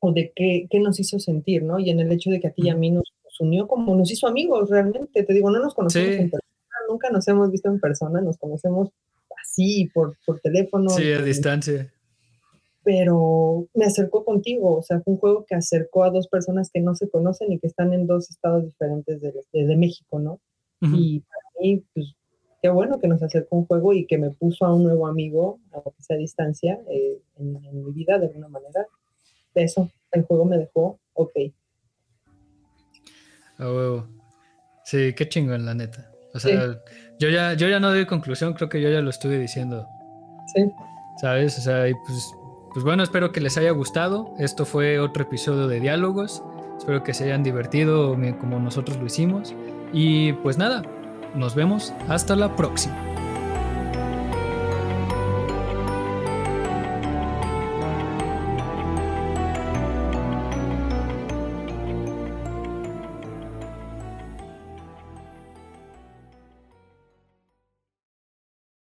o 0.00 0.12
de 0.12 0.32
qué, 0.34 0.66
qué 0.70 0.78
nos 0.78 1.00
hizo 1.00 1.18
sentir, 1.18 1.62
¿no? 1.64 1.78
Y 1.78 1.90
en 1.90 2.00
el 2.00 2.12
hecho 2.12 2.30
de 2.30 2.40
que 2.40 2.48
a 2.48 2.52
ti 2.52 2.62
y 2.66 2.68
a 2.68 2.76
mí 2.76 2.90
nos 2.90 3.12
unió 3.40 3.66
como 3.66 3.94
nos 3.94 4.10
hizo 4.10 4.26
amigos 4.26 4.70
realmente. 4.70 5.22
Te 5.22 5.32
digo, 5.32 5.50
no 5.50 5.60
nos 5.60 5.74
conocemos 5.74 6.08
en 6.08 6.30
persona, 6.30 6.76
nunca 6.88 7.10
nos 7.10 7.26
hemos 7.28 7.50
visto 7.50 7.68
en 7.68 7.80
persona, 7.80 8.20
nos 8.20 8.38
conocemos 8.38 8.90
así, 9.42 9.90
por, 9.92 10.16
por 10.24 10.40
teléfono. 10.40 10.90
Sí, 10.90 11.12
a 11.12 11.22
distancia. 11.22 11.92
Pero 12.82 13.66
me 13.74 13.84
acercó 13.84 14.24
contigo, 14.24 14.78
o 14.78 14.82
sea, 14.82 15.00
fue 15.00 15.14
un 15.14 15.20
juego 15.20 15.44
que 15.46 15.54
acercó 15.54 16.04
a 16.04 16.10
dos 16.10 16.28
personas 16.28 16.70
que 16.72 16.80
no 16.80 16.94
se 16.94 17.08
conocen 17.10 17.52
y 17.52 17.58
que 17.58 17.66
están 17.66 17.92
en 17.92 18.06
dos 18.06 18.30
estados 18.30 18.64
diferentes 18.64 19.20
de, 19.20 19.32
de, 19.52 19.76
México, 19.76 20.18
¿no? 20.18 20.40
Y 20.80 21.20
para 21.20 21.42
mí, 21.60 21.84
pues, 21.92 22.14
qué 22.62 22.68
bueno 22.70 22.98
que 22.98 23.08
nos 23.08 23.22
acercó 23.22 23.56
un 23.56 23.66
juego 23.66 23.92
y 23.92 24.06
que 24.06 24.16
me 24.16 24.30
puso 24.30 24.64
a 24.64 24.74
un 24.74 24.84
nuevo 24.84 25.06
amigo, 25.06 25.58
a 25.72 25.82
esa 25.98 26.14
distancia, 26.14 26.80
eh, 26.88 27.18
en, 27.36 27.84
mi 27.84 27.92
vida 27.92 28.18
de 28.18 28.26
alguna 28.26 28.48
manera. 28.48 28.86
Eso, 29.54 29.90
el 30.12 30.22
juego 30.22 30.44
me 30.44 30.56
dejó 30.56 30.98
ok. 31.14 31.32
A 33.58 33.64
huevo. 33.64 34.06
Sí, 34.84 35.12
qué 35.14 35.28
chingón, 35.28 35.66
la 35.66 35.74
neta. 35.74 36.10
O 36.34 36.38
sea, 36.38 36.76
yo, 37.18 37.28
ya, 37.28 37.54
yo 37.54 37.68
ya 37.68 37.80
no 37.80 37.90
doy 37.90 38.06
conclusión, 38.06 38.54
creo 38.54 38.68
que 38.68 38.80
yo 38.80 38.90
ya 38.90 39.00
lo 39.00 39.10
estuve 39.10 39.38
diciendo. 39.38 39.86
Sí. 40.54 40.70
¿Sabes? 41.20 41.58
O 41.58 41.60
sea, 41.60 41.88
y 41.88 41.94
pues, 41.94 42.34
pues 42.72 42.84
bueno, 42.84 43.02
espero 43.02 43.32
que 43.32 43.40
les 43.40 43.58
haya 43.58 43.72
gustado. 43.72 44.34
Esto 44.38 44.64
fue 44.64 44.98
otro 45.00 45.24
episodio 45.24 45.66
de 45.66 45.80
Diálogos. 45.80 46.42
Espero 46.78 47.02
que 47.02 47.12
se 47.12 47.24
hayan 47.24 47.42
divertido 47.42 48.16
como 48.38 48.60
nosotros 48.60 48.98
lo 48.98 49.06
hicimos. 49.06 49.54
Y 49.92 50.32
pues 50.34 50.58
nada, 50.58 50.82
nos 51.34 51.54
vemos 51.54 51.92
hasta 52.08 52.36
la 52.36 52.54
próxima. 52.54 53.07